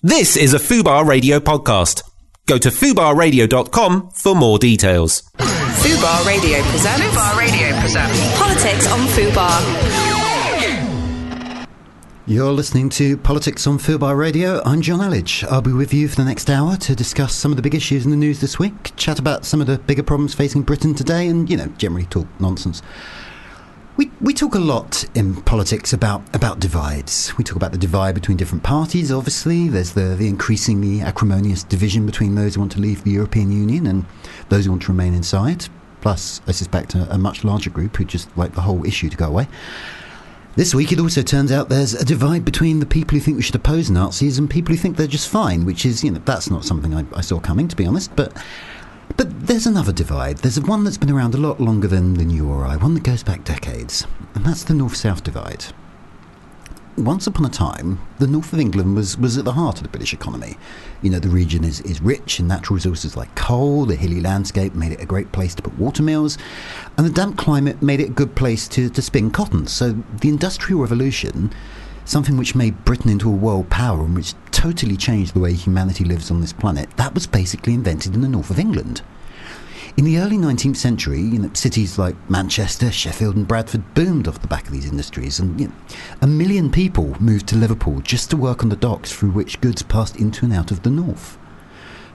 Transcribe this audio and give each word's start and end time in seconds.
This 0.00 0.36
is 0.36 0.54
a 0.54 0.58
Fubar 0.58 1.04
Radio 1.04 1.40
podcast. 1.40 2.08
Go 2.46 2.56
to 2.56 2.68
fubarradio.com 2.68 4.10
for 4.10 4.36
more 4.36 4.56
details. 4.56 5.22
Fubar 5.38 6.24
Radio 6.24 6.62
presents. 6.62 7.00
Fubar 7.00 7.36
Radio 7.36 7.80
presents. 7.80 8.38
Politics 8.38 8.86
on 8.92 9.00
Fubar. 9.08 9.58
You're 12.28 12.52
listening 12.52 12.90
to 12.90 13.16
Politics 13.16 13.66
on 13.66 13.78
Fubar 13.78 14.16
Radio. 14.16 14.62
I'm 14.64 14.82
John 14.82 15.00
Elledge. 15.00 15.42
I'll 15.50 15.62
be 15.62 15.72
with 15.72 15.92
you 15.92 16.06
for 16.06 16.14
the 16.14 16.24
next 16.24 16.48
hour 16.48 16.76
to 16.76 16.94
discuss 16.94 17.34
some 17.34 17.50
of 17.50 17.56
the 17.56 17.62
big 17.62 17.74
issues 17.74 18.04
in 18.04 18.12
the 18.12 18.16
news 18.16 18.40
this 18.40 18.56
week, 18.56 18.94
chat 18.94 19.18
about 19.18 19.44
some 19.44 19.60
of 19.60 19.66
the 19.66 19.78
bigger 19.78 20.04
problems 20.04 20.32
facing 20.32 20.62
Britain 20.62 20.94
today, 20.94 21.26
and, 21.26 21.50
you 21.50 21.56
know, 21.56 21.66
generally 21.76 22.06
talk 22.06 22.28
nonsense. 22.38 22.82
We, 23.98 24.12
we 24.20 24.32
talk 24.32 24.54
a 24.54 24.60
lot 24.60 25.04
in 25.16 25.42
politics 25.42 25.92
about, 25.92 26.22
about 26.32 26.60
divides. 26.60 27.36
We 27.36 27.42
talk 27.42 27.56
about 27.56 27.72
the 27.72 27.78
divide 27.78 28.14
between 28.14 28.36
different 28.36 28.62
parties, 28.62 29.10
obviously. 29.10 29.68
There's 29.68 29.92
the, 29.92 30.14
the 30.14 30.28
increasingly 30.28 31.00
acrimonious 31.00 31.64
division 31.64 32.06
between 32.06 32.36
those 32.36 32.54
who 32.54 32.60
want 32.60 32.70
to 32.72 32.80
leave 32.80 33.02
the 33.02 33.10
European 33.10 33.50
Union 33.50 33.88
and 33.88 34.06
those 34.50 34.66
who 34.66 34.70
want 34.70 34.82
to 34.82 34.92
remain 34.92 35.14
inside. 35.14 35.66
Plus, 36.00 36.40
I 36.46 36.52
suspect, 36.52 36.94
a, 36.94 37.12
a 37.12 37.18
much 37.18 37.42
larger 37.42 37.70
group 37.70 37.96
who 37.96 38.04
just 38.04 38.28
like 38.38 38.54
the 38.54 38.60
whole 38.60 38.86
issue 38.86 39.08
to 39.08 39.16
go 39.16 39.26
away. 39.26 39.48
This 40.54 40.76
week, 40.76 40.92
it 40.92 41.00
also 41.00 41.22
turns 41.22 41.50
out 41.50 41.68
there's 41.68 41.94
a 41.94 42.04
divide 42.04 42.44
between 42.44 42.78
the 42.78 42.86
people 42.86 43.16
who 43.16 43.20
think 43.20 43.36
we 43.36 43.42
should 43.42 43.56
oppose 43.56 43.90
Nazis 43.90 44.38
and 44.38 44.48
people 44.48 44.72
who 44.72 44.80
think 44.80 44.96
they're 44.96 45.08
just 45.08 45.28
fine, 45.28 45.64
which 45.64 45.84
is, 45.84 46.04
you 46.04 46.12
know, 46.12 46.20
that's 46.24 46.52
not 46.52 46.64
something 46.64 46.94
I, 46.94 47.04
I 47.16 47.20
saw 47.20 47.40
coming, 47.40 47.66
to 47.66 47.74
be 47.74 47.84
honest. 47.84 48.14
But 48.14 48.32
but 49.16 49.46
there's 49.46 49.66
another 49.66 49.92
divide. 49.92 50.38
There's 50.38 50.60
one 50.60 50.84
that's 50.84 50.98
been 50.98 51.10
around 51.10 51.34
a 51.34 51.38
lot 51.38 51.60
longer 51.60 51.88
than, 51.88 52.14
than 52.14 52.30
you 52.30 52.48
or 52.48 52.64
I, 52.64 52.76
one 52.76 52.94
that 52.94 53.02
goes 53.02 53.22
back 53.22 53.44
decades, 53.44 54.06
and 54.34 54.44
that's 54.44 54.64
the 54.64 54.74
North 54.74 54.96
South 54.96 55.22
divide. 55.24 55.66
Once 56.96 57.28
upon 57.28 57.46
a 57.46 57.48
time, 57.48 58.00
the 58.18 58.26
north 58.26 58.52
of 58.52 58.58
England 58.58 58.96
was, 58.96 59.16
was 59.16 59.38
at 59.38 59.44
the 59.44 59.52
heart 59.52 59.76
of 59.76 59.84
the 59.84 59.88
British 59.88 60.12
economy. 60.12 60.56
You 61.00 61.10
know, 61.10 61.20
the 61.20 61.28
region 61.28 61.62
is, 61.62 61.80
is 61.82 62.00
rich 62.00 62.40
in 62.40 62.48
natural 62.48 62.74
resources 62.74 63.16
like 63.16 63.32
coal, 63.36 63.86
the 63.86 63.94
hilly 63.94 64.20
landscape 64.20 64.74
made 64.74 64.90
it 64.90 65.00
a 65.00 65.06
great 65.06 65.30
place 65.30 65.54
to 65.54 65.62
put 65.62 65.78
watermills, 65.78 66.38
and 66.96 67.06
the 67.06 67.12
damp 67.12 67.38
climate 67.38 67.80
made 67.80 68.00
it 68.00 68.08
a 68.08 68.12
good 68.12 68.34
place 68.34 68.66
to, 68.68 68.90
to 68.90 69.00
spin 69.00 69.30
cotton. 69.30 69.68
So 69.68 69.92
the 70.20 70.28
Industrial 70.28 70.80
Revolution 70.80 71.52
something 72.08 72.38
which 72.38 72.54
made 72.54 72.86
Britain 72.86 73.10
into 73.10 73.28
a 73.28 73.32
world 73.32 73.68
power 73.68 74.02
and 74.02 74.14
which 74.14 74.34
totally 74.50 74.96
changed 74.96 75.34
the 75.34 75.40
way 75.40 75.52
humanity 75.52 76.04
lives 76.04 76.30
on 76.30 76.40
this 76.40 76.54
planet, 76.54 76.88
that 76.96 77.14
was 77.14 77.26
basically 77.26 77.74
invented 77.74 78.14
in 78.14 78.22
the 78.22 78.28
north 78.28 78.48
of 78.48 78.58
England. 78.58 79.02
In 79.98 80.04
the 80.04 80.18
early 80.18 80.38
19th 80.38 80.76
century, 80.76 81.20
you 81.20 81.38
know, 81.38 81.50
cities 81.52 81.98
like 81.98 82.14
Manchester, 82.30 82.90
Sheffield, 82.90 83.36
and 83.36 83.46
Bradford 83.46 83.94
boomed 83.94 84.26
off 84.26 84.40
the 84.40 84.46
back 84.46 84.66
of 84.66 84.72
these 84.72 84.86
industries, 84.86 85.38
and 85.38 85.60
you 85.60 85.68
know, 85.68 85.74
a 86.22 86.26
million 86.26 86.70
people 86.70 87.20
moved 87.20 87.46
to 87.48 87.56
Liverpool 87.56 88.00
just 88.00 88.30
to 88.30 88.36
work 88.36 88.62
on 88.62 88.70
the 88.70 88.76
docks 88.76 89.12
through 89.12 89.32
which 89.32 89.60
goods 89.60 89.82
passed 89.82 90.16
into 90.16 90.46
and 90.46 90.54
out 90.54 90.70
of 90.70 90.84
the 90.84 90.90
north. 90.90 91.36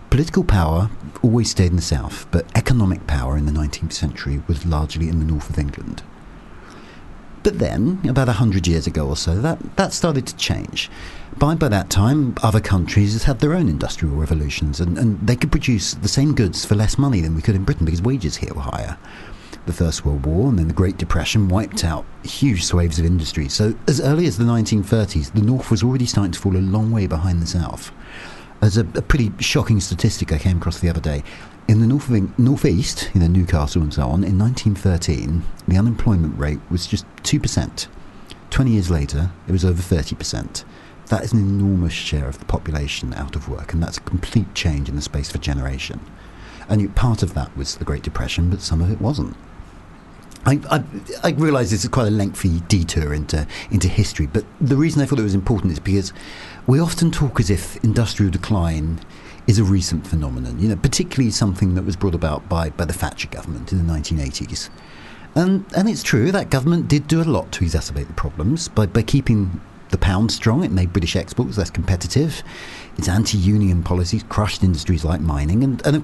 Political 0.09 0.45
power 0.45 0.89
always 1.21 1.51
stayed 1.51 1.71
in 1.71 1.75
the 1.75 1.81
south, 1.81 2.25
but 2.31 2.45
economic 2.55 3.05
power 3.05 3.37
in 3.37 3.45
the 3.45 3.51
19th 3.51 3.93
century 3.93 4.41
was 4.47 4.65
largely 4.65 5.07
in 5.07 5.19
the 5.19 5.25
north 5.25 5.49
of 5.49 5.59
England. 5.59 6.03
But 7.43 7.59
then, 7.59 7.99
about 8.07 8.29
a 8.29 8.33
hundred 8.33 8.67
years 8.67 8.87
ago 8.87 9.07
or 9.07 9.17
so, 9.17 9.35
that, 9.41 9.75
that 9.75 9.91
started 9.91 10.25
to 10.27 10.35
change. 10.37 10.89
By, 11.37 11.55
by 11.55 11.67
that 11.67 11.89
time, 11.89 12.35
other 12.41 12.61
countries 12.61 13.21
had 13.23 13.39
their 13.39 13.53
own 13.53 13.67
industrial 13.67 14.15
revolutions, 14.15 14.79
and, 14.79 14.97
and 14.97 15.19
they 15.19 15.35
could 15.35 15.51
produce 15.51 15.93
the 15.93 16.07
same 16.07 16.35
goods 16.35 16.63
for 16.63 16.75
less 16.75 16.97
money 16.97 17.19
than 17.19 17.35
we 17.35 17.41
could 17.41 17.55
in 17.55 17.65
Britain 17.65 17.85
because 17.85 18.01
wages 18.01 18.37
here 18.37 18.53
were 18.53 18.61
higher. 18.61 18.97
The 19.65 19.73
First 19.73 20.05
World 20.05 20.25
War 20.25 20.49
and 20.49 20.59
then 20.59 20.67
the 20.69 20.73
Great 20.73 20.97
Depression 20.97 21.49
wiped 21.49 21.83
out 21.83 22.05
huge 22.23 22.63
swathes 22.63 22.99
of 22.99 23.05
industry. 23.05 23.49
So, 23.49 23.75
as 23.87 23.99
early 23.99 24.25
as 24.25 24.37
the 24.37 24.43
1930s, 24.45 25.33
the 25.33 25.41
North 25.41 25.69
was 25.69 25.83
already 25.83 26.05
starting 26.05 26.31
to 26.31 26.39
fall 26.39 26.55
a 26.55 26.59
long 26.59 26.91
way 26.91 27.07
behind 27.07 27.41
the 27.41 27.47
South. 27.47 27.91
As 28.61 28.77
a, 28.77 28.81
a 28.81 29.01
pretty 29.01 29.33
shocking 29.39 29.81
statistic 29.81 30.31
I 30.31 30.37
came 30.37 30.57
across 30.57 30.79
the 30.79 30.89
other 30.89 31.01
day, 31.01 31.23
in 31.67 31.79
the 31.79 31.87
north 31.87 32.09
of, 32.09 32.39
northeast, 32.39 33.09
you 33.13 33.21
know, 33.21 33.27
Newcastle 33.27 33.81
and 33.81 33.93
so 33.93 34.03
on, 34.03 34.23
in 34.23 34.37
1913, 34.37 35.43
the 35.67 35.77
unemployment 35.77 36.37
rate 36.37 36.59
was 36.69 36.87
just 36.87 37.05
2%. 37.23 37.87
20 38.49 38.71
years 38.71 38.91
later, 38.91 39.31
it 39.47 39.51
was 39.51 39.65
over 39.65 39.81
30%. 39.81 40.63
That 41.07 41.23
is 41.23 41.33
an 41.33 41.39
enormous 41.39 41.93
share 41.93 42.27
of 42.27 42.39
the 42.39 42.45
population 42.45 43.13
out 43.13 43.35
of 43.35 43.49
work, 43.49 43.73
and 43.73 43.81
that's 43.81 43.97
a 43.97 44.01
complete 44.01 44.53
change 44.53 44.89
in 44.89 44.95
the 44.95 45.01
space 45.01 45.29
of 45.29 45.35
a 45.35 45.39
generation. 45.39 45.99
And 46.69 46.95
part 46.95 47.23
of 47.23 47.33
that 47.33 47.55
was 47.57 47.75
the 47.75 47.85
Great 47.85 48.03
Depression, 48.03 48.49
but 48.49 48.61
some 48.61 48.81
of 48.81 48.91
it 48.91 49.01
wasn't. 49.01 49.35
I, 50.45 50.59
I, 50.69 50.83
I 51.23 51.31
realise 51.31 51.71
this 51.71 51.83
is 51.83 51.89
quite 51.89 52.07
a 52.07 52.11
lengthy 52.11 52.59
detour 52.61 53.13
into, 53.13 53.47
into 53.71 53.87
history, 53.87 54.27
but 54.27 54.45
the 54.59 54.75
reason 54.75 55.01
I 55.01 55.05
thought 55.05 55.19
it 55.19 55.23
was 55.23 55.33
important 55.33 55.71
is 55.71 55.79
because 55.79 56.11
we 56.67 56.79
often 56.79 57.11
talk 57.11 57.39
as 57.39 57.49
if 57.49 57.81
industrial 57.83 58.31
decline 58.31 58.99
is 59.47 59.59
a 59.59 59.63
recent 59.63 60.07
phenomenon, 60.07 60.59
you 60.59 60.69
know, 60.69 60.75
particularly 60.75 61.31
something 61.31 61.75
that 61.75 61.83
was 61.83 61.95
brought 61.95 62.15
about 62.15 62.47
by, 62.47 62.69
by 62.69 62.85
the 62.85 62.93
Thatcher 62.93 63.27
government 63.27 63.71
in 63.71 63.85
the 63.85 63.93
1980s. 63.93 64.69
And, 65.35 65.65
and 65.75 65.89
it's 65.89 66.03
true, 66.03 66.31
that 66.31 66.49
government 66.49 66.87
did 66.87 67.07
do 67.07 67.21
a 67.21 67.23
lot 67.23 67.51
to 67.53 67.65
exacerbate 67.65 68.07
the 68.07 68.13
problems 68.13 68.67
by, 68.67 68.85
by 68.85 69.01
keeping 69.01 69.61
the 69.89 69.97
pound 69.97 70.31
strong. 70.31 70.63
It 70.63 70.71
made 70.71 70.93
British 70.93 71.15
exports 71.15 71.57
less 71.57 71.69
competitive. 71.69 72.43
Its 72.97 73.09
anti 73.09 73.37
union 73.37 73.83
policies 73.83 74.23
crushed 74.23 74.63
industries 74.63 75.03
like 75.03 75.21
mining. 75.21 75.63
And, 75.63 75.85
and, 75.85 75.97
it, 75.97 76.03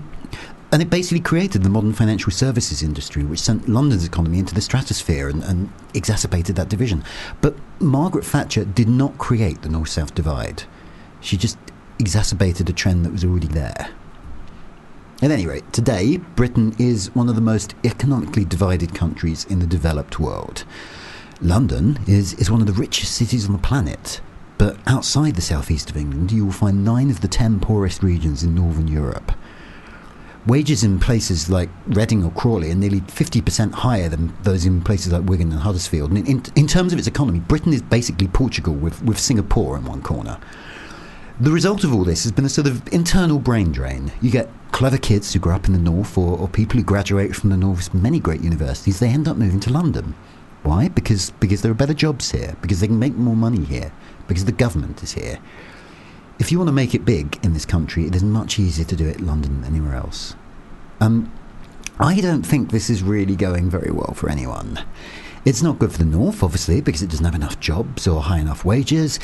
and 0.72 0.81
it 0.81 0.89
basically 0.89 1.19
created 1.19 1.63
the 1.63 1.69
modern 1.69 1.94
financial 1.94 2.31
services 2.31 2.81
industry, 2.81 3.23
which 3.23 3.39
sent 3.39 3.69
London's 3.69 4.05
economy 4.05 4.39
into 4.39 4.55
the 4.55 4.61
stratosphere 4.61 5.29
and, 5.29 5.44
and 5.44 5.72
exacerbated 5.94 6.55
that 6.55 6.69
division. 6.69 7.03
But 7.39 7.55
Margaret 7.79 8.25
Thatcher 8.25 8.66
did 8.66 8.89
not 8.89 9.17
create 9.17 9.61
the 9.61 9.69
North 9.69 9.89
South 9.89 10.16
divide. 10.16 10.63
She 11.22 11.38
just 11.38 11.57
exacerbated 11.99 12.69
a 12.69 12.73
trend 12.73 13.05
that 13.05 13.11
was 13.11 13.23
already 13.23 13.47
there. 13.47 13.89
At 15.21 15.31
any 15.31 15.45
rate, 15.45 15.71
today, 15.73 16.17
Britain 16.17 16.73
is 16.79 17.13
one 17.13 17.27
of 17.27 17.35
the 17.35 17.41
most 17.41 17.75
economically 17.83 18.45
divided 18.45 18.95
countries 18.95 19.43
in 19.45 19.59
the 19.59 19.67
developed 19.67 20.17
world. 20.17 20.63
London 21.41 21.99
is, 22.07 22.33
is 22.35 22.49
one 22.49 22.61
of 22.61 22.67
the 22.67 22.73
richest 22.73 23.15
cities 23.15 23.45
on 23.45 23.51
the 23.51 23.59
planet, 23.59 24.21
but 24.57 24.77
outside 24.87 25.35
the 25.35 25.41
southeast 25.41 25.89
of 25.89 25.97
England, 25.97 26.31
you 26.31 26.45
will 26.45 26.53
find 26.53 26.85
nine 26.85 27.09
of 27.09 27.19
the 27.19 27.27
ten 27.27 27.59
poorest 27.59 28.01
regions 28.01 28.43
in 28.43 28.55
northern 28.55 28.87
Europe. 28.87 29.33
Wages 30.47 30.85
in 30.85 30.99
places 30.99 31.49
like 31.49 31.69
Reading 31.85 32.23
or 32.23 32.31
Crawley 32.31 32.71
are 32.71 32.75
nearly 32.75 33.01
50% 33.01 33.73
higher 33.73 34.07
than 34.07 34.33
those 34.43 34.66
in 34.66 34.81
places 34.81 35.11
like 35.11 35.23
Wigan 35.23 35.51
and 35.51 35.61
Huddersfield. 35.61 36.11
And 36.11 36.27
in, 36.27 36.43
in 36.55 36.66
terms 36.66 36.93
of 36.93 36.99
its 36.99 37.07
economy, 37.07 37.39
Britain 37.39 37.73
is 37.73 37.81
basically 37.81 38.27
Portugal 38.29 38.73
with, 38.73 39.03
with 39.03 39.19
Singapore 39.19 39.77
in 39.77 39.83
one 39.83 40.01
corner. 40.01 40.39
The 41.41 41.51
result 41.51 41.85
of 41.85 41.94
all 41.94 42.03
this 42.03 42.23
has 42.23 42.33
been 42.33 42.44
a 42.44 42.50
sort 42.50 42.67
of 42.67 42.85
internal 42.91 43.39
brain 43.39 43.72
drain. 43.72 44.11
You 44.22 44.29
get 44.29 44.50
clever 44.73 44.97
kids 44.97 45.31
who 45.31 45.39
grow 45.39 45.55
up 45.55 45.67
in 45.67 45.73
the 45.73 45.79
north, 45.79 46.17
or, 46.17 46.38
or 46.38 46.50
people 46.50 46.77
who 46.77 46.83
graduate 46.83 47.33
from 47.33 47.50
the 47.50 47.55
north's 47.55 47.94
many 47.94 48.19
great 48.19 48.41
universities. 48.41 49.00
They 49.00 49.07
end 49.07 49.25
up 49.25 49.38
moving 49.38 49.61
to 49.61 49.72
London. 49.72 50.16
Why? 50.63 50.89
Because 50.89 51.31
because 51.39 51.61
there 51.61 51.72
are 51.72 51.75
better 51.75 51.94
jobs 51.94 52.31
here. 52.31 52.57
Because 52.61 52.81
they 52.81 52.88
can 52.88 52.99
make 52.99 53.16
more 53.16 53.38
money 53.38 53.63
here. 53.63 53.94
Because 54.28 54.44
the 54.44 54.51
government 54.51 55.01
is 55.01 55.13
here. 55.13 55.39
If 56.39 56.51
you 56.51 56.57
want 56.57 56.67
to 56.67 56.73
make 56.73 56.94
it 56.94 57.05
big 57.05 57.39
in 57.41 57.53
this 57.53 57.66
country, 57.66 58.05
it 58.05 58.16
is 58.16 58.23
much 58.23 58.59
easier 58.59 58.85
to 58.85 58.95
do 58.97 59.07
it 59.07 59.19
in 59.19 59.28
London 59.28 59.61
than 59.61 59.73
anywhere 59.73 59.95
else. 59.95 60.35
Um, 60.99 61.31
I 62.01 62.19
don't 62.19 62.45
think 62.45 62.72
this 62.72 62.89
is 62.89 63.01
really 63.01 63.38
going 63.38 63.69
very 63.69 63.91
well 63.91 64.13
for 64.13 64.29
anyone. 64.29 64.83
It's 65.45 65.61
not 65.61 65.79
good 65.79 65.94
for 65.94 65.99
the 65.99 66.05
north, 66.05 66.44
obviously, 66.44 66.81
because 66.81 67.01
it 67.01 67.09
doesn't 67.09 67.25
have 67.25 67.35
enough 67.35 67.61
jobs 67.61 68.07
or 68.07 68.23
high 68.23 68.39
enough 68.39 68.66
wages. 68.66 69.22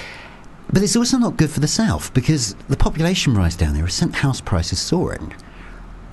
But 0.72 0.84
it's 0.84 0.96
also 0.96 1.18
not 1.18 1.38
good 1.38 1.50
for 1.50 1.60
the 1.60 1.68
south 1.68 2.14
because 2.14 2.56
the 2.68 2.78
population 2.78 3.34
rise 3.34 3.56
down 3.56 3.74
there 3.74 3.86
has 3.86 3.94
sent 3.94 4.16
house 4.16 4.42
prices 4.42 4.80
soaring. 4.80 5.34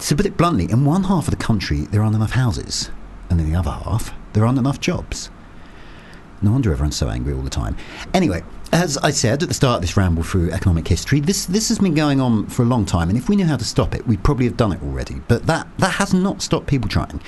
To 0.01 0.17
put 0.17 0.27
it 0.27 0.37
bluntly, 0.37 0.71
in 0.71 0.85
one 0.85 1.05
half 1.05 1.29
of 1.29 1.31
the 1.31 1.45
country 1.45 1.83
there 1.83 2.03
aren't 2.03 2.17
enough 2.17 2.33
houses, 2.33 2.91
and 3.31 3.41
in 3.41 3.51
the 3.51 3.59
other 3.59 3.71
half 3.71 4.13
there 4.33 4.45
aren't 4.45 4.59
enough 4.59 4.81
jobs. 4.81 5.31
No 6.43 6.51
wonder 6.51 6.73
everyone's 6.73 6.97
so 6.97 7.09
angry 7.09 7.33
all 7.33 7.43
the 7.43 7.51
time. 7.51 7.77
Anyway, 8.13 8.43
as 8.73 8.99
I 8.99 9.11
said 9.11 9.43
at 9.43 9.49
the 9.49 9.55
start 9.55 9.77
of 9.77 9.83
this 9.83 9.97
ramble 9.97 10.25
through 10.25 10.51
economic 10.51 10.89
history, 10.89 11.21
this, 11.21 11.47
this 11.47 11.69
has 11.69 11.79
been 11.79 11.95
going 11.95 12.21
on 12.21 12.47
for 12.47 12.63
a 12.63 12.67
long 12.67 12.85
time, 12.85 13.09
and 13.09 13.17
if 13.17 13.29
we 13.29 13.37
knew 13.37 13.47
how 13.47 13.57
to 13.57 13.65
stop 13.65 13.95
it, 13.95 14.07
we'd 14.09 14.25
probably 14.25 14.47
have 14.47 14.57
done 14.57 14.73
it 14.73 14.83
already. 14.83 15.21
But 15.29 15.47
that, 15.47 15.69
that 15.79 15.93
has 15.93 16.13
not 16.13 16.43
stopped 16.43 16.67
people 16.67 16.89
trying. 16.89 17.21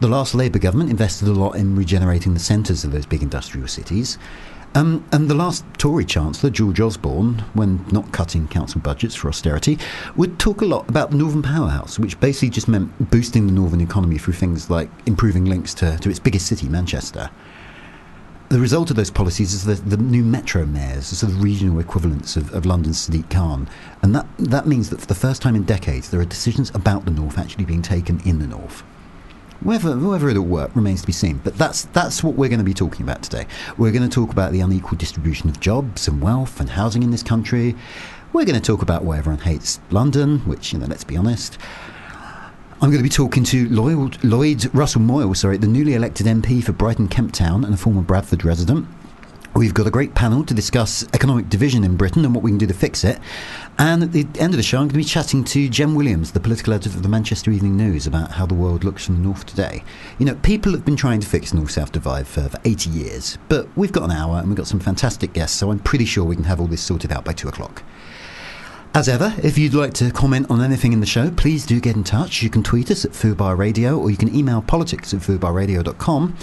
The 0.00 0.08
last 0.08 0.34
Labour 0.34 0.60
government 0.60 0.90
invested 0.90 1.26
a 1.26 1.32
lot 1.32 1.56
in 1.56 1.74
regenerating 1.74 2.34
the 2.34 2.40
centres 2.40 2.84
of 2.84 2.92
those 2.92 3.06
big 3.06 3.22
industrial 3.22 3.66
cities. 3.66 4.18
Um, 4.74 5.04
and 5.10 5.28
the 5.28 5.34
last 5.34 5.64
Tory 5.78 6.04
Chancellor, 6.04 6.48
George 6.48 6.80
Osborne, 6.80 7.40
when 7.54 7.84
not 7.90 8.12
cutting 8.12 8.46
council 8.46 8.80
budgets 8.80 9.16
for 9.16 9.28
austerity, 9.28 9.78
would 10.14 10.38
talk 10.38 10.60
a 10.60 10.64
lot 10.64 10.88
about 10.88 11.10
the 11.10 11.16
Northern 11.16 11.42
Powerhouse, 11.42 11.98
which 11.98 12.18
basically 12.20 12.50
just 12.50 12.68
meant 12.68 13.10
boosting 13.10 13.46
the 13.46 13.52
northern 13.52 13.80
economy 13.80 14.16
through 14.16 14.34
things 14.34 14.70
like 14.70 14.88
improving 15.06 15.44
links 15.44 15.74
to, 15.74 15.98
to 15.98 16.08
its 16.08 16.20
biggest 16.20 16.46
city, 16.46 16.68
Manchester. 16.68 17.30
The 18.48 18.60
result 18.60 18.90
of 18.90 18.96
those 18.96 19.10
policies 19.10 19.54
is 19.54 19.64
the, 19.64 19.74
the 19.74 19.96
new 19.96 20.24
metro 20.24 20.64
mayors, 20.66 21.10
the 21.10 21.16
sort 21.16 21.32
of 21.32 21.42
regional 21.42 21.80
equivalents 21.80 22.36
of, 22.36 22.52
of 22.54 22.64
London's 22.64 23.08
Sadiq 23.08 23.28
Khan. 23.28 23.68
And 24.02 24.14
that, 24.14 24.26
that 24.38 24.66
means 24.66 24.90
that 24.90 25.00
for 25.00 25.06
the 25.06 25.14
first 25.14 25.42
time 25.42 25.56
in 25.56 25.64
decades, 25.64 26.10
there 26.10 26.20
are 26.20 26.24
decisions 26.24 26.70
about 26.74 27.04
the 27.04 27.10
North 27.10 27.38
actually 27.38 27.64
being 27.64 27.82
taken 27.82 28.20
in 28.20 28.38
the 28.38 28.46
North. 28.46 28.84
Whether, 29.62 29.94
whether 29.98 30.30
it'll 30.30 30.44
work 30.44 30.74
remains 30.74 31.02
to 31.02 31.06
be 31.06 31.12
seen, 31.12 31.38
but 31.44 31.58
that's, 31.58 31.82
that's 31.86 32.24
what 32.24 32.34
we're 32.34 32.48
going 32.48 32.60
to 32.60 32.64
be 32.64 32.72
talking 32.72 33.02
about 33.02 33.22
today. 33.22 33.46
We're 33.76 33.92
going 33.92 34.08
to 34.08 34.14
talk 34.14 34.32
about 34.32 34.52
the 34.52 34.60
unequal 34.60 34.96
distribution 34.96 35.50
of 35.50 35.60
jobs 35.60 36.08
and 36.08 36.22
wealth 36.22 36.60
and 36.60 36.70
housing 36.70 37.02
in 37.02 37.10
this 37.10 37.22
country. 37.22 37.74
We're 38.32 38.46
going 38.46 38.58
to 38.58 38.66
talk 38.66 38.80
about 38.80 39.04
why 39.04 39.18
everyone 39.18 39.42
hates 39.42 39.78
London, 39.90 40.38
which, 40.40 40.72
you 40.72 40.78
know, 40.78 40.86
let's 40.86 41.04
be 41.04 41.16
honest. 41.16 41.58
I'm 42.82 42.88
going 42.88 42.96
to 42.96 43.02
be 43.02 43.10
talking 43.10 43.44
to 43.44 43.68
Lloyd, 43.68 44.24
Lloyd 44.24 44.74
Russell 44.74 45.02
Moyle, 45.02 45.34
sorry, 45.34 45.58
the 45.58 45.66
newly 45.66 45.92
elected 45.92 46.26
MP 46.26 46.64
for 46.64 46.72
Brighton 46.72 47.08
Kemp 47.08 47.32
Town 47.32 47.62
and 47.62 47.74
a 47.74 47.76
former 47.76 48.00
Bradford 48.00 48.42
resident. 48.46 48.88
We've 49.54 49.74
got 49.74 49.86
a 49.86 49.90
great 49.90 50.14
panel 50.14 50.44
to 50.44 50.54
discuss 50.54 51.04
economic 51.12 51.48
division 51.48 51.82
in 51.82 51.96
Britain 51.96 52.24
and 52.24 52.32
what 52.34 52.44
we 52.44 52.52
can 52.52 52.58
do 52.58 52.68
to 52.68 52.74
fix 52.74 53.02
it. 53.02 53.18
And 53.78 54.02
at 54.04 54.12
the 54.12 54.26
end 54.38 54.54
of 54.54 54.56
the 54.56 54.62
show, 54.62 54.78
I'm 54.78 54.84
going 54.84 54.90
to 54.90 54.96
be 54.98 55.04
chatting 55.04 55.42
to 55.44 55.68
Jen 55.68 55.96
Williams, 55.96 56.32
the 56.32 56.40
political 56.40 56.72
editor 56.72 56.96
of 56.96 57.02
the 57.02 57.08
Manchester 57.08 57.50
Evening 57.50 57.76
News, 57.76 58.06
about 58.06 58.30
how 58.30 58.46
the 58.46 58.54
world 58.54 58.84
looks 58.84 59.06
from 59.06 59.16
the 59.16 59.22
north 59.22 59.44
today. 59.46 59.82
You 60.20 60.26
know, 60.26 60.36
people 60.36 60.70
have 60.72 60.84
been 60.84 60.96
trying 60.96 61.18
to 61.20 61.26
fix 61.26 61.50
the 61.50 61.56
north 61.56 61.72
south 61.72 61.90
divide 61.90 62.28
for, 62.28 62.48
for 62.48 62.60
80 62.64 62.90
years, 62.90 63.38
but 63.48 63.68
we've 63.76 63.92
got 63.92 64.04
an 64.04 64.12
hour 64.12 64.38
and 64.38 64.48
we've 64.48 64.56
got 64.56 64.68
some 64.68 64.80
fantastic 64.80 65.32
guests, 65.32 65.58
so 65.58 65.72
I'm 65.72 65.80
pretty 65.80 66.04
sure 66.04 66.24
we 66.24 66.36
can 66.36 66.44
have 66.44 66.60
all 66.60 66.68
this 66.68 66.82
sorted 66.82 67.10
out 67.10 67.24
by 67.24 67.32
two 67.32 67.48
o'clock. 67.48 67.82
As 68.92 69.08
ever, 69.08 69.32
if 69.40 69.56
you'd 69.56 69.72
like 69.72 69.94
to 69.94 70.10
comment 70.10 70.50
on 70.50 70.60
anything 70.60 70.92
in 70.92 70.98
the 70.98 71.06
show, 71.06 71.30
please 71.30 71.64
do 71.64 71.80
get 71.80 71.94
in 71.94 72.02
touch. 72.02 72.42
You 72.42 72.50
can 72.50 72.64
tweet 72.64 72.90
us 72.90 73.04
at 73.04 73.12
Fubar 73.12 73.56
Radio 73.56 73.96
or 73.96 74.10
you 74.10 74.16
can 74.16 74.34
email 74.34 74.62
politics 74.62 75.14
at 75.14 75.20
fubarradio.com. 75.20 76.36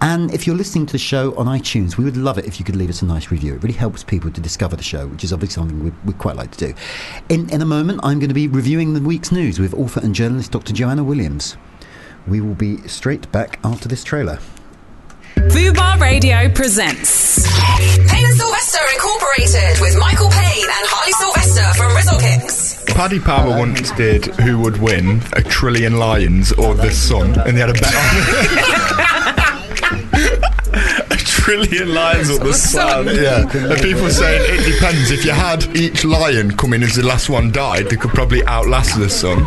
And 0.00 0.32
if 0.32 0.46
you're 0.46 0.56
listening 0.56 0.86
to 0.86 0.92
the 0.92 0.98
show 0.98 1.34
on 1.36 1.46
iTunes, 1.46 1.96
we 1.96 2.04
would 2.04 2.16
love 2.16 2.38
it 2.38 2.46
if 2.46 2.58
you 2.58 2.64
could 2.64 2.76
leave 2.76 2.90
us 2.90 3.02
a 3.02 3.04
nice 3.04 3.30
review. 3.30 3.54
It 3.54 3.62
really 3.62 3.74
helps 3.74 4.04
people 4.04 4.30
to 4.30 4.40
discover 4.40 4.76
the 4.76 4.82
show, 4.82 5.08
which 5.08 5.24
is 5.24 5.32
obviously 5.32 5.54
something 5.54 5.82
we'd, 5.82 6.04
we'd 6.04 6.18
quite 6.18 6.36
like 6.36 6.52
to 6.52 6.68
do. 6.68 6.74
In, 7.28 7.50
in 7.50 7.62
a 7.62 7.66
moment, 7.66 8.00
I'm 8.02 8.18
going 8.18 8.28
to 8.28 8.34
be 8.34 8.46
reviewing 8.46 8.94
the 8.94 9.00
week's 9.00 9.32
news 9.32 9.58
with 9.58 9.74
author 9.74 10.00
and 10.00 10.14
journalist 10.14 10.52
Dr. 10.52 10.72
Joanna 10.72 11.02
Williams. 11.02 11.56
We 12.26 12.40
will 12.40 12.54
be 12.54 12.76
straight 12.88 13.30
back 13.32 13.58
after 13.64 13.88
this 13.88 14.04
trailer. 14.04 14.38
Fubar 15.36 16.00
Radio 16.00 16.48
presents 16.48 17.46
Payne 18.10 18.24
and 18.24 18.34
Sylvester 18.36 18.80
Incorporated 18.94 19.80
with 19.80 19.96
Michael 19.98 20.28
Payne 20.30 20.64
and 20.64 20.86
Harley 20.88 21.12
Sylvester 21.12 21.78
from 21.78 21.94
Rizzle 21.94 22.18
Kicks. 22.20 22.84
Paddy 22.92 23.20
Power 23.20 23.56
once 23.56 23.92
did 23.92 24.26
Who 24.26 24.58
Would 24.60 24.80
Win, 24.80 25.22
a 25.34 25.42
Trillion 25.42 25.98
Lions 25.98 26.52
or 26.52 26.74
The 26.74 26.90
Sun, 26.90 27.38
and 27.40 27.56
they 27.56 27.60
had 27.60 27.70
a 27.70 27.74
bet 27.74 27.94
on 27.94 29.28
a 29.28 29.36
trillion 31.48 31.94
lions 31.94 32.28
or 32.28 32.38
the 32.38 32.52
sun. 32.52 33.06
Yeah. 33.06 33.48
And 33.48 33.80
people 33.80 34.10
saying 34.10 34.42
it 34.60 34.70
depends. 34.70 35.10
If 35.10 35.24
you 35.24 35.30
had 35.32 35.64
each 35.74 36.04
lion 36.04 36.54
come 36.56 36.74
in 36.74 36.82
as 36.82 36.94
the 36.96 37.02
last 37.06 37.30
one 37.30 37.50
died, 37.50 37.86
they 37.88 37.96
could 37.96 38.10
probably 38.10 38.44
outlast 38.46 38.98
the 38.98 39.08
sun. 39.08 39.38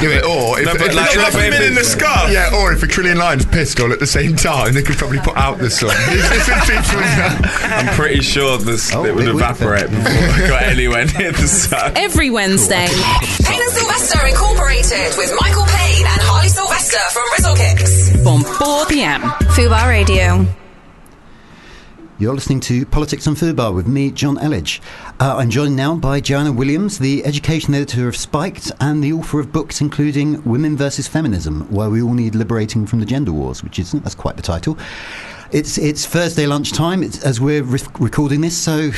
Do 0.00 0.10
it. 0.10 0.24
Or 0.24 0.60
if, 0.60 0.66
No, 0.66 0.72
but 0.74 0.82
if 0.88 0.94
like- 0.94 1.16
a 1.16 1.18
like 1.36 1.62
in 1.62 1.74
the 1.74 1.82
scarf. 1.82 2.30
Yeah, 2.30 2.54
or 2.54 2.72
if 2.72 2.82
a 2.82 2.86
trillion 2.86 3.18
lions 3.18 3.44
pissed 3.46 3.80
all 3.80 3.92
at 3.92 3.98
the 3.98 4.06
same 4.06 4.36
time, 4.36 4.74
they 4.74 4.82
could 4.82 4.96
probably 4.96 5.18
put 5.18 5.36
out 5.36 5.58
the 5.58 5.70
sun. 5.70 5.90
It's- 6.10 6.48
it's 6.48 6.70
people- 6.70 7.00
I'm 7.70 7.86
pretty 7.94 8.20
sure 8.22 8.56
this 8.58 8.94
Oh, 8.94 9.04
it 9.04 9.14
would 9.14 9.26
it 9.26 9.34
would 9.34 9.42
evaporate 9.42 9.90
before 9.90 10.04
I 10.12 10.48
got 10.48 10.62
anywhere 10.62 11.04
near 11.18 11.32
the 11.32 11.48
sun. 11.66 11.92
Every 11.96 12.30
Wednesday. 12.30 12.86
Payne 13.42 13.60
and 13.60 13.72
Sylvester 13.72 14.24
Incorporated 14.26 15.16
with 15.18 15.34
Michael 15.40 15.64
Payne 15.66 16.06
and 16.06 16.20
Harley 16.22 16.48
Sylvester 16.48 16.98
from 17.12 17.24
Rizzle 17.36 17.56
Kicks. 17.56 18.22
From 18.22 18.42
4 18.44 18.86
p.m. 18.86 19.20
Fubar 19.56 19.88
Radio. 19.88 20.46
You're 22.20 22.34
listening 22.34 22.60
to 22.60 22.84
Politics 22.84 23.26
on 23.26 23.34
Fubar 23.34 23.74
with 23.74 23.86
me, 23.86 24.10
John 24.10 24.36
Elledge. 24.36 24.80
Uh, 25.18 25.38
I'm 25.38 25.48
joined 25.48 25.74
now 25.74 25.94
by 25.94 26.20
Joanna 26.20 26.52
Williams, 26.52 26.98
the 26.98 27.24
education 27.24 27.72
editor 27.72 28.08
of 28.08 28.14
Spiked 28.14 28.70
and 28.78 29.02
the 29.02 29.14
author 29.14 29.40
of 29.40 29.52
books 29.52 29.80
including 29.80 30.44
Women 30.44 30.76
versus 30.76 31.08
Feminism, 31.08 31.62
Why 31.70 31.88
We 31.88 32.02
All 32.02 32.12
Need 32.12 32.34
Liberating 32.34 32.84
from 32.84 33.00
the 33.00 33.06
Gender 33.06 33.32
Wars, 33.32 33.64
which 33.64 33.78
is 33.78 33.92
that's 33.92 34.14
quite 34.14 34.36
the 34.36 34.42
title. 34.42 34.76
It's 35.50 35.78
it's 35.78 36.04
Thursday 36.04 36.46
lunchtime 36.46 37.02
it's, 37.02 37.24
as 37.24 37.40
we're 37.40 37.62
re- 37.62 37.80
recording 37.98 38.42
this. 38.42 38.54
So, 38.54 38.90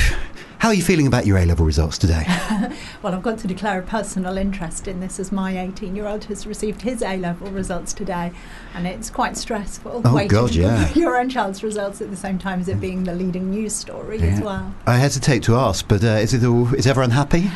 how 0.63 0.69
are 0.69 0.73
you 0.73 0.81
feeling 0.81 1.07
about 1.07 1.25
your 1.25 1.37
A 1.37 1.45
level 1.45 1.65
results 1.65 1.97
today? 1.97 2.25
Well, 3.03 3.13
I've 3.13 3.21
got 3.21 3.37
to 3.39 3.47
declare 3.49 3.79
a 3.79 3.81
personal 3.81 4.37
interest 4.37 4.87
in 4.87 5.01
this 5.01 5.19
as 5.19 5.29
my 5.29 5.59
18 5.59 5.93
year 5.93 6.07
old 6.07 6.23
has 6.23 6.47
received 6.47 6.81
his 6.83 7.01
A 7.01 7.17
level 7.17 7.51
results 7.51 7.91
today, 7.91 8.31
and 8.73 8.87
it's 8.87 9.09
quite 9.09 9.35
stressful. 9.35 10.03
Oh, 10.05 10.15
waiting 10.15 10.29
God, 10.29 10.51
for 10.51 10.59
yeah. 10.59 10.93
Your 10.95 11.17
own 11.19 11.27
child's 11.27 11.63
results 11.63 11.99
at 11.99 12.09
the 12.09 12.15
same 12.15 12.39
time 12.39 12.61
as 12.61 12.69
it 12.69 12.79
being 12.79 13.03
the 13.03 13.13
leading 13.13 13.49
news 13.49 13.75
story 13.75 14.21
as 14.21 14.39
well. 14.39 14.73
I 14.87 14.95
hesitate 14.95 15.43
to 15.43 15.57
ask, 15.57 15.85
but 15.85 16.01
uh, 16.01 16.07
is 16.07 16.33
it 16.33 16.45
all? 16.45 16.73
Is 16.73 16.87
everyone 16.87 17.11
happy? 17.11 17.51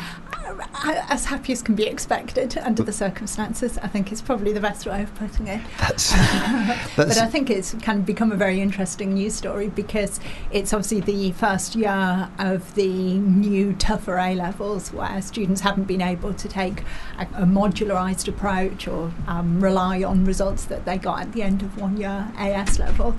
As 0.84 1.26
happy 1.26 1.52
as 1.52 1.62
can 1.62 1.74
be 1.74 1.86
expected 1.86 2.56
under 2.58 2.82
the 2.82 2.92
circumstances, 2.92 3.78
I 3.78 3.88
think 3.88 4.12
is 4.12 4.22
probably 4.22 4.52
the 4.52 4.60
best 4.60 4.86
way 4.86 5.02
of 5.02 5.14
putting 5.16 5.46
it. 5.46 5.60
That's 5.78 6.12
But 6.96 7.18
I 7.18 7.26
think 7.26 7.50
it's 7.50 7.74
kind 7.74 7.98
of 8.00 8.06
become 8.06 8.32
a 8.32 8.36
very 8.36 8.60
interesting 8.60 9.14
news 9.14 9.34
story 9.34 9.68
because 9.68 10.20
it's 10.50 10.72
obviously 10.72 11.00
the 11.00 11.32
first 11.32 11.74
year 11.74 12.28
of 12.38 12.74
the 12.74 13.18
new 13.18 13.72
tougher 13.74 14.18
A 14.18 14.34
levels 14.34 14.92
where 14.92 15.20
students 15.22 15.60
haven't 15.62 15.84
been 15.84 16.02
able 16.02 16.34
to 16.34 16.48
take 16.48 16.82
a, 17.18 17.22
a 17.34 17.46
modularised 17.46 18.28
approach 18.28 18.88
or 18.88 19.12
um, 19.26 19.60
rely 19.60 20.02
on 20.02 20.24
results 20.24 20.64
that 20.66 20.84
they 20.84 20.98
got 20.98 21.20
at 21.20 21.32
the 21.32 21.42
end 21.42 21.62
of 21.62 21.80
one 21.80 21.96
year 21.96 22.30
AS 22.36 22.78
level. 22.78 23.14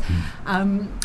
Um, 0.46 1.00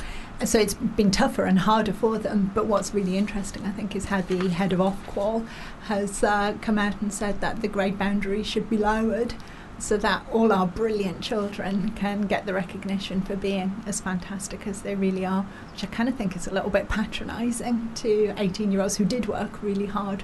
so 0.45 0.59
it's 0.59 0.75
been 0.75 1.11
tougher 1.11 1.45
and 1.45 1.61
harder 1.61 1.93
for 1.93 2.19
them. 2.19 2.51
But 2.55 2.67
what's 2.67 2.95
really 2.95 3.17
interesting, 3.17 3.65
I 3.65 3.71
think, 3.71 3.95
is 3.97 4.07
how 4.07 4.21
the 4.21 4.49
head 4.49 4.73
of 4.73 4.81
Ofqual 4.81 5.47
has 5.85 6.23
uh, 6.25 6.55
come 6.61 6.79
out 6.79 7.01
and 7.01 7.13
said 7.13 7.41
that 7.41 7.63
the 7.63 7.69
grade 7.69 7.99
boundary 7.99 8.43
should 8.43 8.69
be 8.69 8.77
lowered 8.77 9.35
so 9.79 9.97
that 9.97 10.25
all 10.33 10.53
our 10.53 10.67
brilliant 10.67 11.21
children 11.21 11.91
can 11.91 12.23
get 12.23 12.47
the 12.47 12.55
recognition 12.55 13.21
for 13.21 13.37
being 13.37 13.83
as 13.87 14.01
fantastic 14.01 14.67
as 14.67 14.83
they 14.83 14.95
really 14.95 15.27
are, 15.27 15.47
which 15.75 15.83
I 15.83 15.89
kind 15.89 16.09
of 16.09 16.15
think 16.15 16.37
is 16.37 16.47
a 16.47 16.55
little 16.55 16.71
bit 16.71 16.89
patronising 16.89 17.91
to 17.97 18.33
18 18.39 18.71
year 18.71 18.81
olds 18.81 18.97
who 18.97 19.05
did 19.05 19.27
work 19.27 19.61
really 19.61 19.87
hard. 19.87 20.23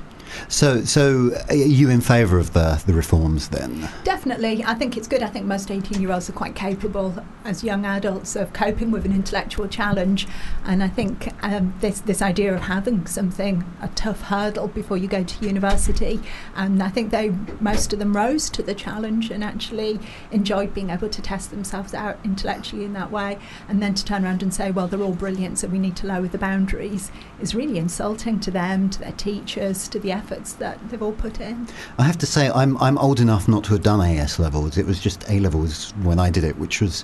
so. 0.48 0.84
So, 0.84 1.32
are 1.48 1.54
you 1.54 1.90
in 1.90 2.00
favour 2.00 2.38
of 2.38 2.52
the 2.52 2.80
the 2.86 2.92
reforms 2.92 3.48
then? 3.48 3.88
Definitely, 4.04 4.62
I 4.64 4.74
think 4.74 4.96
it's 4.96 5.08
good. 5.08 5.24
I 5.24 5.26
think 5.26 5.46
most 5.46 5.70
18 5.70 6.00
year 6.00 6.12
olds 6.12 6.30
are 6.30 6.34
quite 6.34 6.54
capable 6.54 7.14
as 7.44 7.64
young 7.64 7.84
adults 7.84 8.36
of 8.36 8.52
coping 8.52 8.90
with 8.90 9.04
an 9.04 9.12
intellectual 9.12 9.66
challenge. 9.66 10.28
And 10.64 10.82
I 10.82 10.88
think 10.88 11.32
um, 11.42 11.74
this, 11.80 12.00
this 12.00 12.22
idea 12.22 12.54
of 12.54 12.62
having 12.62 13.06
something, 13.06 13.64
a 13.80 13.88
tough 13.88 14.22
hurdle 14.22 14.68
before 14.68 14.96
you 14.96 15.08
go 15.08 15.24
to 15.24 15.46
university, 15.46 16.20
and 16.54 16.82
I 16.82 16.88
think 16.88 17.10
they, 17.10 17.30
most 17.60 17.92
of 17.92 17.98
them 17.98 18.16
rose 18.16 18.50
to 18.50 18.62
the 18.62 18.74
challenge 18.74 19.30
and 19.30 19.42
actually 19.42 19.98
enjoyed 20.30 20.74
being 20.74 20.90
able 20.90 21.08
to 21.08 21.22
test 21.22 21.50
themselves 21.50 21.94
out 21.94 22.18
intellectually 22.24 22.84
in 22.84 22.92
that 22.92 23.10
way. 23.10 23.38
And 23.68 23.82
then 23.82 23.94
to 23.94 24.04
turn 24.04 24.24
around 24.24 24.42
and 24.42 24.52
say, 24.52 24.70
well, 24.70 24.86
they're 24.86 25.02
all 25.02 25.14
brilliant, 25.14 25.39
so 25.56 25.68
we 25.68 25.78
need 25.78 25.96
to 25.96 26.06
lower 26.06 26.28
the 26.28 26.38
boundaries, 26.38 27.10
is 27.40 27.54
really 27.54 27.78
insulting 27.78 28.38
to 28.40 28.50
them, 28.50 28.90
to 28.90 28.98
their 28.98 29.12
teachers, 29.12 29.88
to 29.88 29.98
the 29.98 30.12
efforts 30.12 30.52
that 30.54 30.78
they've 30.88 31.02
all 31.02 31.12
put 31.12 31.40
in. 31.40 31.66
I 31.98 32.04
have 32.04 32.18
to 32.18 32.26
say, 32.26 32.50
I'm 32.50 32.76
I'm 32.78 32.98
old 32.98 33.20
enough 33.20 33.48
not 33.48 33.64
to 33.64 33.72
have 33.72 33.82
done 33.82 34.00
AS 34.00 34.38
levels. 34.38 34.78
It 34.78 34.86
was 34.86 35.00
just 35.00 35.28
A 35.30 35.40
levels 35.40 35.92
when 36.02 36.18
I 36.18 36.30
did 36.30 36.44
it, 36.44 36.58
which 36.58 36.80
was, 36.80 37.02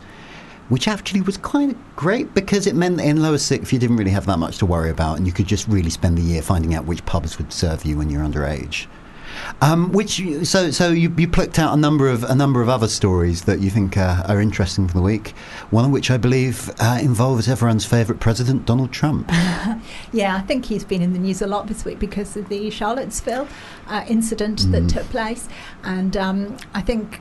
which 0.69 0.89
actually 0.89 1.23
was 1.23 1.37
kind 1.39 1.73
of 1.73 1.97
great 1.97 2.35
because 2.35 2.67
it 2.67 2.75
meant 2.75 2.99
that 2.99 3.07
in 3.07 3.23
lower 3.23 3.39
sixth 3.39 3.73
you 3.73 3.79
didn't 3.79 3.97
really 3.97 4.11
have 4.11 4.27
that 4.27 4.39
much 4.39 4.59
to 4.59 4.67
worry 4.67 4.91
about, 4.91 5.17
and 5.17 5.27
you 5.27 5.33
could 5.33 5.47
just 5.47 5.67
really 5.69 5.91
spend 5.91 6.19
the 6.19 6.23
year 6.23 6.43
finding 6.43 6.75
out 6.75 6.85
which 6.85 7.05
pubs 7.07 7.39
would 7.39 7.53
serve 7.53 7.85
you 7.85 7.97
when 7.97 8.11
you're 8.11 8.23
underage. 8.23 8.87
Um, 9.61 9.93
which 9.93 10.23
so 10.45 10.71
so 10.71 10.91
you, 10.91 11.13
you 11.17 11.29
plucked 11.29 11.59
out 11.59 11.73
a 11.73 11.77
number 11.77 12.09
of 12.09 12.25
a 12.25 12.35
number 12.35 12.61
of 12.61 12.69
other 12.69 12.89
stories 12.89 13.45
that 13.45 13.61
you 13.61 13.71
think 13.71 13.97
uh, 13.97 14.23
are 14.27 14.41
interesting 14.41 14.87
for 14.89 14.95
the 14.95 15.03
week. 15.03 15.31
One 15.71 15.85
of 15.85 15.91
which 15.91 16.11
I 16.11 16.17
believe 16.17 16.71
uh, 16.79 16.99
involves 17.01 17.49
everyone's 17.49 17.87
favourite 17.87 18.21
president, 18.21 18.67
Donald 18.67 18.93
Trump. 18.93 19.31
Yeah, 20.13 20.37
I 20.37 20.41
think 20.41 20.67
he's 20.67 20.85
been 20.85 21.03
in 21.03 21.13
the 21.13 21.19
news 21.19 21.43
a 21.43 21.47
lot 21.47 21.67
this 21.67 21.85
week 21.85 21.99
because 21.99 22.37
of 22.37 22.49
the 22.49 22.71
Charlottesville 22.71 23.47
uh, 23.89 24.05
incident 24.09 24.71
that 24.71 24.89
took 24.89 25.05
place, 25.11 25.49
and 25.83 26.17
um, 26.17 26.57
I 26.75 26.81
think 26.81 27.21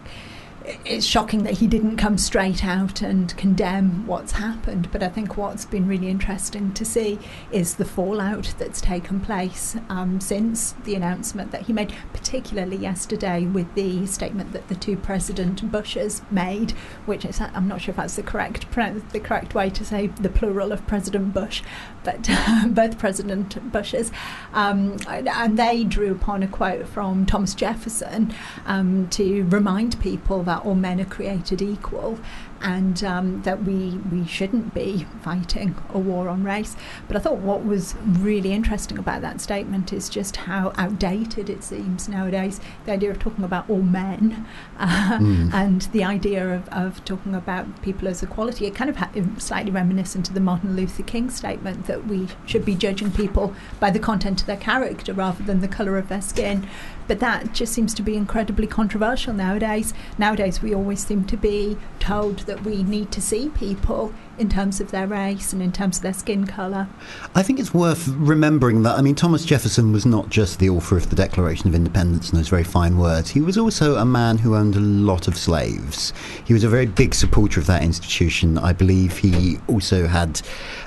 it's 0.85 1.05
shocking 1.05 1.43
that 1.43 1.53
he 1.59 1.67
didn't 1.67 1.97
come 1.97 2.17
straight 2.17 2.65
out 2.65 3.01
and 3.01 3.35
condemn 3.37 4.05
what's 4.07 4.33
happened. 4.33 4.91
But 4.91 5.03
I 5.03 5.09
think 5.09 5.37
what's 5.37 5.65
been 5.65 5.87
really 5.87 6.09
interesting 6.09 6.73
to 6.73 6.85
see 6.85 7.19
is 7.51 7.75
the 7.75 7.85
fallout 7.85 8.53
that's 8.57 8.81
taken 8.81 9.19
place 9.19 9.77
um, 9.89 10.19
since 10.19 10.73
the 10.83 10.95
announcement 10.95 11.51
that 11.51 11.63
he 11.63 11.73
made, 11.73 11.93
particularly 12.13 12.77
yesterday 12.77 13.45
with 13.45 13.73
the 13.75 14.05
statement 14.07 14.53
that 14.53 14.67
the 14.67 14.75
two 14.75 14.97
President 14.97 15.71
Bushes 15.71 16.21
made, 16.31 16.71
which 17.05 17.25
is 17.25 17.39
I'm 17.39 17.67
not 17.67 17.81
sure 17.81 17.91
if 17.91 17.97
that's 17.97 18.15
the 18.15 18.23
correct 18.23 18.65
the 19.11 19.19
correct 19.19 19.53
way 19.53 19.69
to 19.69 19.85
say 19.85 20.07
the 20.07 20.29
plural 20.29 20.71
of 20.71 20.85
President 20.87 21.33
Bush, 21.33 21.61
but 22.03 22.29
both 22.67 22.97
President 22.97 23.71
Bushes, 23.71 24.11
um, 24.53 24.97
and 25.07 25.57
they 25.57 25.83
drew 25.83 26.11
upon 26.11 26.43
a 26.43 26.47
quote 26.47 26.87
from 26.87 27.25
Thomas 27.25 27.53
Jefferson 27.53 28.33
um, 28.65 29.07
to 29.09 29.43
remind 29.45 29.99
people 29.99 30.43
that 30.43 30.54
all 30.63 30.75
men 30.75 31.01
are 31.01 31.05
created 31.05 31.61
equal. 31.61 32.19
And 32.65 33.03
um, 33.03 33.43
that 33.43 33.63
we 33.63 33.99
we 34.11 34.25
shouldn't 34.25 34.73
be 34.73 35.05
fighting 35.21 35.75
a 35.93 35.99
war 35.99 36.27
on 36.27 36.43
race. 36.43 36.75
But 37.07 37.15
I 37.15 37.19
thought 37.19 37.37
what 37.37 37.63
was 37.63 37.95
really 38.03 38.53
interesting 38.53 38.97
about 38.97 39.21
that 39.21 39.39
statement 39.39 39.93
is 39.93 40.09
just 40.09 40.35
how 40.35 40.73
outdated 40.75 41.47
it 41.47 41.63
seems 41.63 42.09
nowadays. 42.09 42.59
The 42.85 42.93
idea 42.93 43.11
of 43.11 43.19
talking 43.19 43.43
about 43.43 43.69
all 43.69 43.83
men 43.83 44.47
uh, 44.79 44.87
mm. 45.21 45.53
and 45.53 45.83
the 45.93 46.03
idea 46.03 46.55
of, 46.55 46.67
of 46.69 47.05
talking 47.05 47.35
about 47.35 47.83
people 47.83 48.07
as 48.07 48.23
equality. 48.23 48.65
It 48.65 48.73
kind 48.73 48.89
of 48.89 48.95
ha- 48.95 49.11
slightly 49.37 49.71
reminiscent 49.71 50.25
to 50.25 50.33
the 50.33 50.39
Martin 50.39 50.75
Luther 50.75 51.03
King 51.03 51.29
statement 51.29 51.85
that 51.85 52.07
we 52.07 52.29
should 52.47 52.65
be 52.65 52.73
judging 52.73 53.11
people 53.11 53.53
by 53.79 53.91
the 53.91 53.99
content 53.99 54.41
of 54.41 54.47
their 54.47 54.57
character 54.57 55.13
rather 55.13 55.43
than 55.43 55.61
the 55.61 55.67
colour 55.67 55.99
of 55.99 56.09
their 56.09 56.21
skin. 56.21 56.67
But 57.07 57.19
that 57.19 57.53
just 57.53 57.73
seems 57.73 57.93
to 57.93 58.01
be 58.01 58.15
incredibly 58.15 58.65
controversial 58.65 59.33
nowadays. 59.33 59.93
Nowadays, 60.17 60.61
we 60.61 60.73
always 60.73 61.05
seem 61.05 61.25
to 61.25 61.37
be 61.37 61.77
told 61.99 62.39
that 62.39 62.54
we 62.63 62.83
need 62.83 63.11
to 63.11 63.21
see 63.21 63.49
people 63.49 64.13
in 64.37 64.49
terms 64.49 64.81
of 64.81 64.91
their 64.91 65.07
race 65.07 65.53
and 65.53 65.61
in 65.61 65.71
terms 65.71 65.97
of 65.97 66.03
their 66.03 66.13
skin 66.13 66.45
colour. 66.45 66.87
I 67.33 67.43
think 67.43 67.59
it's 67.59 67.73
worth 67.73 68.07
remembering 68.07 68.83
that, 68.83 68.97
I 68.97 69.01
mean, 69.01 69.15
Thomas 69.15 69.45
Jefferson 69.45 69.91
was 69.91 70.05
not 70.05 70.29
just 70.29 70.59
the 70.59 70.69
author 70.69 70.97
of 70.97 71.09
the 71.09 71.15
Declaration 71.15 71.67
of 71.67 71.75
Independence 71.75 72.29
and 72.29 72.39
those 72.39 72.49
very 72.49 72.63
fine 72.63 72.97
words, 72.97 73.29
he 73.29 73.41
was 73.41 73.57
also 73.57 73.95
a 73.95 74.05
man 74.05 74.37
who 74.37 74.55
owned 74.55 74.75
a 74.75 74.79
lot 74.79 75.27
of 75.27 75.37
slaves. 75.37 76.13
He 76.45 76.53
was 76.53 76.63
a 76.63 76.69
very 76.69 76.85
big 76.85 77.15
supporter 77.15 77.59
of 77.59 77.67
that 77.67 77.83
institution. 77.83 78.57
I 78.57 78.73
believe 78.73 79.17
he 79.17 79.57
also 79.67 80.07
had 80.07 80.41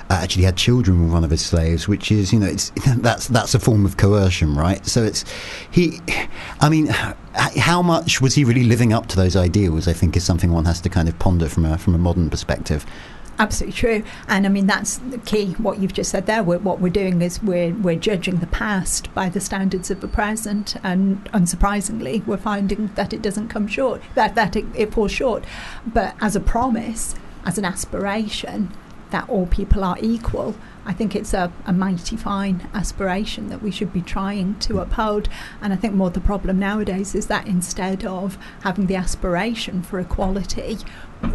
uh, 0.09 0.15
actually 0.15 0.43
had 0.43 0.57
children 0.57 1.03
with 1.03 1.13
one 1.13 1.23
of 1.23 1.29
his 1.29 1.45
slaves, 1.45 1.87
which 1.87 2.11
is, 2.11 2.33
you 2.33 2.39
know, 2.39 2.47
it's 2.47 2.71
that's 2.97 3.27
that's 3.27 3.53
a 3.53 3.59
form 3.59 3.85
of 3.85 3.97
coercion, 3.97 4.55
right? 4.55 4.85
So 4.85 5.03
it's 5.03 5.23
he. 5.69 5.99
I 6.61 6.69
mean, 6.69 6.87
how 6.87 7.81
much 7.81 8.19
was 8.19 8.35
he 8.35 8.43
really 8.43 8.63
living 8.63 8.91
up 8.91 9.07
to 9.07 9.15
those 9.15 9.35
ideals? 9.35 9.87
I 9.87 9.93
think 9.93 10.17
is 10.17 10.23
something 10.23 10.51
one 10.51 10.65
has 10.65 10.81
to 10.81 10.89
kind 10.89 11.07
of 11.07 11.17
ponder 11.19 11.47
from 11.47 11.65
a 11.65 11.77
from 11.77 11.95
a 11.95 11.99
modern 11.99 12.29
perspective. 12.29 12.85
Absolutely 13.39 13.77
true, 13.77 14.03
and 14.27 14.45
I 14.45 14.49
mean 14.49 14.67
that's 14.67 14.97
the 14.97 15.17
key. 15.17 15.53
What 15.53 15.79
you've 15.79 15.93
just 15.93 16.11
said 16.11 16.25
there. 16.25 16.43
We're, 16.43 16.59
what 16.59 16.81
we're 16.81 16.89
doing 16.89 17.21
is 17.21 17.41
we're 17.41 17.73
we're 17.73 17.95
judging 17.95 18.37
the 18.39 18.47
past 18.47 19.13
by 19.13 19.29
the 19.29 19.39
standards 19.39 19.89
of 19.89 20.01
the 20.01 20.09
present, 20.09 20.75
and 20.83 21.23
unsurprisingly, 21.31 22.25
we're 22.27 22.35
finding 22.35 22.87
that 22.95 23.13
it 23.13 23.21
doesn't 23.21 23.47
come 23.47 23.65
short. 23.65 24.01
That 24.15 24.35
that 24.35 24.57
it, 24.57 24.65
it 24.75 24.93
falls 24.93 25.13
short. 25.13 25.45
But 25.87 26.15
as 26.19 26.35
a 26.35 26.41
promise, 26.41 27.15
as 27.45 27.57
an 27.57 27.63
aspiration, 27.63 28.73
that 29.11 29.29
all 29.29 29.45
people 29.45 29.85
are 29.85 29.97
equal. 30.01 30.55
I 30.89 30.93
think 30.93 31.15
it's 31.15 31.35
a, 31.35 31.53
a 31.67 31.71
mighty 31.71 32.17
fine 32.17 32.67
aspiration 32.73 33.49
that 33.49 33.61
we 33.61 33.69
should 33.69 33.93
be 33.93 34.01
trying 34.01 34.57
to 34.61 34.73
mm. 34.73 34.81
uphold. 34.81 35.29
And 35.61 35.71
I 35.71 35.75
think 35.75 35.93
more 35.93 36.09
the 36.09 36.19
problem 36.19 36.57
nowadays 36.57 37.13
is 37.13 37.27
that 37.27 37.45
instead 37.45 38.03
of 38.05 38.39
having 38.63 38.87
the 38.87 38.95
aspiration 38.95 39.83
for 39.83 39.99
equality 39.99 40.79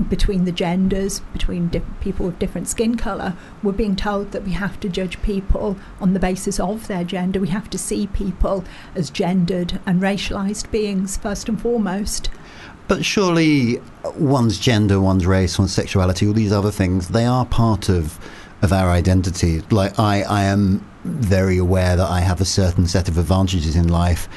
between 0.08 0.44
the 0.44 0.50
genders, 0.50 1.20
between 1.32 1.70
people 2.00 2.26
with 2.26 2.40
different 2.40 2.66
skin 2.66 2.96
colour, 2.96 3.36
we're 3.62 3.70
being 3.70 3.94
told 3.94 4.32
that 4.32 4.42
we 4.42 4.50
have 4.52 4.80
to 4.80 4.88
judge 4.88 5.22
people 5.22 5.76
on 6.00 6.14
the 6.14 6.20
basis 6.20 6.58
of 6.58 6.88
their 6.88 7.04
gender. 7.04 7.38
We 7.38 7.48
have 7.48 7.70
to 7.70 7.78
see 7.78 8.08
people 8.08 8.64
as 8.96 9.08
gendered 9.08 9.78
and 9.86 10.02
racialised 10.02 10.68
beings 10.72 11.16
first 11.16 11.48
and 11.48 11.62
foremost. 11.62 12.28
But 12.88 13.04
surely 13.04 13.80
one's 14.16 14.58
gender, 14.58 15.00
one's 15.00 15.26
race, 15.26 15.60
one's 15.60 15.72
sexuality, 15.72 16.26
all 16.26 16.32
these 16.32 16.52
other 16.52 16.72
things, 16.72 17.10
they 17.10 17.24
are 17.24 17.46
part 17.46 17.88
of 17.88 18.18
of 18.64 18.72
our 18.72 18.90
identity. 18.90 19.60
Like 19.70 19.98
I, 19.98 20.22
I 20.22 20.44
am 20.44 20.84
very 21.04 21.58
aware 21.58 21.96
that 21.96 22.08
I 22.08 22.20
have 22.20 22.40
a 22.40 22.44
certain 22.44 22.86
set 22.86 23.08
of 23.08 23.18
advantages 23.18 23.76
in 23.76 23.88
life 23.88 24.28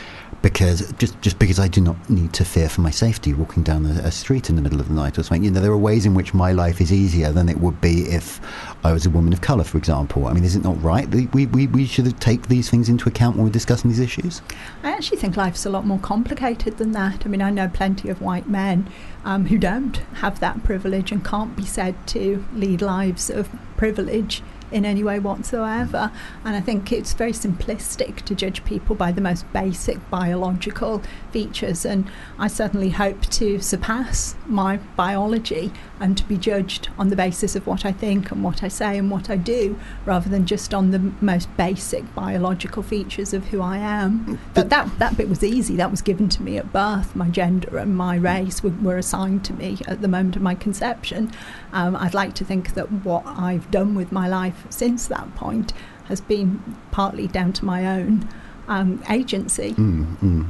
because 0.51 0.93
just 0.93 1.19
just 1.21 1.37
because 1.39 1.59
I 1.59 1.67
do 1.67 1.81
not 1.81 2.09
need 2.09 2.31
to 2.33 2.45
fear 2.45 2.69
for 2.69 2.79
my 2.79 2.89
safety 2.89 3.33
walking 3.33 3.63
down 3.63 3.85
a, 3.85 3.89
a, 4.03 4.11
street 4.11 4.49
in 4.49 4.55
the 4.55 4.61
middle 4.61 4.79
of 4.79 4.87
the 4.87 4.93
night 4.93 5.17
or 5.17 5.23
something. 5.23 5.43
You 5.43 5.51
know, 5.51 5.59
there 5.59 5.71
are 5.71 5.77
ways 5.77 6.05
in 6.05 6.13
which 6.13 6.33
my 6.33 6.53
life 6.53 6.79
is 6.79 6.93
easier 6.93 7.33
than 7.33 7.49
it 7.49 7.59
would 7.59 7.81
be 7.81 8.03
if 8.03 8.39
I 8.83 8.93
was 8.93 9.05
a 9.05 9.09
woman 9.09 9.33
of 9.33 9.41
colour, 9.41 9.65
for 9.65 9.77
example. 9.77 10.25
I 10.25 10.31
mean, 10.31 10.45
is 10.45 10.55
it 10.55 10.63
not 10.63 10.81
right 10.81 11.09
that 11.11 11.33
we, 11.33 11.47
we, 11.47 11.67
we 11.67 11.85
should 11.85 12.19
take 12.21 12.47
these 12.47 12.69
things 12.69 12.87
into 12.87 13.09
account 13.09 13.35
when 13.35 13.45
we're 13.45 13.51
discussing 13.51 13.89
these 13.89 13.99
issues? 13.99 14.41
I 14.83 14.91
actually 14.91 15.17
think 15.17 15.35
life's 15.35 15.65
a 15.65 15.69
lot 15.69 15.85
more 15.85 15.99
complicated 15.99 16.77
than 16.77 16.93
that. 16.93 17.25
I 17.25 17.29
mean, 17.29 17.41
I 17.41 17.49
know 17.49 17.67
plenty 17.67 18.07
of 18.07 18.21
white 18.21 18.47
men 18.47 18.89
um, 19.25 19.47
who 19.47 19.57
don't 19.57 19.97
have 20.15 20.39
that 20.39 20.63
privilege 20.63 21.11
and 21.11 21.25
can't 21.25 21.57
be 21.57 21.65
said 21.65 21.95
to 22.07 22.45
lead 22.53 22.81
lives 22.81 23.29
of 23.29 23.49
privilege 23.75 24.41
in 24.71 24.85
any 24.85 25.03
way 25.03 25.19
whatsoever. 25.19 26.11
And 26.43 26.55
I 26.55 26.61
think 26.61 26.91
it's 26.91 27.13
very 27.13 27.31
simplistic 27.31 28.17
to 28.23 28.35
judge 28.35 28.63
people 28.65 28.95
by 28.95 29.11
the 29.11 29.21
most 29.21 29.51
basic 29.53 29.97
biological 30.09 31.01
features. 31.31 31.85
And 31.85 32.09
I 32.37 32.47
certainly 32.47 32.89
hope 32.89 33.21
to 33.27 33.59
surpass 33.59 34.35
my 34.45 34.77
biology 34.95 35.71
and 35.99 36.17
to 36.17 36.23
be 36.25 36.37
judged 36.37 36.89
on 36.97 37.09
the 37.09 37.15
basis 37.15 37.55
of 37.55 37.67
what 37.67 37.85
I 37.85 37.91
think 37.91 38.31
and 38.31 38.43
what 38.43 38.63
I 38.63 38.67
say 38.67 38.97
and 38.97 39.09
what 39.09 39.29
I 39.29 39.35
do, 39.35 39.79
rather 40.05 40.29
than 40.29 40.45
just 40.45 40.73
on 40.73 40.91
the 40.91 41.11
most 41.21 41.55
basic 41.57 42.13
biological 42.15 42.83
features 42.83 43.33
of 43.33 43.45
who 43.45 43.61
I 43.61 43.77
am. 43.77 44.39
But 44.53 44.69
that, 44.69 44.99
that 44.99 45.17
bit 45.17 45.29
was 45.29 45.43
easy. 45.43 45.75
That 45.75 45.91
was 45.91 46.01
given 46.01 46.29
to 46.29 46.43
me 46.43 46.57
at 46.57 46.71
birth. 46.71 47.15
My 47.15 47.29
gender 47.29 47.77
and 47.77 47.95
my 47.95 48.15
race 48.15 48.63
were, 48.63 48.73
were 48.81 48.97
assigned 48.97 49.43
to 49.45 49.53
me 49.53 49.77
at 49.87 50.01
the 50.01 50.07
moment 50.07 50.35
of 50.35 50.41
my 50.41 50.55
conception. 50.55 51.31
Um, 51.73 51.95
I'd 51.95 52.13
like 52.13 52.33
to 52.35 52.45
think 52.45 52.73
that 52.75 52.91
what 52.91 53.25
I've 53.25 53.69
done 53.71 53.95
with 53.95 54.11
my 54.11 54.27
life 54.27 54.65
since 54.69 55.07
that 55.07 55.35
point 55.35 55.73
has 56.05 56.21
been 56.21 56.77
partly 56.91 57.27
down 57.27 57.53
to 57.53 57.65
my 57.65 57.85
own 57.85 58.27
um, 58.67 59.03
agency. 59.09 59.73
Mm, 59.73 60.45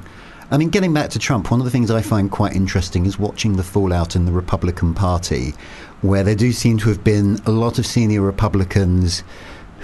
I 0.50 0.58
mean, 0.58 0.70
getting 0.70 0.94
back 0.94 1.10
to 1.10 1.20
Trump, 1.20 1.52
one 1.52 1.60
of 1.60 1.66
the 1.66 1.72
things 1.72 1.92
I 1.92 2.02
find 2.02 2.32
quite 2.32 2.56
interesting 2.56 3.06
is 3.06 3.20
watching 3.20 3.58
the 3.58 3.64
fallout 3.64 4.16
in 4.16 4.24
the 4.24 4.32
Republican 4.32 4.94
Party, 4.94 5.54
where 6.02 6.24
there 6.24 6.36
do 6.36 6.54
seem 6.54 6.78
to 6.78 6.90
have 6.90 7.04
been 7.04 7.38
a 7.46 7.52
lot 7.52 7.80
of 7.80 7.86
senior 7.86 8.22
Republicans 8.22 9.24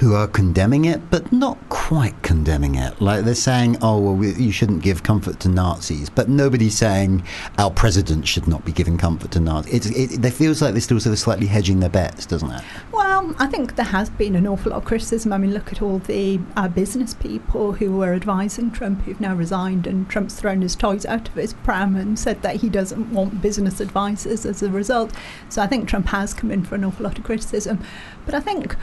who 0.04 0.14
are 0.16 0.28
condemning 0.28 0.84
it, 0.84 1.10
but 1.10 1.32
not 1.32 1.58
quite 1.70 2.22
condemning 2.24 2.76
it. 2.76 3.00
Like 3.02 3.24
they're 3.24 3.36
saying, 3.36 3.78
oh, 3.82 4.00
well, 4.02 4.16
we, 4.16 4.34
you 4.34 4.52
shouldn't 4.52 4.84
give 4.84 5.02
comfort 5.02 5.40
to 5.40 5.50
Nazis, 5.50 6.10
but 6.10 6.28
nobody's 6.28 6.78
saying 6.78 7.24
our 7.58 7.72
president 7.72 8.28
should 8.28 8.46
not 8.46 8.66
be 8.66 8.74
giving 8.74 8.98
comfort 8.98 9.32
to 9.32 9.40
Nazis. 9.40 9.86
It, 9.86 10.14
it, 10.14 10.26
it 10.26 10.32
feels 10.32 10.62
like 10.62 10.74
they're 10.74 10.82
still 10.82 11.00
sort 11.00 11.14
of 11.14 11.20
slightly 11.20 11.48
hedging 11.48 11.80
their 11.80 11.90
bets, 11.90 12.26
doesn't 12.26 12.52
it? 12.52 12.62
Well, 12.92 13.34
I 13.40 13.48
think 13.48 13.78
there 13.78 13.86
has 13.86 14.10
been 14.10 14.36
an 14.36 14.46
awful 14.46 14.72
lot 14.72 14.80
of 14.80 14.86
criticism. 14.86 15.32
I 15.32 15.38
mean, 15.38 15.54
look 15.54 15.72
at 15.72 15.82
all 15.82 16.00
the 16.00 16.42
uh, 16.58 16.68
business 16.68 17.14
people 17.14 17.72
who 17.72 17.96
were 17.96 18.14
advising 18.14 18.72
Trump 18.72 19.04
who've 19.04 19.22
now 19.22 19.34
resigned, 19.34 19.88
and 19.88 20.10
Trump's 20.10 20.36
thrown 20.36 20.62
his 20.62 20.76
toys 20.76 21.06
out 21.06 21.30
of 21.30 21.36
his 21.36 21.54
pram 21.54 21.96
and 21.96 22.20
said 22.20 22.42
that 22.42 22.58
he 22.58 22.68
doesn't 22.68 23.14
want 23.14 23.42
business 23.42 23.80
advisors 23.80 24.46
as 24.46 24.62
a 24.62 24.70
result. 24.70 25.14
So 25.48 25.62
I 25.62 25.68
think 25.68 25.88
Trump 25.88 26.08
has 26.08 26.34
come 26.34 26.52
in 26.52 26.66
for 26.66 26.76
an 26.76 26.84
awful 26.84 27.06
lot 27.06 27.18
of 27.18 27.24
criticism. 27.24 27.82
But 28.26 28.36
I 28.36 28.42
think 28.42 28.76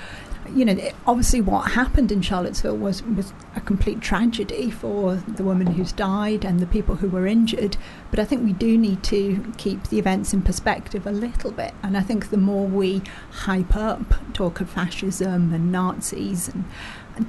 you 0.54 0.64
know, 0.64 0.76
obviously 1.06 1.40
what 1.40 1.72
happened 1.72 2.10
in 2.12 2.22
Charlottesville 2.22 2.76
was, 2.76 3.02
was 3.02 3.32
a 3.56 3.60
complete 3.60 4.00
tragedy 4.00 4.70
for 4.70 5.16
the 5.16 5.44
woman 5.44 5.68
who's 5.68 5.92
died 5.92 6.44
and 6.44 6.60
the 6.60 6.66
people 6.66 6.96
who 6.96 7.08
were 7.08 7.26
injured. 7.26 7.76
But 8.10 8.18
I 8.18 8.24
think 8.24 8.44
we 8.44 8.52
do 8.52 8.76
need 8.76 9.02
to 9.04 9.52
keep 9.56 9.88
the 9.88 9.98
events 9.98 10.32
in 10.32 10.42
perspective 10.42 11.06
a 11.06 11.12
little 11.12 11.50
bit. 11.50 11.74
And 11.82 11.96
I 11.96 12.02
think 12.02 12.30
the 12.30 12.36
more 12.36 12.66
we 12.66 13.02
hype 13.30 13.76
up 13.76 14.14
talk 14.34 14.60
of 14.60 14.70
fascism 14.70 15.52
and 15.52 15.72
Nazis, 15.72 16.48
and 16.48 16.64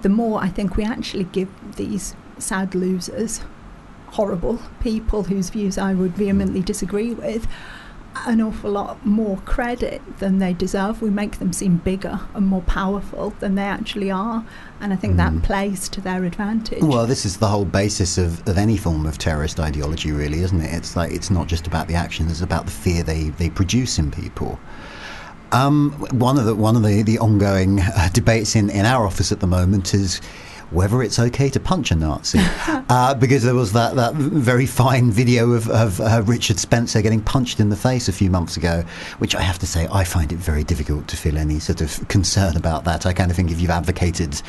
the 0.01 0.09
more 0.09 0.41
I 0.41 0.49
think 0.49 0.75
we 0.75 0.83
actually 0.83 1.25
give 1.25 1.49
these 1.75 2.15
sad 2.37 2.75
losers, 2.75 3.41
horrible 4.07 4.59
people 4.81 5.23
whose 5.23 5.49
views 5.49 5.77
I 5.77 5.93
would 5.93 6.11
vehemently 6.13 6.61
disagree 6.61 7.13
with, 7.13 7.47
an 8.25 8.41
awful 8.41 8.72
lot 8.72 9.06
more 9.06 9.38
credit 9.46 10.01
than 10.20 10.39
they 10.39 10.53
deserve. 10.53 11.01
We 11.01 11.10
make 11.10 11.39
them 11.39 11.53
seem 11.53 11.77
bigger 11.77 12.20
and 12.34 12.46
more 12.46 12.62
powerful 12.62 13.32
than 13.39 13.56
they 13.56 13.63
actually 13.63 14.12
are. 14.12 14.46
And 14.80 14.91
I 14.91 14.96
think 14.96 15.13
mm. 15.13 15.18
that 15.18 15.44
plays 15.44 15.88
to 15.89 16.01
their 16.01 16.24
advantage. 16.24 16.82
Well, 16.82 17.08
this 17.08 17.25
is 17.25 17.38
the 17.38 17.48
whole 17.48 17.65
basis 17.65 18.18
of, 18.18 18.48
of 18.48 18.58
any 18.58 18.77
form 18.77 19.06
of 19.06 19.18
terrorist 19.18 19.60
ideology, 19.60 20.12
really, 20.12 20.41
isn't 20.41 20.62
it? 20.62 20.74
It's 20.74 20.96
like 20.96 21.12
it's 21.12 21.30
not 21.30 21.48
just 21.48 21.68
about 21.68 21.88
the 21.88 21.96
action, 21.96 22.30
it's 22.30 22.41
about 22.41 22.65
the 22.65 22.72
fear 22.72 23.03
they, 23.03 23.30
they 23.30 23.50
produce 23.50 23.98
in 23.98 24.12
people. 24.12 24.60
Um, 25.51 25.91
one 26.12 26.38
of 26.38 26.46
the 26.46 26.56
one 26.56 26.77
of 26.77 26.84
the, 26.84 27.03
the 27.03 27.20
ongoing 27.20 27.82
uh, 27.82 28.10
debates 28.13 28.56
in, 28.56 28.70
in 28.70 28.86
our 28.86 29.06
office 29.06 29.34
at 29.34 29.41
the 29.41 29.48
moment 29.48 29.94
is 29.94 30.22
whether 30.71 31.03
it's 31.03 31.19
okay 31.19 31.49
to 31.49 31.59
punch 31.59 31.91
a 31.91 31.95
Nazi. 31.95 32.39
uh, 32.67 33.13
because 33.13 33.43
there 33.43 33.53
was 33.53 33.73
that, 33.73 33.95
that 33.95 34.13
very 34.15 34.65
fine 34.65 35.11
video 35.11 35.51
of, 35.51 35.69
of 35.69 35.99
uh, 35.99 36.23
Richard 36.25 36.59
Spencer 36.59 37.01
getting 37.01 37.21
punched 37.21 37.59
in 37.59 37.69
the 37.69 37.75
face 37.75 38.07
a 38.07 38.13
few 38.13 38.29
months 38.29 38.57
ago, 38.57 38.83
which 39.19 39.35
I 39.35 39.41
have 39.41 39.59
to 39.59 39.67
say, 39.67 39.87
I 39.91 40.03
find 40.03 40.31
it 40.31 40.39
very 40.39 40.63
difficult 40.63 41.07
to 41.09 41.17
feel 41.17 41.37
any 41.37 41.59
sort 41.59 41.81
of 41.81 42.07
concern 42.07 42.55
about 42.57 42.85
that. 42.85 43.05
I 43.05 43.13
kind 43.13 43.29
of 43.29 43.37
think 43.37 43.51
if 43.51 43.59
you've 43.59 43.69
advocated 43.69 44.41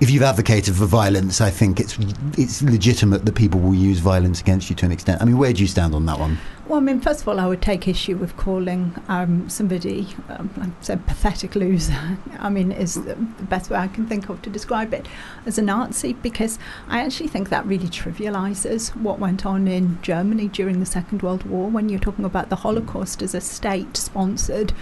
if 0.00 0.10
you've 0.10 0.22
advocated 0.22 0.74
for 0.74 0.86
violence, 0.86 1.40
I 1.40 1.50
think 1.50 1.80
it's 1.80 1.96
it's 2.36 2.62
legitimate 2.62 3.24
that 3.24 3.34
people 3.34 3.60
will 3.60 3.74
use 3.74 3.98
violence 4.00 4.40
against 4.40 4.70
you 4.70 4.76
to 4.76 4.86
an 4.86 4.92
extent. 4.92 5.22
I 5.22 5.24
mean, 5.24 5.38
where 5.38 5.52
do 5.52 5.62
you 5.62 5.68
stand 5.68 5.94
on 5.94 6.06
that 6.06 6.18
one? 6.18 6.38
Well, 6.66 6.78
I 6.78 6.82
mean, 6.82 7.00
first 7.00 7.20
of 7.20 7.28
all, 7.28 7.38
I 7.38 7.46
would 7.46 7.60
take 7.60 7.86
issue 7.86 8.16
with 8.16 8.38
calling 8.38 8.94
um, 9.08 9.50
somebody, 9.50 10.08
um, 10.30 10.48
I 10.58 10.70
said, 10.82 11.06
pathetic 11.06 11.54
loser. 11.54 12.18
I 12.38 12.48
mean, 12.48 12.72
is 12.72 12.94
the, 12.94 13.16
best 13.16 13.68
way 13.68 13.76
I 13.76 13.88
can 13.88 14.06
think 14.06 14.30
of 14.30 14.40
to 14.42 14.50
describe 14.50 14.94
it 14.94 15.06
as 15.44 15.58
a 15.58 15.62
Nazi, 15.62 16.14
because 16.14 16.58
I 16.88 17.02
actually 17.02 17.28
think 17.28 17.50
that 17.50 17.66
really 17.66 17.88
trivialises 17.88 18.96
what 18.96 19.18
went 19.18 19.44
on 19.44 19.68
in 19.68 19.98
Germany 20.00 20.48
during 20.48 20.80
the 20.80 20.86
Second 20.86 21.20
World 21.20 21.44
War 21.44 21.68
when 21.68 21.90
you're 21.90 22.00
talking 22.00 22.24
about 22.24 22.48
the 22.48 22.56
Holocaust 22.56 23.20
as 23.20 23.34
a 23.34 23.42
state 23.42 23.98
sponsored 23.98 24.72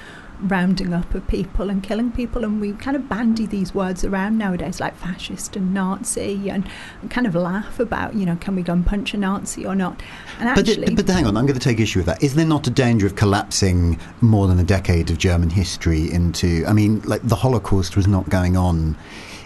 rounding 0.43 0.93
up 0.93 1.15
of 1.15 1.27
people 1.27 1.71
and 1.71 1.83
killing 1.83 2.13
people. 2.13 2.45
And 2.45 2.61
we 2.61 2.73
kind 2.73 2.97
of 2.97 3.09
bandy 3.09 3.47
these 3.47 3.75
words 3.75 4.05
around 4.05 4.39
nowadays, 4.39 4.81
like 4.81 4.97
fascist 4.97 5.57
and 5.57 5.73
Nazi, 5.73 6.51
and 6.51 6.69
kind 7.11 7.27
of 7.27 7.35
laugh 7.35 7.79
about, 7.81 8.15
you 8.15 8.27
know, 8.27 8.37
can 8.37 8.55
we 8.55 8.63
go 8.63 8.73
and 8.73 8.85
punch 8.85 9.15
a 9.15 9.17
Nazi 9.17 9.65
or 9.65 9.75
not? 9.75 10.03
And 10.39 10.49
actually, 10.49 10.95
but, 10.95 11.07
but 11.07 11.15
hang 11.15 11.27
on, 11.27 11.37
I'm 11.37 11.47
going 11.47 11.59
to 11.59 11.65
take 11.65 11.81
issue 11.81 12.01
with 12.01 12.07
that. 12.07 12.23
Is 12.23 12.35
there 12.35 12.47
not 12.47 12.67
a 12.67 12.71
danger 12.71 13.07
of 13.07 13.17
collapsing 13.17 13.99
more 14.21 14.47
than 14.47 14.59
a 14.59 14.65
decade 14.65 15.11
of 15.11 15.19
German 15.19 15.51
history 15.51 16.11
into? 16.11 16.65
I 16.67 16.73
mean, 16.73 17.01
like 17.03 17.23
the 17.23 17.37
Holocaust 17.37 17.97
was 17.97 18.07
not 18.07 18.29
going 18.29 18.57
on 18.57 18.97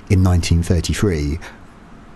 in 0.08 0.22
1933 0.22 1.38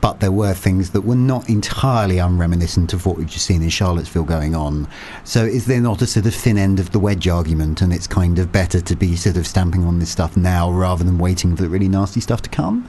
but 0.00 0.20
there 0.20 0.32
were 0.32 0.54
things 0.54 0.90
that 0.90 1.02
were 1.02 1.14
not 1.14 1.48
entirely 1.48 2.16
unreminiscent 2.16 2.92
of 2.92 3.06
what 3.06 3.16
we've 3.16 3.28
just 3.28 3.46
seen 3.46 3.62
in 3.62 3.68
Charlottesville 3.68 4.24
going 4.24 4.54
on. 4.54 4.88
So, 5.24 5.44
is 5.44 5.66
there 5.66 5.80
not 5.80 6.02
a 6.02 6.06
sort 6.06 6.26
of 6.26 6.34
thin 6.34 6.58
end 6.58 6.80
of 6.80 6.92
the 6.92 6.98
wedge 6.98 7.28
argument, 7.28 7.82
and 7.82 7.92
it's 7.92 8.06
kind 8.06 8.38
of 8.38 8.52
better 8.52 8.80
to 8.80 8.96
be 8.96 9.16
sort 9.16 9.36
of 9.36 9.46
stamping 9.46 9.84
on 9.84 9.98
this 9.98 10.10
stuff 10.10 10.36
now 10.36 10.70
rather 10.70 11.04
than 11.04 11.18
waiting 11.18 11.54
for 11.56 11.62
the 11.62 11.68
really 11.68 11.88
nasty 11.88 12.20
stuff 12.20 12.42
to 12.42 12.50
come? 12.50 12.88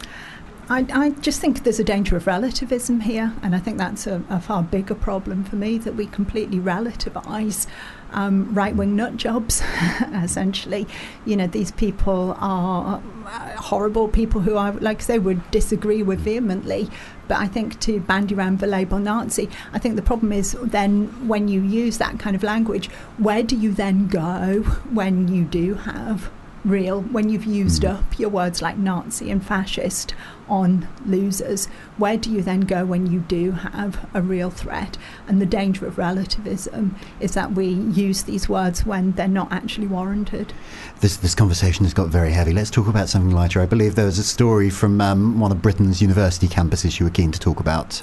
I, 0.71 0.85
I, 0.93 1.09
just 1.09 1.41
think 1.41 1.63
there's 1.63 1.81
a 1.81 1.83
danger 1.83 2.15
of 2.15 2.27
relativism 2.27 3.01
here, 3.01 3.33
and 3.43 3.53
I 3.53 3.59
think 3.59 3.77
that's 3.77 4.07
a, 4.07 4.23
a 4.29 4.39
far 4.39 4.63
bigger 4.63 4.95
problem 4.95 5.43
for 5.43 5.57
me 5.57 5.77
that 5.79 5.95
we 5.95 6.05
completely 6.05 6.59
relativise 6.59 7.67
um, 8.11 8.53
right 8.53 8.73
wing 8.73 8.95
nut 8.95 9.17
jobs, 9.17 9.61
essentially. 10.13 10.87
You 11.25 11.35
know, 11.35 11.47
these 11.47 11.71
people 11.71 12.37
are 12.39 13.03
uh, 13.25 13.49
horrible 13.57 14.07
people 14.07 14.39
who 14.39 14.55
I, 14.55 14.69
like 14.69 14.99
I 14.99 15.03
say, 15.03 15.19
would 15.19 15.51
disagree 15.51 16.03
with 16.03 16.21
vehemently. 16.21 16.89
But 17.27 17.39
I 17.39 17.47
think 17.47 17.77
to 17.81 17.99
bandy 17.99 18.33
around 18.33 18.59
the 18.59 18.67
label 18.67 18.97
Nazi, 18.97 19.49
I 19.73 19.79
think 19.79 19.97
the 19.97 20.01
problem 20.01 20.31
is 20.31 20.53
then 20.61 21.27
when 21.27 21.49
you 21.49 21.59
use 21.59 21.97
that 21.97 22.17
kind 22.17 22.33
of 22.33 22.43
language, 22.43 22.87
where 23.17 23.43
do 23.43 23.57
you 23.57 23.73
then 23.73 24.07
go 24.07 24.61
when 24.93 25.27
you 25.27 25.43
do 25.43 25.73
have 25.73 26.31
real 26.63 27.01
when 27.01 27.29
you've 27.29 27.45
used 27.45 27.83
mm. 27.83 27.95
up 27.95 28.19
your 28.19 28.29
words 28.29 28.61
like 28.61 28.77
Nazi 28.77 29.31
and 29.31 29.45
fascist 29.45 30.13
on 30.47 30.87
losers. 31.05 31.67
Where 31.97 32.17
do 32.17 32.31
you 32.31 32.41
then 32.41 32.61
go 32.61 32.85
when 32.85 33.11
you 33.11 33.19
do 33.19 33.51
have 33.51 34.07
a 34.13 34.21
real 34.21 34.49
threat? 34.49 34.97
And 35.27 35.41
the 35.41 35.45
danger 35.45 35.87
of 35.87 35.97
relativism 35.97 36.95
is 37.19 37.33
that 37.33 37.53
we 37.53 37.67
use 37.67 38.23
these 38.23 38.49
words 38.49 38.85
when 38.85 39.13
they're 39.13 39.27
not 39.27 39.51
actually 39.51 39.87
warranted. 39.87 40.53
This, 40.99 41.17
this 41.17 41.35
conversation 41.35 41.85
has 41.85 41.93
got 41.93 42.09
very 42.09 42.31
heavy. 42.31 42.53
Let's 42.53 42.69
talk 42.69 42.87
about 42.87 43.09
something 43.09 43.31
lighter. 43.31 43.61
I 43.61 43.65
believe 43.65 43.95
there 43.95 44.05
was 44.05 44.19
a 44.19 44.23
story 44.23 44.69
from 44.69 45.01
um, 45.01 45.39
one 45.39 45.51
of 45.51 45.61
Britain's 45.61 46.01
university 46.01 46.47
campuses 46.47 46.99
you 46.99 47.05
were 47.05 47.11
keen 47.11 47.31
to 47.31 47.39
talk 47.39 47.59
about. 47.59 48.01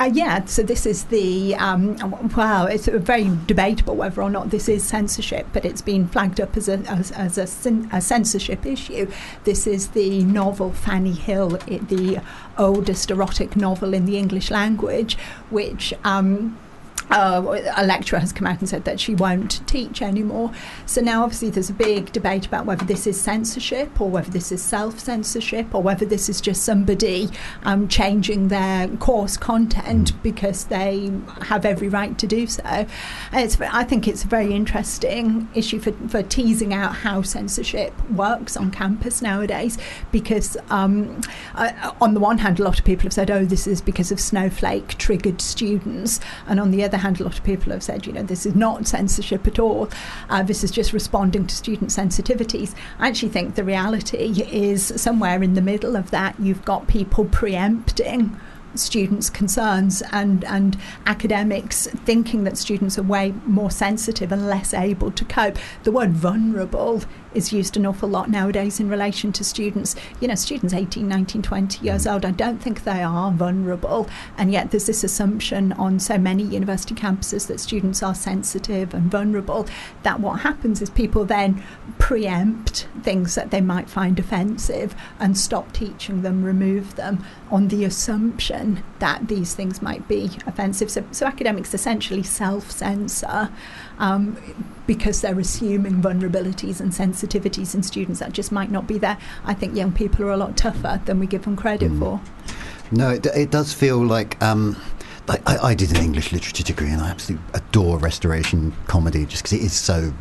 Uh, 0.00 0.10
yeah, 0.14 0.42
so 0.46 0.62
this 0.62 0.86
is 0.86 1.04
the, 1.04 1.54
um, 1.56 1.94
well, 2.34 2.66
it's 2.66 2.86
very 2.86 3.30
debatable 3.44 3.94
whether 3.94 4.22
or 4.22 4.30
not 4.30 4.48
this 4.48 4.66
is 4.66 4.82
censorship, 4.82 5.46
but 5.52 5.62
it's 5.66 5.82
been 5.82 6.08
flagged 6.08 6.40
up 6.40 6.56
as 6.56 6.70
a, 6.70 6.78
as, 6.88 7.12
as 7.12 7.36
a, 7.36 7.70
a 7.92 8.00
censorship 8.00 8.64
issue. 8.64 9.10
This 9.44 9.66
is 9.66 9.88
the 9.88 10.24
novel 10.24 10.72
Fanny 10.72 11.12
Hill, 11.12 11.56
it, 11.66 11.88
the 11.88 12.22
oldest 12.56 13.10
erotic 13.10 13.56
novel 13.56 13.92
in 13.92 14.06
the 14.06 14.16
English 14.16 14.50
language, 14.50 15.18
which. 15.50 15.92
Um, 16.02 16.58
uh, 17.10 17.72
a 17.76 17.84
lecturer 17.84 18.18
has 18.18 18.32
come 18.32 18.46
out 18.46 18.60
and 18.60 18.68
said 18.68 18.84
that 18.84 19.00
she 19.00 19.14
won't 19.14 19.66
teach 19.66 20.02
anymore. 20.02 20.52
So 20.86 21.00
now, 21.00 21.24
obviously, 21.24 21.50
there's 21.50 21.70
a 21.70 21.74
big 21.74 22.12
debate 22.12 22.46
about 22.46 22.66
whether 22.66 22.84
this 22.84 23.06
is 23.06 23.20
censorship 23.20 24.00
or 24.00 24.08
whether 24.08 24.30
this 24.30 24.52
is 24.52 24.62
self 24.62 25.00
censorship 25.00 25.74
or 25.74 25.82
whether 25.82 26.04
this 26.04 26.28
is 26.28 26.40
just 26.40 26.62
somebody 26.62 27.28
um, 27.64 27.88
changing 27.88 28.48
their 28.48 28.88
course 28.96 29.36
content 29.36 30.12
mm. 30.12 30.22
because 30.22 30.64
they 30.66 31.10
have 31.42 31.64
every 31.64 31.88
right 31.88 32.18
to 32.18 32.26
do 32.26 32.46
so. 32.46 32.86
It's, 33.32 33.60
I 33.60 33.84
think 33.84 34.06
it's 34.06 34.24
a 34.24 34.28
very 34.28 34.54
interesting 34.54 35.48
issue 35.54 35.80
for, 35.80 35.92
for 36.08 36.22
teasing 36.22 36.72
out 36.72 36.96
how 36.96 37.22
censorship 37.22 37.92
works 38.10 38.56
on 38.56 38.70
campus 38.70 39.20
nowadays 39.20 39.78
because, 40.12 40.56
um, 40.68 41.20
uh, 41.54 41.92
on 42.00 42.14
the 42.14 42.20
one 42.20 42.38
hand, 42.38 42.60
a 42.60 42.62
lot 42.62 42.78
of 42.78 42.84
people 42.84 43.04
have 43.04 43.12
said, 43.12 43.30
oh, 43.30 43.44
this 43.44 43.66
is 43.66 43.80
because 43.80 44.12
of 44.12 44.20
snowflake 44.20 44.96
triggered 44.98 45.40
students, 45.40 46.20
and 46.46 46.60
on 46.60 46.70
the 46.70 46.84
other 46.84 46.98
hand, 47.00 47.20
a 47.20 47.24
lot 47.24 47.38
of 47.38 47.44
people 47.44 47.72
have 47.72 47.82
said, 47.82 48.06
you 48.06 48.12
know, 48.12 48.22
this 48.22 48.46
is 48.46 48.54
not 48.54 48.86
censorship 48.86 49.46
at 49.46 49.58
all. 49.58 49.88
Uh, 50.28 50.42
this 50.42 50.62
is 50.64 50.70
just 50.70 50.92
responding 50.92 51.46
to 51.46 51.54
student 51.54 51.90
sensitivities. 51.90 52.74
I 52.98 53.08
actually 53.08 53.30
think 53.30 53.54
the 53.54 53.64
reality 53.64 54.42
is 54.50 54.92
somewhere 54.96 55.42
in 55.42 55.54
the 55.54 55.62
middle 55.62 55.96
of 55.96 56.10
that. 56.10 56.38
You've 56.38 56.64
got 56.64 56.86
people 56.86 57.24
preempting 57.24 58.38
students' 58.74 59.30
concerns 59.30 60.02
and, 60.12 60.44
and 60.44 60.78
academics 61.06 61.86
thinking 61.88 62.44
that 62.44 62.56
students 62.56 62.98
are 62.98 63.02
way 63.02 63.34
more 63.46 63.70
sensitive 63.70 64.32
and 64.32 64.46
less 64.46 64.74
able 64.74 65.10
to 65.10 65.24
cope. 65.24 65.58
The 65.82 65.92
word 65.92 66.12
vulnerable 66.12 67.02
is 67.34 67.52
used 67.52 67.76
an 67.76 67.86
awful 67.86 68.08
lot 68.08 68.28
nowadays 68.28 68.80
in 68.80 68.88
relation 68.88 69.32
to 69.32 69.44
students. 69.44 69.94
You 70.20 70.28
know, 70.28 70.34
students 70.34 70.74
18, 70.74 71.06
19, 71.06 71.42
20 71.42 71.78
mm. 71.78 71.84
years 71.84 72.06
old, 72.06 72.24
I 72.24 72.32
don't 72.32 72.58
think 72.58 72.84
they 72.84 73.02
are 73.02 73.30
vulnerable. 73.30 74.08
And 74.36 74.52
yet 74.52 74.70
there's 74.70 74.86
this 74.86 75.04
assumption 75.04 75.72
on 75.74 76.00
so 76.00 76.18
many 76.18 76.42
university 76.42 76.94
campuses 76.94 77.46
that 77.46 77.60
students 77.60 78.02
are 78.02 78.14
sensitive 78.14 78.94
and 78.94 79.10
vulnerable 79.10 79.66
that 80.02 80.20
what 80.20 80.40
happens 80.40 80.82
is 80.82 80.90
people 80.90 81.24
then 81.24 81.62
preempt 81.98 82.88
things 83.02 83.34
that 83.34 83.50
they 83.50 83.60
might 83.60 83.88
find 83.88 84.18
offensive 84.18 84.94
and 85.18 85.36
stop 85.38 85.72
teaching 85.72 86.22
them, 86.22 86.44
remove 86.44 86.96
them 86.96 87.24
on 87.50 87.68
the 87.68 87.84
assumption 87.84 88.59
that 88.98 89.28
these 89.28 89.54
things 89.54 89.82
might 89.82 90.06
be 90.08 90.30
offensive. 90.46 90.90
So, 90.90 91.04
so 91.12 91.26
academics 91.26 91.74
essentially 91.74 92.22
self 92.22 92.70
censor 92.70 93.50
um, 93.98 94.36
because 94.86 95.20
they're 95.20 95.38
assuming 95.38 96.02
vulnerabilities 96.02 96.80
and 96.80 96.92
sensitivities 96.92 97.74
in 97.74 97.82
students 97.82 98.20
that 98.20 98.32
just 98.32 98.52
might 98.52 98.70
not 98.70 98.86
be 98.86 98.98
there. 98.98 99.18
I 99.44 99.54
think 99.54 99.76
young 99.76 99.92
people 99.92 100.24
are 100.24 100.32
a 100.32 100.36
lot 100.36 100.56
tougher 100.56 101.00
than 101.04 101.18
we 101.18 101.26
give 101.26 101.44
them 101.44 101.56
credit 101.56 101.92
mm. 101.92 101.98
for. 101.98 102.20
No, 102.92 103.10
it, 103.10 103.26
it, 103.26 103.50
does 103.50 103.72
feel 103.72 104.04
like. 104.04 104.40
Um, 104.42 104.76
I, 105.28 105.58
I, 105.62 105.74
did 105.74 105.90
an 105.92 106.02
English 106.02 106.32
literature 106.32 106.64
degree, 106.64 106.90
and 106.90 107.00
I 107.00 107.10
absolutely 107.10 107.46
adore 107.54 107.98
restoration 107.98 108.72
comedy 108.88 109.26
just 109.26 109.44
because 109.44 109.52
it 109.52 109.62
is 109.62 109.72
so 109.72 110.12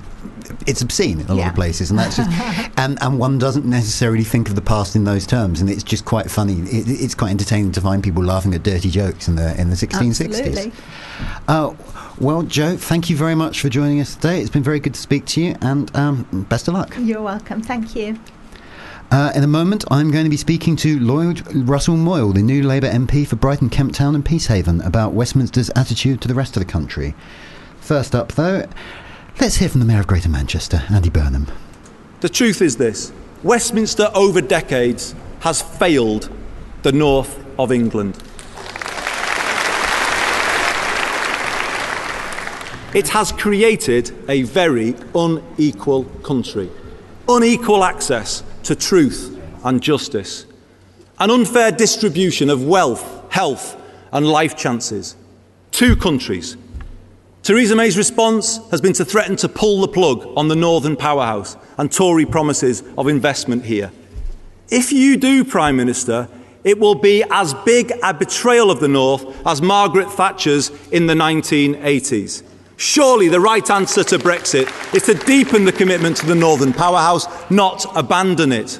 it's 0.67 0.81
obscene 0.81 1.19
in 1.19 1.27
a 1.27 1.35
yeah. 1.35 1.41
lot 1.41 1.49
of 1.49 1.55
places, 1.55 1.89
and 1.89 1.99
that's 1.99 2.17
just 2.17 2.29
and 2.77 2.97
and 3.01 3.19
one 3.19 3.37
doesn't 3.37 3.65
necessarily 3.65 4.23
think 4.23 4.49
of 4.49 4.55
the 4.55 4.61
past 4.61 4.95
in 4.95 5.03
those 5.03 5.25
terms, 5.25 5.61
and 5.61 5.69
it's 5.69 5.83
just 5.83 6.05
quite 6.05 6.29
funny. 6.29 6.61
It, 6.61 6.87
it's 6.87 7.15
quite 7.15 7.31
entertaining 7.31 7.71
to 7.73 7.81
find 7.81 8.03
people 8.03 8.23
laughing 8.23 8.53
at 8.53 8.63
dirty 8.63 8.89
jokes 8.89 9.27
in 9.27 9.35
the 9.35 9.59
in 9.59 9.69
the 9.69 9.75
1660s. 9.75 10.73
Uh, 11.47 11.73
well, 12.19 12.43
Joe, 12.43 12.75
thank 12.75 13.09
you 13.09 13.15
very 13.15 13.35
much 13.35 13.61
for 13.61 13.69
joining 13.69 14.01
us 14.01 14.15
today. 14.15 14.41
It's 14.41 14.49
been 14.49 14.63
very 14.63 14.79
good 14.79 14.93
to 14.93 14.99
speak 14.99 15.25
to 15.27 15.41
you, 15.41 15.55
and 15.61 15.95
um, 15.95 16.45
best 16.49 16.67
of 16.67 16.73
luck. 16.73 16.95
You're 16.99 17.21
welcome. 17.21 17.61
Thank 17.61 17.95
you. 17.95 18.19
Uh, 19.11 19.31
in 19.35 19.43
a 19.43 19.47
moment, 19.47 19.83
I'm 19.89 20.11
going 20.11 20.25
to 20.25 20.29
be 20.29 20.37
speaking 20.37 20.75
to 20.77 20.99
Lloyd 20.99 21.41
Russell 21.55 21.97
Moyle, 21.97 22.31
the 22.31 22.43
new 22.43 22.61
Labour 22.61 22.87
MP 22.87 23.25
for 23.25 23.37
Brighton, 23.37 23.69
Kemp 23.69 23.93
Town, 23.93 24.13
and 24.13 24.23
Peacehaven, 24.23 24.85
about 24.85 25.13
Westminster's 25.13 25.71
attitude 25.75 26.21
to 26.21 26.27
the 26.27 26.35
rest 26.35 26.55
of 26.55 26.63
the 26.63 26.71
country. 26.71 27.15
First 27.79 28.13
up, 28.13 28.33
though, 28.33 28.67
let's 29.39 29.55
hear 29.55 29.69
from 29.69 29.79
the 29.79 29.85
Mayor 29.85 30.01
of 30.01 30.07
Greater 30.07 30.27
Manchester, 30.27 30.83
Andy 30.89 31.09
Burnham. 31.09 31.47
The 32.19 32.29
truth 32.29 32.61
is 32.61 32.75
this 32.75 33.13
Westminster, 33.41 34.11
over 34.13 34.41
decades, 34.41 35.15
has 35.39 35.61
failed 35.61 36.29
the 36.81 36.91
north 36.91 37.41
of 37.57 37.71
England. 37.71 38.15
It 42.93 43.07
has 43.09 43.31
created 43.31 44.11
a 44.29 44.41
very 44.43 44.95
unequal 45.15 46.03
country, 46.23 46.69
unequal 47.29 47.83
access 47.83 48.43
to 48.63 48.75
truth 48.75 49.39
and 49.63 49.81
justice, 49.81 50.45
an 51.19 51.31
unfair 51.31 51.71
distribution 51.71 52.49
of 52.49 52.65
wealth, 52.65 53.31
health, 53.31 53.79
and 54.11 54.27
life 54.27 54.57
chances. 54.57 55.15
Two 55.71 55.95
countries. 55.95 56.57
Theresa 57.43 57.75
May's 57.75 57.97
response 57.97 58.59
has 58.69 58.81
been 58.81 58.93
to 58.93 59.05
threaten 59.05 59.35
to 59.37 59.49
pull 59.49 59.81
the 59.81 59.87
plug 59.87 60.27
on 60.35 60.49
the 60.49 60.55
Northern 60.55 60.95
powerhouse 60.95 61.55
and 61.77 61.91
Tory 61.91 62.25
promises 62.25 62.83
of 62.97 63.07
investment 63.07 63.65
here. 63.65 63.91
If 64.69 64.91
you 64.91 65.17
do, 65.17 65.43
Prime 65.43 65.77
Minister, 65.77 66.27
it 66.63 66.77
will 66.77 66.95
be 66.95 67.23
as 67.31 67.53
big 67.65 67.91
a 68.03 68.13
betrayal 68.13 68.69
of 68.69 68.81
the 68.81 68.87
North 68.87 69.47
as 69.47 69.61
Margaret 69.61 70.11
Thatcher's 70.11 70.69
in 70.91 71.07
the 71.07 71.13
1980s. 71.13 72.43
Surely 72.75 73.29
the 73.29 73.39
right 73.39 73.67
answer 73.71 74.03
to 74.03 74.19
Brexit 74.19 74.67
is 74.93 75.03
to 75.03 75.13
deepen 75.13 75.65
the 75.65 75.71
commitment 75.71 76.17
to 76.17 76.25
the 76.25 76.35
Northern 76.35 76.73
powerhouse, 76.73 77.25
not 77.49 77.85
abandon 77.97 78.51
it. 78.51 78.79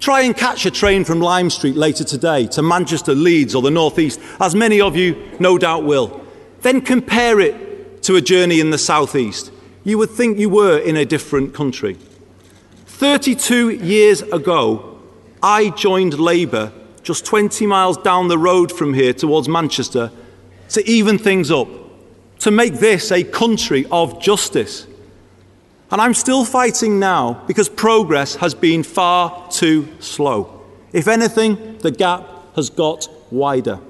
Try 0.00 0.22
and 0.22 0.36
catch 0.36 0.66
a 0.66 0.70
train 0.70 1.04
from 1.04 1.20
Lime 1.20 1.50
Street 1.50 1.76
later 1.76 2.04
today 2.04 2.46
to 2.48 2.62
Manchester, 2.62 3.14
Leeds, 3.14 3.54
or 3.54 3.62
the 3.62 3.70
North 3.70 3.98
East, 3.98 4.20
as 4.40 4.54
many 4.54 4.80
of 4.80 4.96
you 4.96 5.30
no 5.40 5.56
doubt 5.56 5.84
will. 5.84 6.20
Then 6.60 6.80
compare 6.80 7.40
it 7.40 7.65
to 8.06 8.14
a 8.14 8.20
journey 8.20 8.60
in 8.60 8.70
the 8.70 8.78
southeast, 8.78 9.50
You 9.82 9.98
would 9.98 10.10
think 10.10 10.38
you 10.38 10.48
were 10.48 10.78
in 10.78 10.96
a 10.96 11.04
different 11.04 11.54
country. 11.54 11.96
32 12.86 13.70
years 13.70 14.22
ago, 14.22 15.00
I 15.42 15.70
joined 15.70 16.18
Labour 16.18 16.72
just 17.02 17.24
20 17.24 17.66
miles 17.66 17.96
down 17.96 18.28
the 18.28 18.38
road 18.38 18.70
from 18.70 18.94
here 18.94 19.12
towards 19.12 19.48
Manchester 19.48 20.12
to 20.70 20.88
even 20.88 21.18
things 21.18 21.50
up, 21.50 21.68
to 22.40 22.50
make 22.52 22.74
this 22.74 23.10
a 23.10 23.24
country 23.24 23.86
of 23.90 24.20
justice. 24.20 24.86
And 25.90 26.00
I'm 26.00 26.14
still 26.14 26.44
fighting 26.44 27.00
now 27.00 27.44
because 27.48 27.68
progress 27.68 28.36
has 28.36 28.54
been 28.54 28.84
far 28.84 29.48
too 29.50 29.88
slow. 29.98 30.64
If 30.92 31.08
anything, 31.08 31.78
the 31.78 31.90
gap 31.90 32.28
has 32.54 32.70
got 32.70 33.08
wider. 33.32 33.80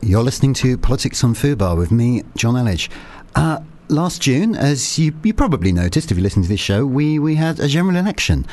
You're 0.00 0.22
listening 0.22 0.54
to 0.54 0.78
Politics 0.78 1.24
on 1.24 1.34
Fubar 1.34 1.76
with 1.76 1.90
me, 1.90 2.22
John 2.36 2.54
Elledge. 2.54 2.88
Uh, 3.34 3.58
last 3.88 4.22
June, 4.22 4.54
as 4.54 4.96
you, 4.96 5.12
you, 5.24 5.34
probably 5.34 5.72
noticed 5.72 6.12
if 6.12 6.16
you 6.16 6.22
listen 6.22 6.42
to 6.42 6.48
this 6.48 6.60
show, 6.60 6.86
we, 6.86 7.18
we 7.18 7.34
had 7.34 7.58
a 7.58 7.66
general 7.66 7.96
election. 7.96 8.46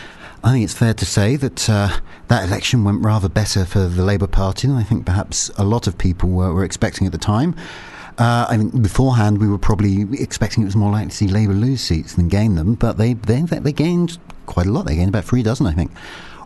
I 0.43 0.51
think 0.51 0.63
it's 0.63 0.73
fair 0.73 0.95
to 0.95 1.05
say 1.05 1.36
that 1.36 1.69
uh, 1.69 1.99
that 2.29 2.47
election 2.47 2.84
went 2.84 3.03
rather 3.03 3.29
better 3.29 3.63
for 3.63 3.81
the 3.81 4.03
Labour 4.03 4.25
Party 4.25 4.67
than 4.67 4.75
I 4.75 4.84
think 4.84 5.05
perhaps 5.05 5.51
a 5.55 5.63
lot 5.63 5.86
of 5.86 5.99
people 5.99 6.29
were, 6.29 6.51
were 6.51 6.63
expecting 6.63 7.05
at 7.05 7.13
the 7.13 7.19
time. 7.19 7.55
Uh, 8.17 8.47
I 8.49 8.58
mean, 8.58 8.69
beforehand, 8.81 9.38
we 9.38 9.47
were 9.47 9.60
probably 9.60 10.08
expecting 10.19 10.63
it 10.63 10.65
was 10.65 10.75
more 10.75 10.91
likely 10.91 11.12
to 11.12 11.15
see 11.15 11.27
Labour 11.27 11.53
lose 11.53 11.81
seats 11.81 12.15
than 12.15 12.27
gain 12.27 12.55
them, 12.55 12.73
but 12.73 12.97
they, 12.97 13.13
they, 13.13 13.41
they 13.41 13.71
gained 13.71 14.17
quite 14.47 14.65
a 14.65 14.71
lot. 14.71 14.88
They 14.88 14.95
gained 14.95 15.10
about 15.10 15.25
three 15.25 15.43
dozen, 15.43 15.67
I 15.67 15.73
think. 15.73 15.91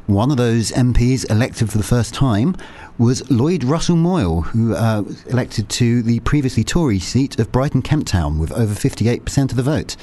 One 0.10 0.32
of 0.32 0.38
those 0.38 0.72
MPs 0.72 1.30
elected 1.30 1.69
for 1.69 1.78
the 1.78 1.84
first 1.84 2.15
time 2.15 2.56
was 2.98 3.30
Lloyd 3.30 3.63
Russell 3.63 3.95
Moyle, 3.95 4.41
who 4.41 4.74
uh, 4.74 5.04
elected 5.28 5.69
to 5.69 6.02
the 6.02 6.19
previously 6.22 6.63
Tory 6.63 6.98
seat 6.98 7.38
of 7.38 7.52
Brighton 7.52 7.84
Kemp 7.84 8.08
Town 8.08 8.39
with 8.39 8.52
over 8.52 8.74
58% 8.74 9.52
of 9.52 9.56
the 9.56 9.62
vote. 9.62 9.95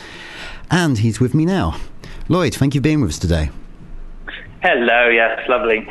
And 0.71 0.99
he's 0.99 1.19
with 1.19 1.35
me 1.35 1.45
now. 1.45 1.81
Lloyd, 2.29 2.55
thank 2.55 2.77
you 2.77 2.81
for 2.81 2.85
being 2.85 3.01
with 3.01 3.11
us 3.11 3.19
today. 3.19 3.51
Hello, 4.63 5.09
yes, 5.09 5.41
lovely. 5.49 5.89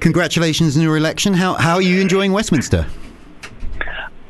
Congratulations 0.00 0.76
on 0.76 0.82
your 0.82 0.96
election. 0.96 1.34
How, 1.34 1.54
how 1.54 1.74
are 1.74 1.82
you 1.82 2.00
enjoying 2.00 2.32
Westminster? 2.32 2.84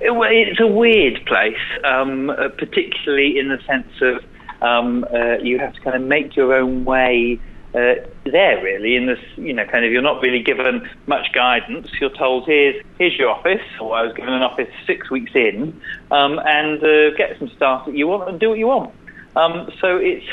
It's 0.03 0.61
a 0.61 0.67
weird 0.67 1.25
place, 1.25 1.57
um, 1.85 2.29
uh, 2.29 2.51
particularly 2.51 3.39
in 3.39 3.49
the 3.49 3.59
sense 3.67 3.89
of 4.03 4.23
um, 4.61 5.07
uh, 5.11 5.39
you 5.39 5.59
have 5.59 5.73
to 5.73 5.81
kind 5.81 5.97
of 5.97 6.03
make 6.03 6.37
your 6.37 6.53
own 6.53 6.85
way 6.85 7.41
uh, 7.75 7.95
there. 8.25 8.63
Really, 8.63 8.97
in 8.97 9.07
this, 9.07 9.19
you 9.37 9.53
know, 9.53 9.65
kind 9.67 9.85
of, 9.85 9.93
you're 9.93 10.03
not 10.03 10.23
really 10.23 10.43
given 10.43 10.89
much 11.07 11.33
guidance. 11.33 11.89
You're 12.01 12.11
told, 12.11 12.47
"Here's 12.47 12.85
here's 12.99 13.17
your 13.19 13.31
office." 13.31 13.63
Or 13.81 13.97
I 13.97 14.03
was 14.03 14.15
given 14.15 14.33
an 14.33 14.43
office 14.43 14.69
six 14.87 15.11
weeks 15.11 15.33
in, 15.35 15.81
um, 16.11 16.39
and 16.45 16.83
uh, 16.83 17.11
get 17.17 17.39
some 17.39 17.49
staff 17.57 17.87
that 17.87 17.97
you 17.97 18.07
want 18.07 18.29
and 18.29 18.41
do 18.41 18.51
what 18.51 18.59
you 18.59 18.67
want. 18.67 18.95
Um, 19.37 19.71
so 19.81 19.97
it's 19.97 20.27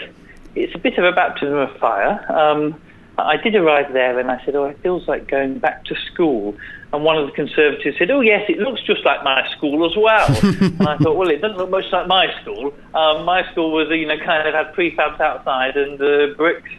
it's 0.56 0.76
a 0.76 0.80
bit 0.80 0.98
of 0.98 1.06
a 1.06 1.12
baptism 1.12 1.56
of 1.56 1.76
fire. 1.78 2.26
Um, 2.32 2.80
I 3.18 3.38
did 3.38 3.56
arrive 3.56 3.94
there 3.94 4.20
and 4.20 4.32
I 4.32 4.44
said, 4.46 4.56
oh, 4.56 4.66
it 4.66 4.80
feels 4.82 5.08
like 5.08 5.30
going 5.30 5.60
back 5.60 5.86
to 5.86 5.96
school. 6.12 6.56
And 6.94 7.04
one 7.04 7.18
of 7.18 7.26
the 7.26 7.32
Conservatives 7.34 7.98
said, 7.98 8.12
oh, 8.12 8.22
yes, 8.22 8.46
it 8.50 8.58
looks 8.58 8.82
just 8.84 9.06
like 9.06 9.24
my 9.24 9.48
school 9.56 9.86
as 9.86 9.96
well. 9.96 10.28
and 10.62 10.88
I 10.88 10.98
thought, 10.98 11.16
well, 11.16 11.30
it 11.30 11.42
doesn't 11.42 11.58
look 11.58 11.70
much 11.70 11.86
like 11.92 12.08
my 12.08 12.28
school. 12.42 12.74
Um, 12.94 13.26
my 13.26 13.50
school 13.52 13.72
was, 13.72 13.88
you 13.90 14.08
know, 14.08 14.18
kind 14.18 14.48
of 14.48 14.54
had 14.54 14.74
prefabs 14.74 15.20
outside 15.20 15.78
and 15.78 16.02
uh, 16.02 16.34
bricks 16.36 16.70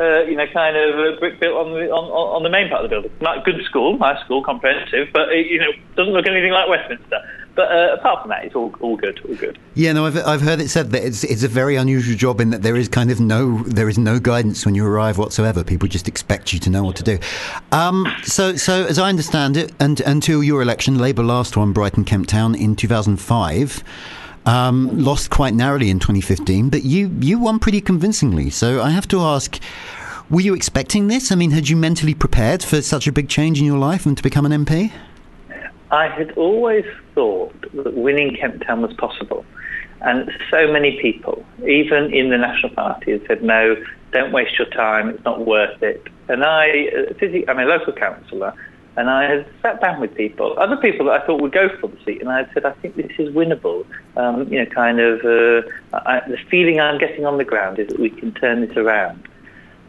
uh, 0.00 0.22
you 0.22 0.34
know, 0.34 0.46
kind 0.46 0.76
of 0.76 0.98
uh, 0.98 1.20
brick 1.20 1.38
built 1.38 1.54
on 1.54 1.72
the 1.72 1.90
on, 1.90 2.04
on 2.04 2.42
the 2.42 2.48
main 2.48 2.70
part 2.70 2.84
of 2.84 2.90
the 2.90 2.94
building. 2.94 3.12
Not 3.20 3.38
a 3.38 3.40
good 3.42 3.62
school, 3.64 3.98
nice 3.98 4.24
school, 4.24 4.42
comprehensive, 4.42 5.08
but 5.12 5.28
it, 5.30 5.46
you 5.46 5.58
know, 5.58 5.70
doesn't 5.94 6.12
look 6.12 6.26
anything 6.26 6.52
like 6.52 6.68
Westminster. 6.68 7.20
But 7.54 7.72
uh, 7.72 7.96
apart 7.98 8.22
from 8.22 8.30
that, 8.30 8.44
it's 8.44 8.54
all, 8.54 8.74
all 8.80 8.96
good, 8.96 9.20
all 9.28 9.34
good. 9.34 9.58
Yeah, 9.74 9.92
no, 9.92 10.06
I've, 10.06 10.16
I've 10.16 10.40
heard 10.40 10.60
it 10.60 10.68
said 10.68 10.92
that 10.92 11.04
it's 11.04 11.24
it's 11.24 11.42
a 11.42 11.48
very 11.48 11.76
unusual 11.76 12.16
job 12.16 12.40
in 12.40 12.50
that 12.50 12.62
there 12.62 12.76
is 12.76 12.88
kind 12.88 13.10
of 13.10 13.20
no 13.20 13.62
there 13.64 13.88
is 13.88 13.98
no 13.98 14.18
guidance 14.18 14.64
when 14.64 14.74
you 14.74 14.86
arrive 14.86 15.18
whatsoever. 15.18 15.62
People 15.62 15.86
just 15.86 16.08
expect 16.08 16.52
you 16.54 16.58
to 16.60 16.70
know 16.70 16.82
what 16.82 16.96
to 16.96 17.02
do. 17.02 17.18
Um, 17.70 18.06
so 18.22 18.56
so 18.56 18.86
as 18.86 18.98
I 18.98 19.08
understand 19.10 19.58
it, 19.58 19.72
and 19.78 20.00
until 20.00 20.42
your 20.42 20.62
election, 20.62 20.98
Labour 20.98 21.24
last 21.24 21.56
won 21.56 21.72
Brighton 21.72 22.04
Kemp 22.04 22.26
Town 22.26 22.54
in 22.54 22.76
2005. 22.76 23.84
Um, 24.46 25.04
lost 25.04 25.30
quite 25.30 25.52
narrowly 25.52 25.90
in 25.90 25.98
2015, 25.98 26.70
but 26.70 26.82
you 26.82 27.14
you 27.20 27.38
won 27.38 27.58
pretty 27.58 27.80
convincingly. 27.80 28.48
So 28.48 28.80
I 28.80 28.90
have 28.90 29.06
to 29.08 29.20
ask, 29.20 29.60
were 30.30 30.40
you 30.40 30.54
expecting 30.54 31.08
this? 31.08 31.30
I 31.30 31.34
mean, 31.34 31.50
had 31.50 31.68
you 31.68 31.76
mentally 31.76 32.14
prepared 32.14 32.62
for 32.62 32.80
such 32.80 33.06
a 33.06 33.12
big 33.12 33.28
change 33.28 33.58
in 33.58 33.66
your 33.66 33.78
life 33.78 34.06
and 34.06 34.16
to 34.16 34.22
become 34.22 34.46
an 34.46 34.64
MP? 34.64 34.92
I 35.90 36.08
had 36.08 36.30
always 36.32 36.84
thought 37.14 37.54
that 37.74 37.94
winning 37.94 38.36
Kemp 38.36 38.64
Town 38.64 38.82
was 38.82 38.92
possible. 38.94 39.44
And 40.02 40.30
so 40.50 40.72
many 40.72 40.98
people, 41.00 41.44
even 41.66 42.12
in 42.14 42.30
the 42.30 42.38
National 42.38 42.72
Party, 42.74 43.12
had 43.12 43.26
said, 43.26 43.42
no, 43.42 43.76
don't 44.12 44.32
waste 44.32 44.58
your 44.58 44.68
time, 44.68 45.10
it's 45.10 45.24
not 45.24 45.44
worth 45.44 45.82
it. 45.82 46.06
And 46.28 46.44
I, 46.44 46.88
uh, 46.88 47.26
I'm 47.48 47.58
a 47.58 47.64
local 47.64 47.92
councillor, 47.92 48.54
and 49.00 49.08
I 49.08 49.30
had 49.30 49.46
sat 49.62 49.80
down 49.80 49.98
with 49.98 50.14
people, 50.14 50.54
other 50.58 50.76
people 50.76 51.06
that 51.06 51.22
I 51.22 51.26
thought 51.26 51.40
would 51.40 51.52
go 51.52 51.70
for 51.78 51.88
the 51.88 51.96
seat, 52.04 52.20
and 52.20 52.28
I 52.28 52.38
had 52.38 52.50
said, 52.52 52.66
I 52.66 52.72
think 52.72 52.96
this 52.96 53.10
is 53.18 53.34
winnable. 53.34 53.86
Um, 54.16 54.46
you 54.52 54.62
know, 54.62 54.66
kind 54.66 55.00
of 55.00 55.24
uh, 55.24 55.62
I, 55.96 56.20
the 56.28 56.36
feeling 56.50 56.80
I'm 56.80 56.98
getting 56.98 57.24
on 57.24 57.38
the 57.38 57.44
ground 57.44 57.78
is 57.78 57.88
that 57.88 57.98
we 57.98 58.10
can 58.10 58.32
turn 58.32 58.60
this 58.60 58.76
around. 58.76 59.26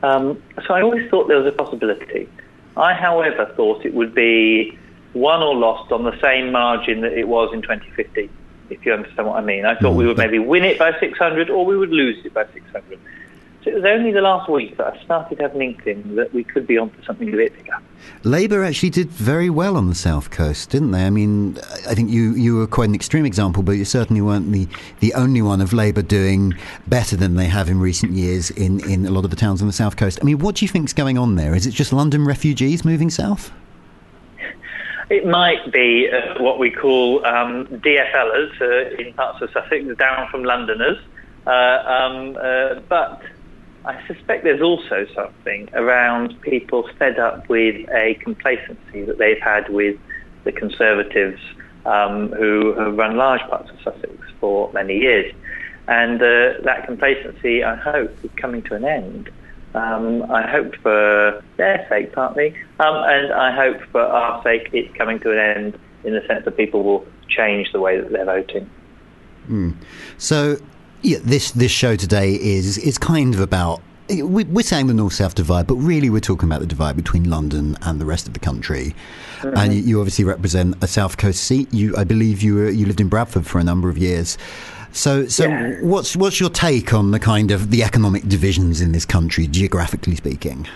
Um, 0.01 0.41
so 0.65 0.73
I 0.73 0.81
always 0.81 1.09
thought 1.09 1.27
there 1.27 1.37
was 1.37 1.45
a 1.45 1.55
possibility. 1.55 2.29
I, 2.77 2.93
however, 2.93 3.51
thought 3.57 3.85
it 3.85 3.93
would 3.93 4.15
be 4.15 4.77
won 5.13 5.43
or 5.43 5.55
lost 5.55 5.91
on 5.91 6.03
the 6.03 6.17
same 6.21 6.53
margin 6.53 7.01
that 7.01 7.11
it 7.11 7.27
was 7.27 7.53
in 7.53 7.61
2015, 7.61 8.29
if 8.69 8.85
you 8.85 8.93
understand 8.93 9.27
what 9.27 9.35
I 9.35 9.41
mean. 9.41 9.65
I 9.65 9.75
thought 9.75 9.93
we 9.95 10.07
would 10.07 10.17
maybe 10.17 10.39
win 10.39 10.63
it 10.63 10.79
by 10.79 10.97
600 10.97 11.49
or 11.49 11.65
we 11.65 11.77
would 11.77 11.91
lose 11.91 12.25
it 12.25 12.33
by 12.33 12.45
600. 12.53 12.97
So 13.63 13.69
it 13.69 13.75
was 13.75 13.85
only 13.85 14.11
the 14.11 14.21
last 14.21 14.49
week 14.49 14.77
that 14.77 14.87
I 14.87 15.03
started 15.03 15.39
having 15.39 15.61
an 15.61 15.67
inkling 15.69 16.15
that 16.15 16.33
we 16.33 16.43
could 16.43 16.65
be 16.65 16.79
onto 16.79 17.03
something 17.03 17.31
a 17.31 17.37
bit 17.37 17.55
bigger. 17.55 17.77
Labour 18.23 18.63
actually 18.63 18.89
did 18.89 19.09
very 19.09 19.51
well 19.51 19.77
on 19.77 19.87
the 19.87 19.93
south 19.93 20.31
coast, 20.31 20.71
didn't 20.71 20.89
they? 20.89 21.05
I 21.05 21.11
mean, 21.11 21.59
I 21.87 21.93
think 21.93 22.09
you, 22.09 22.33
you 22.33 22.55
were 22.55 22.65
quite 22.65 22.89
an 22.89 22.95
extreme 22.95 23.23
example, 23.23 23.61
but 23.61 23.73
you 23.73 23.85
certainly 23.85 24.21
weren't 24.21 24.51
the, 24.51 24.67
the 24.99 25.13
only 25.13 25.43
one 25.43 25.61
of 25.61 25.73
Labour 25.73 26.01
doing 26.01 26.55
better 26.87 27.15
than 27.15 27.35
they 27.35 27.45
have 27.45 27.69
in 27.69 27.79
recent 27.79 28.13
years 28.13 28.49
in, 28.49 28.79
in 28.89 29.05
a 29.05 29.11
lot 29.11 29.25
of 29.25 29.29
the 29.29 29.35
towns 29.35 29.61
on 29.61 29.67
the 29.67 29.73
south 29.73 29.95
coast. 29.95 30.17
I 30.21 30.25
mean, 30.25 30.39
what 30.39 30.55
do 30.55 30.65
you 30.65 30.69
think's 30.69 30.93
going 30.93 31.19
on 31.19 31.35
there? 31.35 31.53
Is 31.53 31.67
it 31.67 31.71
just 31.71 31.93
London 31.93 32.25
refugees 32.25 32.83
moving 32.83 33.11
south? 33.11 33.51
It 35.11 35.27
might 35.27 35.71
be 35.71 36.09
uh, 36.09 36.41
what 36.41 36.57
we 36.57 36.71
call 36.71 37.23
um, 37.27 37.67
DFLers 37.67 38.59
uh, 38.59 38.95
in 38.95 39.13
parts 39.13 39.41
of 39.41 39.51
Sussex, 39.51 39.85
down 39.97 40.29
from 40.29 40.43
Londoners. 40.43 40.97
Uh, 41.45 41.49
um, 41.49 42.37
uh, 42.41 42.79
but 42.87 43.21
I 43.85 44.05
suspect 44.07 44.43
there's 44.43 44.61
also 44.61 45.07
something 45.15 45.69
around 45.73 46.39
people 46.41 46.87
fed 46.99 47.17
up 47.19 47.49
with 47.49 47.89
a 47.89 48.15
complacency 48.15 49.03
that 49.03 49.17
they've 49.17 49.41
had 49.41 49.69
with 49.69 49.97
the 50.43 50.51
Conservatives 50.51 51.41
um, 51.85 52.31
who 52.31 52.73
have 52.73 52.95
run 52.95 53.17
large 53.17 53.41
parts 53.41 53.69
of 53.71 53.77
Sussex 53.83 54.13
for 54.39 54.71
many 54.73 54.97
years. 54.97 55.33
And 55.87 56.21
uh, 56.21 56.53
that 56.63 56.85
complacency, 56.85 57.63
I 57.63 57.75
hope, 57.75 58.15
is 58.23 58.29
coming 58.35 58.61
to 58.63 58.75
an 58.75 58.85
end. 58.85 59.31
Um, 59.73 60.29
I 60.31 60.47
hope 60.47 60.75
for 60.77 61.43
their 61.57 61.85
sake, 61.89 62.13
partly, 62.13 62.53
um, 62.79 62.95
and 62.95 63.33
I 63.33 63.51
hope 63.55 63.81
for 63.91 64.01
our 64.01 64.43
sake 64.43 64.69
it's 64.73 64.93
coming 64.95 65.19
to 65.21 65.31
an 65.31 65.37
end 65.37 65.79
in 66.03 66.13
the 66.13 66.21
sense 66.27 66.45
that 66.45 66.57
people 66.57 66.83
will 66.83 67.05
change 67.29 67.71
the 67.71 67.79
way 67.79 67.99
that 67.99 68.11
they're 68.11 68.25
voting. 68.25 68.69
Mm. 69.47 69.75
So, 70.17 70.57
yeah, 71.01 71.17
this 71.23 71.51
this 71.51 71.71
show 71.71 71.95
today 71.95 72.33
is 72.33 72.77
is 72.77 72.97
kind 72.97 73.33
of 73.33 73.39
about 73.39 73.81
we're 74.09 74.63
saying 74.63 74.87
the 74.87 74.93
north 74.93 75.13
south 75.13 75.35
divide, 75.35 75.67
but 75.67 75.75
really 75.75 76.09
we're 76.09 76.19
talking 76.19 76.49
about 76.49 76.59
the 76.59 76.65
divide 76.65 76.95
between 76.95 77.29
London 77.29 77.77
and 77.81 78.01
the 78.01 78.05
rest 78.05 78.27
of 78.27 78.33
the 78.33 78.39
country. 78.39 78.93
Mm-hmm. 79.37 79.57
And 79.57 79.73
you, 79.73 79.99
obviously 79.99 80.25
represent 80.25 80.75
a 80.83 80.87
south 80.87 81.17
coast 81.17 81.43
seat. 81.43 81.73
You, 81.73 81.95
I 81.95 82.03
believe, 82.03 82.41
you 82.41 82.55
were, 82.55 82.69
you 82.69 82.85
lived 82.85 82.99
in 82.99 83.07
Bradford 83.07 83.47
for 83.47 83.59
a 83.59 83.63
number 83.63 83.89
of 83.89 83.97
years. 83.97 84.37
So, 84.91 85.25
so 85.27 85.47
yeah. 85.47 85.77
what's 85.81 86.17
what's 86.17 86.39
your 86.39 86.49
take 86.49 86.93
on 86.93 87.11
the 87.11 87.19
kind 87.19 87.51
of 87.51 87.71
the 87.71 87.83
economic 87.83 88.27
divisions 88.27 88.81
in 88.81 88.91
this 88.91 89.05
country, 89.05 89.47
geographically 89.47 90.17
speaking? 90.17 90.67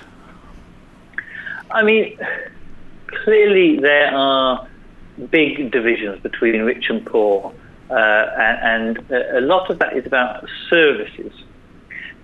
I 1.72 1.84
mean, 1.84 2.18
clearly 3.08 3.80
there 3.80 4.16
are 4.16 4.66
big 5.30 5.72
divisions 5.72 6.22
between 6.22 6.62
rich 6.62 6.86
and 6.90 7.06
poor, 7.06 7.54
uh, 7.90 7.94
and, 7.94 8.98
and, 8.98 9.12
a 9.12 9.42
lot 9.42 9.70
of 9.70 9.80
that 9.80 9.96
is 9.96 10.06
about 10.06 10.48
services. 10.70 11.32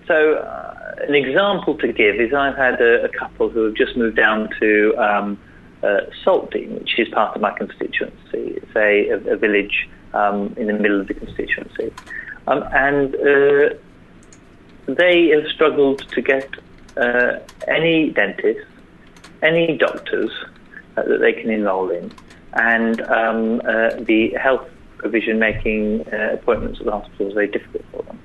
So, 0.08 0.36
uh, 0.36 0.96
an 1.08 1.16
example 1.16 1.78
to 1.78 1.94
give 1.94 2.16
is 2.16 2.34
I've 2.34 2.58
had 2.58 2.82
a, 2.82 3.06
a, 3.06 3.10
couple 3.10 3.50
who 3.50 3.66
have 3.66 3.76
just 3.76 3.96
moved 3.96 4.18
down 4.18 4.50
to 4.60 4.96
um, 4.98 5.40
uh, 5.84 6.02
which 6.26 7.00
is 7.00 7.10
part 7.10 7.36
of 7.36 7.42
my 7.42 7.52
constituency. 7.52 8.14
It's 8.34 8.76
a, 8.76 9.10
a, 9.10 9.34
a 9.34 9.38
village 9.38 9.88
um, 10.14 10.54
in 10.58 10.68
the 10.68 10.74
middle 10.74 11.00
of 11.00 11.08
the 11.08 11.14
constituency. 11.14 11.94
Um, 12.48 12.64
and 12.74 13.16
uh, 13.16 13.76
they 14.88 15.28
have 15.30 15.48
struggled 15.48 16.00
to 16.10 16.22
get 16.22 16.50
uh, 16.98 17.40
any 17.68 18.10
dentists, 18.10 18.66
any 19.42 19.78
doctors 19.78 20.32
uh, 20.98 21.04
that 21.04 21.20
they 21.20 21.34
can 21.34 21.50
enrol 21.50 21.90
in, 21.90 22.12
and 22.54 23.02
um, 23.02 23.62
uh, 23.62 23.92
the 24.02 24.34
health 24.42 24.68
provision 25.02 25.40
making 25.40 26.08
uh, 26.14 26.34
appointments 26.34 26.80
at 26.80 26.86
the 26.86 26.92
hospital 26.92 27.28
is 27.28 27.34
very 27.34 27.48
difficult 27.48 27.84
for 27.92 28.04
them. 28.04 28.20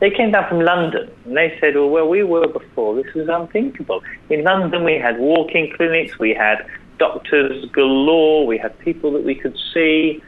They 0.00 0.10
came 0.10 0.32
down 0.32 0.48
from 0.48 0.60
London 0.60 1.08
and 1.24 1.36
they 1.36 1.56
said, 1.60 1.76
well, 1.76 1.88
where 1.88 2.04
we 2.04 2.24
were 2.24 2.48
before, 2.48 2.96
this 3.00 3.14
was 3.14 3.28
unthinkable. 3.28 4.02
In 4.30 4.42
London, 4.42 4.82
we 4.82 4.94
had 4.94 5.18
walking 5.18 5.72
clinics, 5.76 6.18
we 6.18 6.34
had 6.34 6.66
doctors 6.98 7.64
galore, 7.70 8.46
we 8.46 8.58
had 8.58 8.76
people 8.80 9.12
that 9.12 9.22
we 9.22 9.36
could 9.36 9.56
see. 9.72 10.20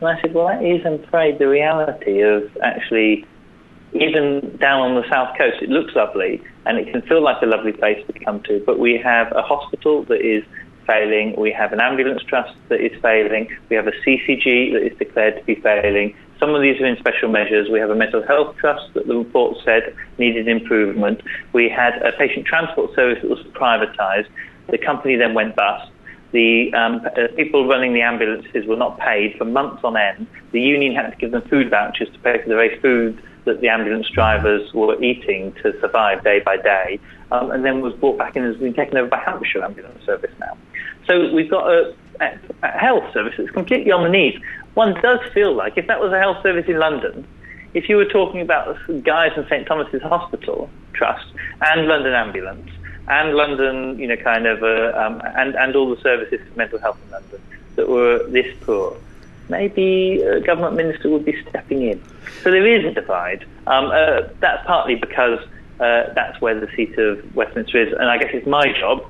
And 0.00 0.08
I 0.08 0.20
said, 0.20 0.34
well, 0.34 0.48
that 0.48 0.62
is, 0.62 0.84
I'm 0.84 1.02
afraid, 1.04 1.38
the 1.38 1.48
reality 1.48 2.20
of 2.20 2.54
actually, 2.62 3.24
even 3.94 4.56
down 4.58 4.82
on 4.82 4.94
the 5.00 5.08
south 5.08 5.36
coast, 5.38 5.62
it 5.62 5.70
looks 5.70 5.94
lovely 5.94 6.42
and 6.66 6.78
it 6.78 6.92
can 6.92 7.00
feel 7.02 7.22
like 7.22 7.40
a 7.40 7.46
lovely 7.46 7.72
place 7.72 8.04
to 8.06 8.24
come 8.24 8.42
to, 8.42 8.62
but 8.66 8.78
we 8.78 8.98
have 8.98 9.32
a 9.34 9.42
hospital 9.42 10.04
that 10.04 10.20
is 10.20 10.44
failing, 10.86 11.34
we 11.36 11.52
have 11.52 11.72
an 11.72 11.80
ambulance 11.80 12.22
trust 12.22 12.54
that 12.68 12.80
is 12.80 12.92
failing, 13.00 13.48
we 13.68 13.76
have 13.76 13.86
a 13.86 13.92
CCG 14.04 14.72
that 14.72 14.82
is 14.82 14.96
declared 14.98 15.36
to 15.36 15.44
be 15.44 15.54
failing, 15.56 16.14
some 16.42 16.56
of 16.56 16.60
these 16.60 16.80
are 16.80 16.86
in 16.86 16.96
special 16.96 17.28
measures. 17.28 17.68
We 17.70 17.78
have 17.78 17.90
a 17.90 17.94
mental 17.94 18.20
health 18.20 18.56
trust 18.56 18.92
that 18.94 19.06
the 19.06 19.14
report 19.14 19.58
said 19.64 19.94
needed 20.18 20.48
improvement. 20.48 21.20
We 21.52 21.68
had 21.68 22.02
a 22.02 22.10
patient 22.18 22.46
transport 22.46 22.92
service 22.96 23.22
that 23.22 23.30
was 23.30 23.38
privatised. 23.52 24.26
The 24.68 24.78
company 24.78 25.14
then 25.14 25.34
went 25.34 25.54
bust. 25.54 25.92
The 26.32 26.74
um, 26.74 27.06
people 27.36 27.68
running 27.68 27.94
the 27.94 28.00
ambulances 28.00 28.66
were 28.66 28.74
not 28.74 28.98
paid 28.98 29.36
for 29.38 29.44
months 29.44 29.84
on 29.84 29.96
end. 29.96 30.26
The 30.50 30.60
union 30.60 30.96
had 30.96 31.10
to 31.10 31.16
give 31.16 31.30
them 31.30 31.42
food 31.42 31.70
vouchers 31.70 32.08
to 32.12 32.18
pay 32.18 32.42
for 32.42 32.48
the 32.48 32.56
very 32.56 32.76
food 32.80 33.22
that 33.44 33.60
the 33.60 33.68
ambulance 33.68 34.08
drivers 34.08 34.74
were 34.74 35.00
eating 35.00 35.52
to 35.62 35.78
survive 35.80 36.24
day 36.24 36.40
by 36.40 36.56
day, 36.56 36.98
um, 37.30 37.52
and 37.52 37.64
then 37.64 37.82
was 37.82 37.94
brought 37.94 38.18
back 38.18 38.34
in 38.34 38.42
and 38.42 38.52
has 38.52 38.60
been 38.60 38.74
taken 38.74 38.96
over 38.96 39.08
by 39.08 39.18
Hampshire 39.18 39.62
Ambulance 39.62 40.04
Service 40.04 40.32
now. 40.40 40.56
So 41.12 41.32
we've 41.32 41.50
got 41.50 41.70
a, 41.70 41.94
a 42.62 42.68
health 42.68 43.12
service 43.12 43.34
that's 43.36 43.50
completely 43.50 43.92
on 43.92 44.02
the 44.02 44.08
knees 44.08 44.40
one 44.74 44.94
does 45.02 45.20
feel 45.32 45.54
like 45.54 45.76
if 45.76 45.86
that 45.86 46.00
was 46.00 46.12
a 46.12 46.18
health 46.18 46.42
service 46.42 46.66
in 46.66 46.78
London, 46.78 47.26
if 47.74 47.88
you 47.88 47.96
were 47.96 48.06
talking 48.06 48.40
about 48.40 48.76
Guy's 49.04 49.32
and 49.36 49.46
St 49.48 49.66
Thomas's 49.66 50.02
Hospital 50.02 50.70
Trust 50.94 51.26
and 51.60 51.86
London 51.86 52.14
Ambulance 52.14 52.70
and 53.08 53.34
London, 53.34 53.98
you 53.98 54.06
know, 54.06 54.16
kind 54.16 54.46
of, 54.46 54.62
uh, 54.62 54.96
um, 54.96 55.20
and 55.36 55.54
and 55.56 55.76
all 55.76 55.94
the 55.94 56.00
services 56.00 56.40
for 56.48 56.56
mental 56.56 56.78
health 56.78 56.98
in 57.04 57.10
London 57.10 57.40
that 57.76 57.88
were 57.88 58.26
this 58.28 58.46
poor, 58.62 58.96
maybe 59.48 60.22
a 60.22 60.40
government 60.40 60.76
minister 60.76 61.10
would 61.10 61.24
be 61.24 61.36
stepping 61.48 61.82
in. 61.82 62.02
So 62.42 62.50
there 62.50 62.66
is 62.66 62.84
a 62.84 62.92
divide. 62.92 63.44
Um, 63.66 63.86
uh, 63.86 64.28
that's 64.40 64.66
partly 64.66 64.94
because 64.94 65.40
uh, 65.80 66.12
that's 66.14 66.40
where 66.40 66.58
the 66.58 66.68
seat 66.76 66.96
of 66.98 67.34
Westminster 67.34 67.82
is, 67.82 67.92
and 67.92 68.04
I 68.04 68.18
guess 68.18 68.30
it's 68.32 68.46
my 68.46 68.72
job 68.78 69.04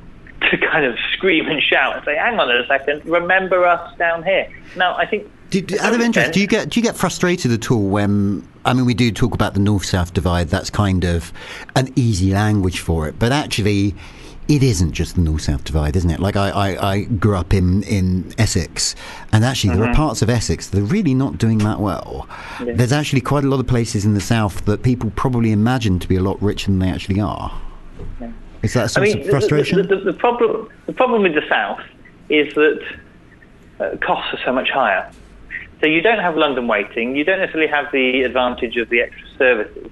to 0.51 0.59
kind 0.59 0.85
of 0.85 0.97
scream 1.13 1.47
and 1.47 1.63
shout 1.63 1.97
and 1.97 2.05
say, 2.05 2.17
"Hang 2.17 2.39
on 2.39 2.51
a 2.51 2.67
second, 2.67 3.05
remember 3.05 3.67
us 3.67 3.97
down 3.99 4.23
here." 4.23 4.49
Now, 4.77 4.97
I 4.97 5.07
think 5.07 5.31
do, 5.53 5.61
do, 5.61 5.79
out 5.81 5.95
of 5.95 6.01
interest, 6.01 6.33
do 6.33 6.41
you 6.41 6.47
get 6.47 6.71
do 6.71 6.81
you 6.81 6.83
get 6.83 6.97
frustrated 6.97 7.53
at 7.53 7.71
all 7.71 7.87
when 7.89 8.49
I 8.65 8.73
mean 8.73 8.87
we 8.87 8.95
do 8.95 9.13
talk 9.13 9.35
about 9.35 9.53
the 9.53 9.61
north 9.61 9.85
south 9.85 10.15
divide? 10.15 10.49
That's 10.49 10.71
kind 10.71 11.05
of 11.05 11.31
an 11.77 11.93
easy 11.95 12.33
language 12.33 12.81
for 12.81 13.07
it, 13.07 13.19
but 13.19 13.33
actually. 13.33 13.95
It 14.49 14.65
isn't 14.65 14.91
just 14.91 15.15
the 15.15 15.21
north 15.21 15.43
south 15.43 15.63
divide, 15.63 15.95
isn't 15.95 16.11
it? 16.11 16.19
Like, 16.19 16.35
I, 16.35 16.51
I, 16.51 16.93
I, 16.93 17.05
grew 17.05 17.37
up 17.37 17.55
in, 17.55 17.85
in 17.85 18.35
Essex, 18.39 18.97
and 19.33 19.45
actually, 19.45 19.71
mm-hmm. 19.71 19.79
there 19.79 19.89
are 19.89 19.93
mm-hmm. 19.93 20.03
parts 20.03 20.21
of 20.21 20.29
Essex 20.29 20.67
that 20.69 20.81
are 20.81 20.85
really 20.85 21.15
not 21.15 21.39
doing 21.39 21.59
that 21.59 21.79
well. 21.79 22.29
Yeah. 22.59 22.73
There's 22.75 22.93
actually 22.93 23.21
quite 23.21 23.45
a 23.45 23.47
lot 23.47 23.61
of 23.61 23.69
places 23.69 24.05
in 24.05 24.15
the 24.15 24.21
south 24.21 24.65
that 24.65 24.83
people 24.83 25.13
probably 25.15 25.53
imagine 25.53 26.01
to 26.01 26.09
be 26.09 26.17
a 26.17 26.21
lot 26.21 26.43
richer 26.43 26.73
than 26.73 26.81
they 26.81 26.91
actually 26.91 27.21
are. 27.21 27.57
Yeah. 28.21 28.33
Is 28.63 28.75
that 28.75 28.85
a 28.85 28.89
source 28.89 29.11
I 29.11 29.15
mean, 29.15 29.21
of 29.23 29.29
frustration? 29.29 29.79
The, 29.79 29.83
the, 29.83 29.97
the, 29.97 30.13
the, 30.13 30.19
problem, 30.19 30.69
the 30.87 30.93
problem 30.93 31.23
with 31.23 31.35
the 31.35 31.47
south 31.49 31.81
is 32.29 32.55
that 32.55 32.81
uh, 33.81 33.97
costs 33.99 34.33
are 34.33 34.41
so 34.45 34.53
much 34.53 34.71
higher. 34.71 35.11
So 35.81 35.89
you 35.89 36.01
don't 36.01 36.21
have 36.21 36.37
London 36.37 36.69
weighting. 36.69 37.17
You 37.17 37.25
don't 37.25 37.41
necessarily 37.41 37.69
have 37.69 37.91
the 37.91 38.23
advantage 38.23 38.77
of 38.77 38.89
the 38.89 39.01
extra 39.01 39.29
services. 39.37 39.91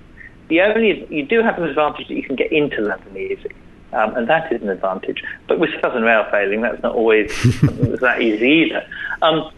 The 0.48 0.60
only 0.60 1.06
you 1.12 1.24
do 1.24 1.42
have 1.42 1.58
an 1.58 1.64
advantage 1.64 2.08
that 2.08 2.14
you 2.14 2.22
can 2.22 2.36
get 2.36 2.52
into 2.52 2.80
London 2.80 3.16
easy, 3.16 3.50
um, 3.92 4.16
and 4.16 4.28
that 4.28 4.52
is 4.52 4.62
an 4.62 4.68
advantage. 4.68 5.22
But 5.48 5.58
with 5.58 5.70
Southern 5.80 6.02
Rail 6.02 6.26
failing, 6.30 6.60
that's 6.60 6.82
not 6.82 6.94
always 6.94 7.28
that 8.00 8.18
easy 8.20 8.48
either. 8.48 8.86
Um, 9.22 9.50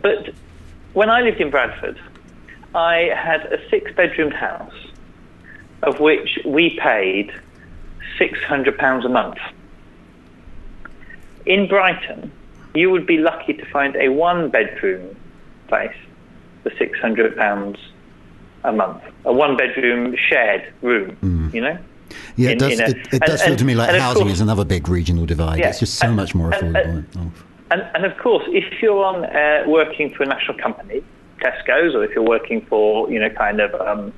but 0.00 0.30
when 0.94 1.10
I 1.10 1.22
lived 1.22 1.40
in 1.40 1.50
Bradford, 1.50 2.00
I 2.74 3.12
had 3.16 3.52
a 3.52 3.68
six-bedroomed 3.68 4.34
house, 4.34 4.74
of 5.82 6.00
which 6.00 6.38
we 6.44 6.78
paid 6.78 7.32
six 8.18 8.38
hundred 8.42 8.76
pounds 8.78 9.04
a 9.04 9.08
month. 9.08 9.38
In 11.46 11.68
Brighton, 11.68 12.30
you 12.74 12.90
would 12.90 13.06
be 13.06 13.18
lucky 13.18 13.54
to 13.54 13.64
find 13.66 13.96
a 13.96 14.10
one-bedroom 14.10 15.16
place 15.68 15.96
for 16.62 16.70
six 16.76 16.98
hundred 16.98 17.36
pounds 17.36 17.78
a 18.64 18.72
month, 18.72 19.02
a 19.24 19.32
one 19.32 19.56
bedroom 19.56 20.16
shared 20.16 20.72
room. 20.82 21.16
Mm. 21.22 21.54
You 21.54 21.60
know. 21.60 21.78
Yeah, 22.36 22.50
it 22.50 22.58
does, 22.58 22.80
a, 22.80 22.86
it, 22.86 22.96
it 23.12 23.22
does 23.22 23.40
and, 23.40 23.50
feel 23.50 23.56
to 23.56 23.64
me 23.64 23.74
like 23.74 23.94
housing 23.94 24.22
course, 24.22 24.34
is 24.34 24.40
another 24.40 24.64
big 24.64 24.88
regional 24.88 25.26
divide. 25.26 25.58
Yeah, 25.58 25.68
it's 25.68 25.80
just 25.80 25.96
so 25.96 26.06
and, 26.06 26.16
much 26.16 26.34
more 26.34 26.50
affordable. 26.50 27.04
And, 27.14 27.32
and, 27.70 27.82
and, 27.94 28.04
of 28.06 28.16
course, 28.16 28.44
if 28.48 28.80
you're 28.80 29.04
on 29.04 29.26
uh, 29.26 29.64
working 29.66 30.14
for 30.14 30.22
a 30.22 30.26
national 30.26 30.56
company, 30.56 31.02
Tesco's, 31.38 31.94
or 31.94 32.04
if 32.04 32.12
you're 32.14 32.22
working 32.22 32.64
for, 32.66 33.10
you 33.10 33.18
know, 33.18 33.30
kind 33.30 33.60
of 33.60 33.74
um, 33.80 34.12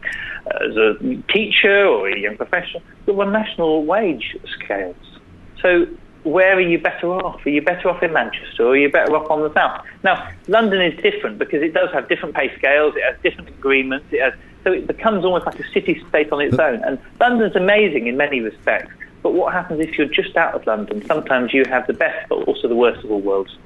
as 0.46 0.76
a 0.76 0.94
teacher 1.28 1.86
or 1.86 2.08
a 2.08 2.18
young 2.18 2.36
professional, 2.36 2.82
you're 3.06 3.20
on 3.20 3.32
national 3.32 3.84
wage 3.84 4.36
scales. 4.58 4.96
So 5.60 5.86
where 6.22 6.56
are 6.56 6.60
you 6.60 6.78
better 6.78 7.08
off? 7.08 7.44
Are 7.46 7.50
you 7.50 7.62
better 7.62 7.88
off 7.88 8.02
in 8.02 8.12
Manchester 8.12 8.64
or 8.64 8.70
are 8.70 8.76
you 8.76 8.90
better 8.90 9.14
off 9.16 9.30
on 9.30 9.42
the 9.42 9.52
south? 9.54 9.84
Now, 10.02 10.30
London 10.48 10.80
is 10.80 11.00
different 11.02 11.38
because 11.38 11.62
it 11.62 11.72
does 11.72 11.90
have 11.92 12.08
different 12.08 12.34
pay 12.34 12.54
scales, 12.56 12.94
it 12.96 13.02
has 13.02 13.16
different 13.22 13.48
agreements, 13.48 14.06
it 14.10 14.20
has, 14.20 14.34
so 14.64 14.72
it 14.72 14.86
becomes 14.86 15.24
almost 15.24 15.46
like 15.46 15.58
a 15.58 15.68
city 15.70 16.02
state 16.08 16.30
on 16.32 16.40
its 16.40 16.58
own. 16.58 16.82
And 16.84 16.98
London's 17.18 17.56
amazing 17.56 18.06
in 18.06 18.16
many 18.16 18.40
respects. 18.40 18.92
But 19.22 19.34
what 19.34 19.52
happens 19.52 19.80
if 19.80 19.98
you're 19.98 20.08
just 20.08 20.36
out 20.36 20.54
of 20.54 20.66
London? 20.66 21.04
Sometimes 21.06 21.52
you 21.52 21.64
have 21.66 21.86
the 21.86 21.92
best, 21.92 22.28
but 22.28 22.46
also 22.48 22.68
the 22.68 22.76
worst 22.76 23.04
of 23.04 23.10
all 23.10 23.20
worlds. 23.20 23.56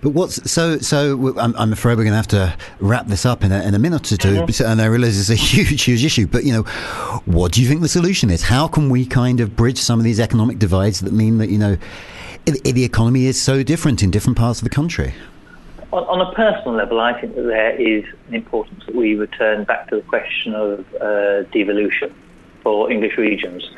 But 0.00 0.10
what's 0.10 0.50
so? 0.50 0.78
So 0.78 1.36
I'm, 1.38 1.54
I'm 1.56 1.72
afraid 1.72 1.96
we're 1.96 2.04
going 2.04 2.12
to 2.12 2.16
have 2.16 2.28
to 2.28 2.56
wrap 2.80 3.06
this 3.06 3.24
up 3.24 3.42
in 3.42 3.52
a, 3.52 3.62
in 3.62 3.74
a 3.74 3.78
minute 3.78 4.12
or 4.12 4.16
2 4.16 4.28
mm-hmm. 4.28 4.64
And 4.64 4.80
I 4.80 4.86
realise 4.86 5.18
it's 5.18 5.30
a 5.30 5.34
huge, 5.56 5.82
huge 5.82 6.04
issue. 6.04 6.26
But 6.26 6.44
you 6.44 6.52
know, 6.52 6.62
what 7.24 7.52
do 7.52 7.62
you 7.62 7.68
think 7.68 7.80
the 7.80 7.88
solution 7.88 8.30
is? 8.30 8.42
How 8.42 8.68
can 8.68 8.90
we 8.90 9.06
kind 9.06 9.40
of 9.40 9.56
bridge 9.56 9.78
some 9.78 9.98
of 9.98 10.04
these 10.04 10.20
economic 10.20 10.58
divides 10.58 11.00
that 11.00 11.12
mean 11.12 11.38
that 11.38 11.48
you 11.48 11.58
know 11.58 11.76
the 12.44 12.84
economy 12.84 13.26
is 13.26 13.40
so 13.40 13.62
different 13.62 14.02
in 14.02 14.10
different 14.10 14.38
parts 14.38 14.60
of 14.60 14.64
the 14.64 14.70
country? 14.70 15.14
On, 15.92 16.04
on 16.04 16.20
a 16.20 16.32
personal 16.34 16.74
level, 16.74 17.00
I 17.00 17.18
think 17.20 17.34
that 17.36 17.42
there 17.42 17.80
is 17.80 18.04
an 18.28 18.34
importance 18.34 18.84
that 18.86 18.94
we 18.94 19.14
return 19.14 19.64
back 19.64 19.88
to 19.88 19.96
the 19.96 20.02
question 20.02 20.54
of 20.54 20.94
uh, 21.00 21.42
devolution 21.52 22.14
for 22.62 22.90
English 22.90 23.16
regions 23.16 23.68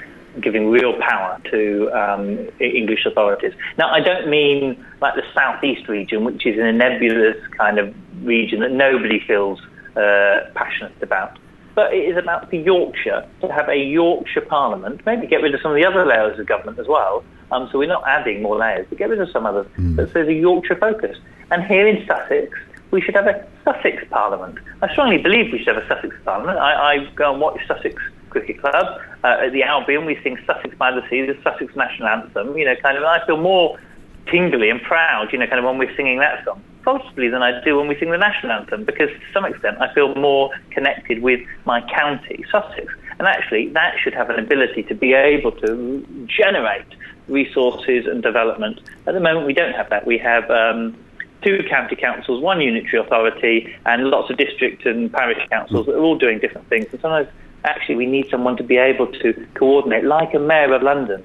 giving 0.43 0.71
real 0.71 0.95
power 1.01 1.41
to 1.51 1.91
um, 1.93 2.49
English 2.61 3.07
authorities. 3.07 3.53
Now, 3.77 3.91
I 3.91 4.01
don't 4.01 4.29
mean 4.29 4.85
like 5.01 5.15
the 5.15 5.25
southeast 5.35 5.89
region, 5.89 6.25
which 6.25 6.47
is 6.47 6.59
in 6.59 6.67
a 6.67 6.73
nebulous 6.73 7.37
kind 7.57 7.79
of 7.79 7.95
region 8.23 8.61
that 8.61 8.73
nobody 8.73 9.21
feels 9.27 9.61
uh, 9.97 10.41
passionate 10.55 11.01
about. 11.03 11.39
But 11.75 11.93
it 11.93 12.09
is 12.09 12.17
about 12.17 12.51
for 12.51 12.57
Yorkshire 12.57 13.27
to 13.41 13.53
have 13.53 13.69
a 13.69 13.77
Yorkshire 13.77 14.41
Parliament, 14.41 15.01
maybe 15.07 15.27
get 15.29 15.43
rid 15.43 15.55
of 15.55 15.61
some 15.61 15.71
of 15.71 15.77
the 15.77 15.85
other 15.85 16.05
layers 16.05 16.39
of 16.39 16.47
government 16.47 16.79
as 16.79 16.89
well. 16.89 17.25
Um, 17.53 17.69
so 17.71 17.79
we're 17.79 17.89
not 17.89 18.03
adding 18.07 18.43
more 18.43 18.57
layers, 18.57 18.87
but 18.89 18.99
get 18.99 19.09
rid 19.09 19.21
of 19.21 19.31
some 19.31 19.47
others. 19.47 19.67
Mm. 19.77 19.97
But 19.97 20.13
there's 20.13 20.29
a 20.29 20.35
Yorkshire 20.35 20.77
focus. 20.77 21.17
And 21.51 21.65
here 21.65 21.87
in 21.87 22.05
Sussex, 22.07 22.59
we 22.91 23.01
should 23.01 23.15
have 23.15 23.27
a 23.27 23.47
Sussex 23.65 24.05
Parliament. 24.11 24.59
I 24.83 24.91
strongly 24.93 25.19
believe 25.19 25.53
we 25.53 25.59
should 25.59 25.75
have 25.75 25.85
a 25.85 25.87
Sussex 25.87 26.15
Parliament. 26.25 26.59
I, 26.59 26.95
I 26.95 27.11
go 27.15 27.33
and 27.33 27.41
watch 27.41 27.61
Sussex 27.67 27.95
Cricket 28.39 28.61
Club. 28.61 29.01
Uh, 29.25 29.45
at 29.45 29.53
the 29.53 29.63
Albion, 29.63 30.05
we 30.07 30.19
sing 30.23 30.39
Sussex 30.47 30.75
by 30.77 30.91
the 30.91 31.03
Sea, 31.09 31.27
the 31.27 31.37
Sussex 31.43 31.75
national 31.75 32.09
anthem. 32.09 32.57
You 32.57 32.65
know, 32.65 32.77
kind 32.77 32.97
of, 32.97 33.05
I 33.05 33.25
feel 33.27 33.37
more 33.37 33.79
tingly 34.27 34.71
and 34.71 34.81
proud, 34.83 35.33
you 35.33 35.39
know, 35.39 35.47
kind 35.47 35.59
of 35.59 35.65
when 35.65 35.79
we're 35.79 35.95
singing 35.97 36.19
that 36.19 36.45
song, 36.45 36.63
possibly 36.85 37.29
than 37.29 37.43
I 37.43 37.63
do 37.65 37.79
when 37.79 37.89
we 37.89 37.99
sing 37.99 38.11
the 38.11 38.19
national 38.19 38.53
anthem, 38.53 38.85
because 38.85 39.09
to 39.09 39.33
some 39.33 39.45
extent 39.45 39.79
I 39.81 39.93
feel 39.95 40.15
more 40.15 40.51
connected 40.71 41.23
with 41.23 41.41
my 41.65 41.81
county, 41.81 42.45
Sussex. 42.51 42.93
And 43.19 43.27
actually, 43.27 43.71
that 43.71 43.97
should 43.99 44.15
have 44.15 44.31
an 44.31 44.39
ability 44.39 44.85
to 44.85 44.95
be 44.95 45.13
able 45.13 45.53
to 45.53 46.27
generate 46.27 46.87
resources 47.27 48.07
and 48.07 48.23
development. 48.23 48.81
At 49.07 49.15
the 49.15 49.21
moment, 49.21 49.47
we 49.47 49.55
don't 49.55 49.75
have 49.75 49.91
that. 49.91 50.07
We 50.07 50.19
have 50.19 50.49
um, 50.51 50.97
two 51.43 51.65
county 51.69 51.97
councils, 51.97 52.43
one 52.43 52.61
unitary 52.61 53.03
authority, 53.03 53.75
and 53.87 54.05
lots 54.05 54.31
of 54.31 54.37
district 54.37 54.87
and 54.87 55.13
parish 55.13 55.39
councils 55.49 55.87
that 55.87 55.95
are 55.95 56.01
all 56.03 56.17
doing 56.17 56.39
different 56.39 56.69
things. 56.69 56.87
And 56.93 57.01
sometimes 57.01 57.29
actually 57.65 57.97
we 57.97 58.07
need 58.07 58.29
someone 58.31 58.57
to 58.57 58.63
be 58.63 58.77
able 58.77 59.07
to 59.07 59.47
coordinate, 59.55 60.05
like 60.05 60.35
a 60.35 60.39
mayor 60.39 60.73
of 60.75 60.83
London. 60.83 61.25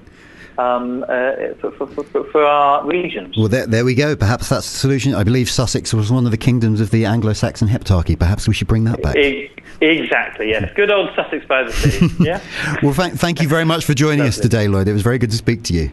um, 0.58 1.04
uh, 1.08 1.54
for, 1.60 1.72
for, 1.72 1.86
for, 2.04 2.24
for, 2.24 2.44
our 2.44 2.86
regions. 2.86 3.36
Well, 3.36 3.48
there, 3.48 3.66
there 3.66 3.84
we 3.84 3.94
go. 3.94 4.14
Perhaps 4.14 4.48
that's 4.48 4.70
the 4.70 4.78
solution. 4.78 5.14
I 5.14 5.24
believe 5.24 5.50
Sussex 5.50 5.92
was 5.92 6.12
one 6.12 6.26
of 6.26 6.30
the 6.30 6.36
kingdoms 6.36 6.80
of 6.80 6.90
the 6.90 7.06
Anglo-Saxon 7.06 7.68
heptarchy. 7.68 8.18
Perhaps 8.18 8.46
we 8.46 8.54
should 8.54 8.68
bring 8.68 8.84
that 8.84 9.02
back. 9.02 9.16
exactly. 9.80 10.50
Yes. 10.50 10.70
Good 10.76 10.90
old 10.90 11.10
Sussex 11.16 11.44
by 11.46 11.64
the 11.64 11.72
sea. 11.72 12.08
Yeah. 12.20 12.40
well, 12.82 12.94
thank, 12.94 13.14
thank 13.14 13.42
you 13.42 13.48
very 13.48 13.64
much 13.64 13.84
for 13.84 13.94
joining 13.94 14.20
us 14.20 14.38
today, 14.38 14.68
Lloyd. 14.68 14.86
It 14.86 14.92
was 14.92 15.02
very 15.02 15.18
good 15.18 15.30
to 15.30 15.36
speak 15.36 15.64
to 15.64 15.74
you. 15.74 15.90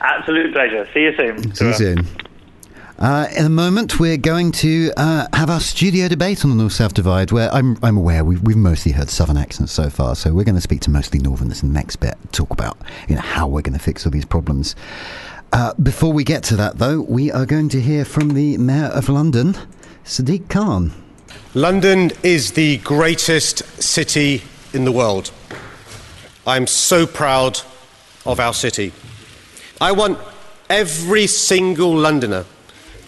Absolute 0.00 0.52
pleasure. 0.52 0.88
See 0.94 1.00
you 1.00 1.16
soon. 1.16 1.54
See 1.54 1.66
you 1.66 1.74
soon. 1.74 2.06
Uh, 2.98 3.28
in 3.36 3.46
a 3.46 3.48
moment, 3.48 4.00
we're 4.00 4.16
going 4.16 4.50
to 4.50 4.90
uh, 4.96 5.28
have 5.32 5.48
our 5.48 5.60
studio 5.60 6.08
debate 6.08 6.44
on 6.44 6.50
the 6.50 6.56
North 6.56 6.72
South 6.72 6.94
divide, 6.94 7.30
where 7.30 7.48
I'm, 7.54 7.78
I'm 7.80 7.96
aware 7.96 8.24
we've, 8.24 8.42
we've 8.42 8.56
mostly 8.56 8.90
heard 8.90 9.08
Southern 9.08 9.36
accents 9.36 9.70
so 9.70 9.88
far, 9.88 10.16
so 10.16 10.32
we're 10.32 10.42
going 10.42 10.56
to 10.56 10.60
speak 10.60 10.80
to 10.80 10.90
mostly 10.90 11.20
Northerners 11.20 11.62
in 11.62 11.68
the 11.68 11.74
next 11.74 11.96
bit, 11.96 12.16
talk 12.32 12.50
about 12.50 12.76
you 13.08 13.14
know, 13.14 13.20
how 13.20 13.46
we're 13.46 13.62
going 13.62 13.78
to 13.78 13.84
fix 13.84 14.04
all 14.04 14.10
these 14.10 14.24
problems. 14.24 14.74
Uh, 15.52 15.74
before 15.74 16.12
we 16.12 16.24
get 16.24 16.42
to 16.44 16.56
that, 16.56 16.78
though, 16.78 17.00
we 17.00 17.30
are 17.30 17.46
going 17.46 17.68
to 17.68 17.80
hear 17.80 18.04
from 18.04 18.30
the 18.30 18.58
Mayor 18.58 18.86
of 18.86 19.08
London, 19.08 19.56
Sadiq 20.04 20.48
Khan. 20.48 20.92
London 21.54 22.10
is 22.24 22.52
the 22.52 22.78
greatest 22.78 23.58
city 23.80 24.42
in 24.72 24.84
the 24.84 24.92
world. 24.92 25.30
I'm 26.48 26.66
so 26.66 27.06
proud 27.06 27.60
of 28.26 28.40
our 28.40 28.54
city. 28.54 28.92
I 29.80 29.92
want 29.92 30.18
every 30.68 31.28
single 31.28 31.94
Londoner 31.94 32.44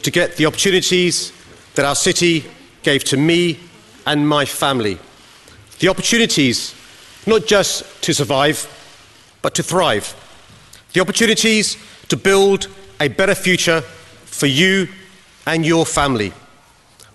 to 0.03 0.11
get 0.11 0.37
the 0.37 0.47
opportunities 0.47 1.33
that 1.75 1.85
our 1.85 1.95
city 1.95 2.45
gave 2.83 3.05
to 3.05 3.17
me 3.17 3.59
and 4.07 4.27
my 4.27 4.45
family. 4.45 4.99
The 5.79 5.89
opportunities 5.89 6.75
not 7.27 7.47
just 7.47 8.03
to 8.03 8.15
survive, 8.15 8.67
but 9.43 9.55
to 9.55 9.63
thrive. 9.63 10.15
The 10.93 11.01
opportunities 11.01 11.77
to 12.09 12.17
build 12.17 12.69
a 12.99 13.09
better 13.09 13.35
future 13.35 13.83
for 14.25 14.47
you 14.47 14.89
and 15.47 15.65
your 15.65 15.87
family 15.87 16.33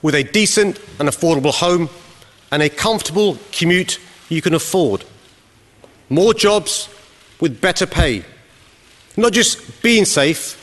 with 0.01 0.15
a 0.15 0.23
decent 0.23 0.79
and 0.99 1.09
affordable 1.09 1.53
home 1.53 1.89
and 2.51 2.61
a 2.61 2.69
comfortable 2.69 3.37
commute 3.51 3.99
you 4.29 4.41
can 4.41 4.53
afford. 4.53 5.03
More 6.09 6.33
jobs 6.33 6.87
with 7.39 7.59
better 7.59 7.87
pay. 7.87 8.23
Not 9.17 9.33
just 9.33 9.81
being 9.81 10.05
safe, 10.05 10.61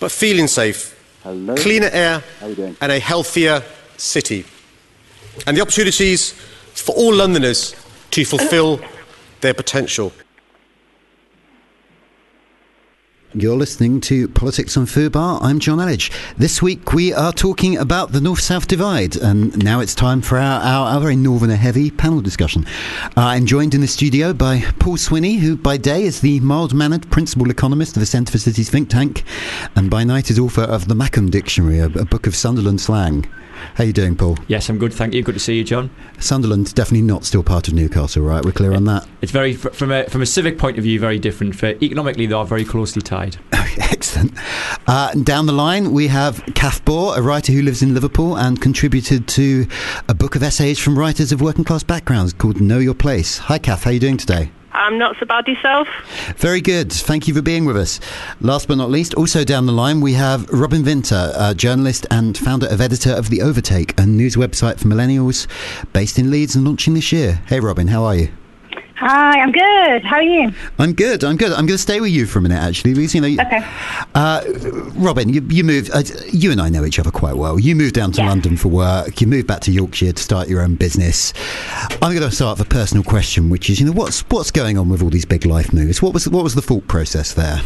but 0.00 0.12
feeling 0.12 0.46
safe 0.46 0.97
Hello. 1.22 1.54
cleaner 1.56 1.90
air, 1.92 2.22
and 2.40 2.92
a 2.92 2.98
healthier 2.98 3.62
city. 3.96 4.44
And 5.46 5.56
the 5.56 5.60
opportunities 5.60 6.32
for 6.74 6.94
all 6.94 7.14
Londoners 7.14 7.74
to 8.10 8.24
fulfil 8.24 8.80
their 9.40 9.54
potential. 9.54 10.12
You're 13.34 13.56
listening 13.56 14.00
to 14.02 14.26
Politics 14.28 14.78
on 14.78 14.86
Fubar. 14.86 15.40
I'm 15.42 15.58
John 15.58 15.76
Elledge. 15.76 16.10
This 16.38 16.62
week 16.62 16.94
we 16.94 17.12
are 17.12 17.30
talking 17.30 17.76
about 17.76 18.12
the 18.12 18.22
North 18.22 18.40
South 18.40 18.66
divide, 18.66 19.16
and 19.16 19.54
now 19.62 19.80
it's 19.80 19.94
time 19.94 20.22
for 20.22 20.38
our, 20.38 20.62
our, 20.62 20.94
our 20.94 21.00
very 21.00 21.14
Northerner 21.14 21.56
heavy 21.56 21.90
panel 21.90 22.22
discussion. 22.22 22.64
Uh, 23.04 23.10
I'm 23.16 23.44
joined 23.44 23.74
in 23.74 23.82
the 23.82 23.86
studio 23.86 24.32
by 24.32 24.60
Paul 24.78 24.96
Swinney, 24.96 25.36
who 25.36 25.58
by 25.58 25.76
day 25.76 26.04
is 26.04 26.22
the 26.22 26.40
mild 26.40 26.72
mannered 26.72 27.10
principal 27.10 27.50
economist 27.50 27.96
of 27.98 28.00
the 28.00 28.06
Centre 28.06 28.32
for 28.32 28.38
Cities 28.38 28.70
think 28.70 28.88
tank, 28.88 29.24
and 29.76 29.90
by 29.90 30.04
night 30.04 30.30
is 30.30 30.38
author 30.38 30.62
of 30.62 30.88
the 30.88 30.94
Mackem 30.94 31.30
Dictionary, 31.30 31.80
a, 31.80 31.84
a 31.84 32.06
book 32.06 32.26
of 32.26 32.34
Sunderland 32.34 32.80
slang. 32.80 33.26
How 33.74 33.84
you 33.84 33.92
doing, 33.92 34.14
Paul? 34.16 34.38
Yes, 34.46 34.68
I'm 34.68 34.78
good, 34.78 34.92
thank 34.92 35.14
you. 35.14 35.22
Good 35.22 35.34
to 35.34 35.40
see 35.40 35.56
you, 35.56 35.64
John. 35.64 35.90
Sunderland's 36.20 36.72
definitely 36.72 37.02
not 37.02 37.24
still 37.24 37.42
part 37.42 37.66
of 37.68 37.74
Newcastle, 37.74 38.22
right? 38.22 38.44
We're 38.44 38.52
clear 38.52 38.72
on 38.72 38.84
that. 38.84 39.06
It's 39.20 39.32
very 39.32 39.54
from 39.54 39.90
a 39.90 40.04
from 40.04 40.22
a 40.22 40.26
civic 40.26 40.58
point 40.58 40.78
of 40.78 40.84
view, 40.84 41.00
very 41.00 41.18
different. 41.18 41.60
Economically, 41.62 42.26
they 42.26 42.34
are 42.34 42.46
very 42.46 42.64
closely 42.64 43.02
tied. 43.02 43.17
Excellent. 43.52 44.32
Uh, 44.86 45.12
down 45.14 45.46
the 45.46 45.52
line, 45.52 45.92
we 45.92 46.08
have 46.08 46.42
Kath 46.54 46.84
Bohr, 46.84 47.16
a 47.16 47.22
writer 47.22 47.52
who 47.52 47.62
lives 47.62 47.82
in 47.82 47.94
Liverpool 47.94 48.36
and 48.36 48.60
contributed 48.60 49.26
to 49.28 49.66
a 50.08 50.14
book 50.14 50.36
of 50.36 50.42
essays 50.42 50.78
from 50.78 50.98
writers 50.98 51.32
of 51.32 51.40
working 51.40 51.64
class 51.64 51.82
backgrounds 51.82 52.32
called 52.32 52.60
Know 52.60 52.78
Your 52.78 52.94
Place. 52.94 53.38
Hi, 53.38 53.58
Kath. 53.58 53.84
How 53.84 53.90
are 53.90 53.92
you 53.92 54.00
doing 54.00 54.16
today? 54.16 54.50
I'm 54.72 54.98
not 54.98 55.16
so 55.18 55.26
bad 55.26 55.48
yourself. 55.48 55.88
Very 56.36 56.60
good. 56.60 56.92
Thank 56.92 57.26
you 57.26 57.34
for 57.34 57.42
being 57.42 57.64
with 57.64 57.76
us. 57.76 57.98
Last 58.40 58.68
but 58.68 58.76
not 58.76 58.90
least, 58.90 59.14
also 59.14 59.42
down 59.42 59.66
the 59.66 59.72
line, 59.72 60.00
we 60.00 60.12
have 60.12 60.48
Robin 60.50 60.84
Vinter, 60.84 61.32
a 61.36 61.54
journalist 61.54 62.06
and 62.10 62.38
founder 62.38 62.68
of 62.68 62.80
editor 62.80 63.10
of 63.10 63.28
The 63.28 63.42
Overtake, 63.42 63.98
a 63.98 64.06
news 64.06 64.36
website 64.36 64.78
for 64.78 64.86
millennials 64.86 65.48
based 65.92 66.18
in 66.18 66.30
Leeds 66.30 66.54
and 66.54 66.64
launching 66.64 66.94
this 66.94 67.10
year. 67.10 67.42
Hey, 67.46 67.58
Robin, 67.58 67.88
how 67.88 68.04
are 68.04 68.14
you? 68.14 68.37
Hi, 68.98 69.40
I'm 69.40 69.52
good. 69.52 70.04
How 70.04 70.16
are 70.16 70.22
you? 70.22 70.52
I'm 70.80 70.92
good. 70.92 71.22
I'm 71.22 71.36
good. 71.36 71.52
I'm 71.52 71.66
going 71.66 71.76
to 71.76 71.78
stay 71.78 72.00
with 72.00 72.10
you 72.10 72.26
for 72.26 72.40
a 72.40 72.42
minute, 72.42 72.60
actually. 72.60 72.94
Because, 72.94 73.14
you 73.14 73.20
know, 73.20 73.28
okay. 73.28 73.64
Uh, 74.16 74.42
Robin, 74.96 75.28
you, 75.28 75.40
you 75.48 75.62
moved. 75.62 75.92
Uh, 75.92 76.02
you 76.32 76.50
and 76.50 76.60
I 76.60 76.68
know 76.68 76.84
each 76.84 76.98
other 76.98 77.12
quite 77.12 77.36
well. 77.36 77.60
You 77.60 77.76
moved 77.76 77.94
down 77.94 78.10
to 78.12 78.22
yeah. 78.22 78.28
London 78.28 78.56
for 78.56 78.66
work. 78.70 79.20
You 79.20 79.28
moved 79.28 79.46
back 79.46 79.60
to 79.60 79.70
Yorkshire 79.70 80.14
to 80.14 80.20
start 80.20 80.48
your 80.48 80.62
own 80.62 80.74
business. 80.74 81.32
I'm 82.02 82.12
going 82.12 82.28
to 82.28 82.30
start 82.32 82.58
with 82.58 82.66
a 82.66 82.70
personal 82.70 83.04
question, 83.04 83.50
which 83.50 83.70
is, 83.70 83.78
you 83.78 83.86
know, 83.86 83.92
what's 83.92 84.22
what's 84.30 84.50
going 84.50 84.76
on 84.76 84.88
with 84.88 85.00
all 85.00 85.10
these 85.10 85.24
big 85.24 85.46
life 85.46 85.72
moves? 85.72 86.02
What 86.02 86.12
was 86.12 86.28
what 86.28 86.42
was 86.42 86.56
the 86.56 86.62
thought 86.62 86.88
process 86.88 87.34
there? 87.34 87.60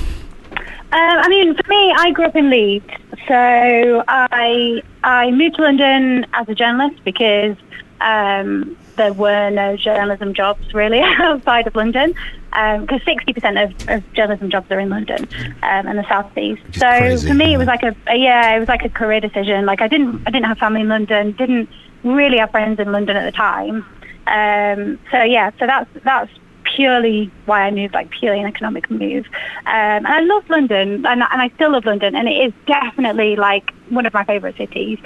Uh, 0.50 0.56
I 0.90 1.28
mean, 1.30 1.54
for 1.54 1.66
me, 1.66 1.94
I 1.96 2.10
grew 2.10 2.26
up 2.26 2.36
in 2.36 2.50
Leeds, 2.50 2.84
so 3.26 4.04
I 4.06 4.82
I 5.02 5.30
moved 5.30 5.56
to 5.56 5.62
London 5.62 6.26
as 6.34 6.46
a 6.50 6.54
journalist 6.54 7.02
because 7.06 7.56
um, 8.02 8.76
there 8.96 9.12
were 9.12 9.50
no 9.50 9.76
journalism 9.76 10.34
jobs 10.34 10.74
really 10.74 11.00
outside 11.02 11.66
of 11.66 11.74
London 11.74 12.14
because 12.50 13.00
um, 13.06 13.16
60% 13.16 13.64
of, 13.64 13.88
of, 13.88 14.12
journalism 14.12 14.50
jobs 14.50 14.70
are 14.70 14.78
in 14.78 14.90
London 14.90 15.26
um, 15.62 15.86
and 15.86 15.98
the 15.98 16.06
South 16.08 16.36
East. 16.36 16.62
So 16.72 16.86
crazy, 16.86 17.28
for 17.28 17.34
me, 17.34 17.54
it 17.54 17.58
was 17.58 17.66
like 17.66 17.82
a, 17.82 17.96
a, 18.06 18.16
yeah, 18.16 18.54
it 18.54 18.58
was 18.58 18.68
like 18.68 18.84
a 18.84 18.90
career 18.90 19.20
decision. 19.20 19.64
Like 19.64 19.80
I 19.80 19.88
didn't 19.88 20.22
I 20.26 20.30
didn't 20.30 20.46
have 20.46 20.58
family 20.58 20.82
in 20.82 20.88
London, 20.88 21.32
didn't 21.32 21.68
really 22.04 22.38
have 22.38 22.50
friends 22.50 22.78
in 22.78 22.92
London 22.92 23.16
at 23.16 23.24
the 23.24 23.32
time. 23.32 23.86
Um, 24.26 24.98
so 25.10 25.22
yeah, 25.22 25.50
so 25.58 25.66
that's 25.66 25.90
that's 26.04 26.30
purely 26.74 27.30
why 27.46 27.62
I 27.62 27.70
moved, 27.70 27.94
like 27.94 28.10
purely 28.10 28.40
an 28.40 28.46
economic 28.46 28.90
move. 28.90 29.26
Um, 29.66 30.04
and 30.04 30.06
I 30.06 30.20
love 30.20 30.48
London, 30.48 31.06
and, 31.06 31.22
and, 31.22 31.24
I 31.24 31.50
still 31.54 31.72
love 31.72 31.84
London, 31.84 32.14
and 32.14 32.28
it 32.28 32.32
is 32.32 32.52
definitely 32.66 33.36
like 33.36 33.72
one 33.88 34.06
of 34.06 34.14
my 34.14 34.24
favourite 34.24 34.56
cities. 34.56 34.98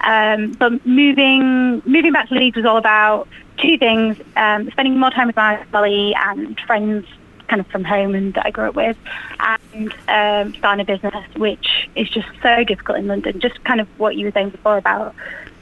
Um, 0.00 0.52
but 0.52 0.84
moving 0.86 1.82
moving 1.84 2.12
back 2.12 2.28
to 2.28 2.34
Leeds 2.34 2.56
was 2.56 2.64
all 2.64 2.76
about 2.76 3.28
two 3.58 3.78
things: 3.78 4.16
um, 4.36 4.70
spending 4.70 4.98
more 4.98 5.10
time 5.10 5.26
with 5.26 5.36
my 5.36 5.62
family 5.64 6.14
and 6.14 6.58
friends, 6.60 7.06
kind 7.48 7.60
of 7.60 7.66
from 7.68 7.84
home 7.84 8.14
and 8.14 8.34
that 8.34 8.46
I 8.46 8.50
grew 8.50 8.68
up 8.68 8.74
with, 8.74 8.96
and 9.40 9.92
um, 10.08 10.54
starting 10.54 10.80
a 10.80 10.84
business, 10.84 11.24
which 11.36 11.88
is 11.94 12.08
just 12.08 12.28
so 12.42 12.64
difficult 12.64 12.98
in 12.98 13.06
London. 13.06 13.40
Just 13.40 13.62
kind 13.64 13.80
of 13.80 13.88
what 13.98 14.16
you 14.16 14.26
were 14.26 14.32
saying 14.32 14.50
before 14.50 14.76
about 14.76 15.14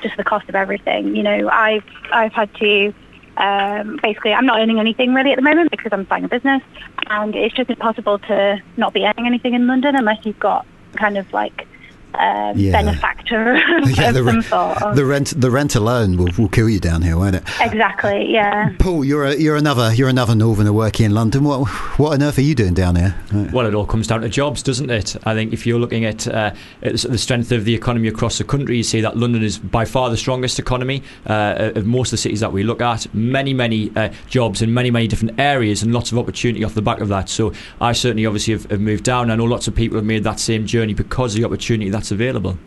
just 0.02 0.16
the 0.16 0.24
cost 0.24 0.48
of 0.48 0.54
everything. 0.54 1.14
You 1.14 1.22
know, 1.22 1.48
I've 1.48 1.84
I've 2.12 2.32
had 2.32 2.52
to 2.56 2.92
um, 3.36 3.98
basically, 4.02 4.32
I'm 4.32 4.46
not 4.46 4.60
earning 4.60 4.78
anything 4.78 5.14
really 5.14 5.32
at 5.32 5.36
the 5.36 5.42
moment 5.42 5.70
because 5.70 5.92
I'm 5.92 6.04
starting 6.06 6.26
a 6.26 6.28
business, 6.28 6.62
and 7.08 7.34
it's 7.34 7.54
just 7.54 7.70
impossible 7.70 8.18
to 8.20 8.62
not 8.76 8.92
be 8.92 9.04
earning 9.04 9.26
anything 9.26 9.54
in 9.54 9.66
London 9.66 9.96
unless 9.96 10.24
you've 10.24 10.38
got 10.38 10.66
kind 10.94 11.16
of 11.16 11.32
like 11.32 11.66
um, 12.14 12.58
yeah. 12.58 12.72
benefactor 12.72 13.54
yeah, 13.96 14.12
the, 14.12 14.22
re- 14.22 14.42
sort 14.42 14.94
the 14.94 15.04
rent 15.04 15.32
the 15.36 15.50
rent 15.50 15.74
alone 15.74 16.16
will, 16.16 16.28
will 16.38 16.48
kill 16.48 16.68
you 16.68 16.80
down 16.80 17.02
here, 17.02 17.16
won't 17.16 17.36
it? 17.36 17.42
Exactly. 17.60 18.32
Yeah. 18.32 18.74
Paul, 18.78 19.04
you're 19.04 19.24
a, 19.24 19.34
you're 19.36 19.56
another 19.56 19.92
you're 19.94 20.08
another 20.08 20.34
northerner 20.34 20.72
working 20.72 21.06
in 21.06 21.14
London. 21.14 21.44
What 21.44 21.68
what 21.98 22.14
on 22.14 22.22
earth 22.22 22.38
are 22.38 22.42
you 22.42 22.54
doing 22.54 22.74
down 22.74 22.96
here? 22.96 23.14
Well, 23.52 23.66
it 23.66 23.74
all 23.74 23.86
comes 23.86 24.06
down 24.06 24.20
to 24.22 24.28
jobs, 24.28 24.62
doesn't 24.62 24.90
it? 24.90 25.16
I 25.24 25.34
think 25.34 25.52
if 25.52 25.66
you're 25.66 25.78
looking 25.78 26.04
at, 26.04 26.26
uh, 26.28 26.54
at 26.82 26.96
the 26.98 27.18
strength 27.18 27.50
of 27.52 27.64
the 27.64 27.74
economy 27.74 28.08
across 28.08 28.38
the 28.38 28.44
country, 28.44 28.76
you 28.76 28.82
see 28.82 29.00
that 29.00 29.16
London 29.16 29.42
is 29.42 29.58
by 29.58 29.84
far 29.84 30.10
the 30.10 30.16
strongest 30.16 30.58
economy 30.58 31.02
uh, 31.26 31.72
of 31.74 31.86
most 31.86 32.08
of 32.08 32.12
the 32.12 32.16
cities 32.18 32.40
that 32.40 32.52
we 32.52 32.62
look 32.62 32.80
at. 32.80 33.12
Many 33.14 33.54
many 33.54 33.90
uh, 33.96 34.12
jobs 34.28 34.62
in 34.62 34.72
many 34.74 34.90
many 34.90 35.06
different 35.06 35.40
areas 35.40 35.82
and 35.82 35.92
lots 35.92 36.12
of 36.12 36.18
opportunity 36.18 36.64
off 36.64 36.74
the 36.74 36.82
back 36.82 37.00
of 37.00 37.08
that. 37.08 37.28
So 37.28 37.52
I 37.80 37.92
certainly 37.92 38.26
obviously 38.26 38.52
have, 38.52 38.70
have 38.70 38.80
moved 38.80 39.04
down. 39.04 39.30
I 39.30 39.36
know 39.36 39.44
lots 39.44 39.68
of 39.68 39.74
people 39.74 39.96
have 39.96 40.04
made 40.04 40.24
that 40.24 40.40
same 40.40 40.66
journey 40.66 40.94
because 40.94 41.34
of 41.34 41.40
the 41.40 41.46
opportunity 41.46 41.90
that 41.90 42.01
that's 42.02 42.10
available. 42.10 42.58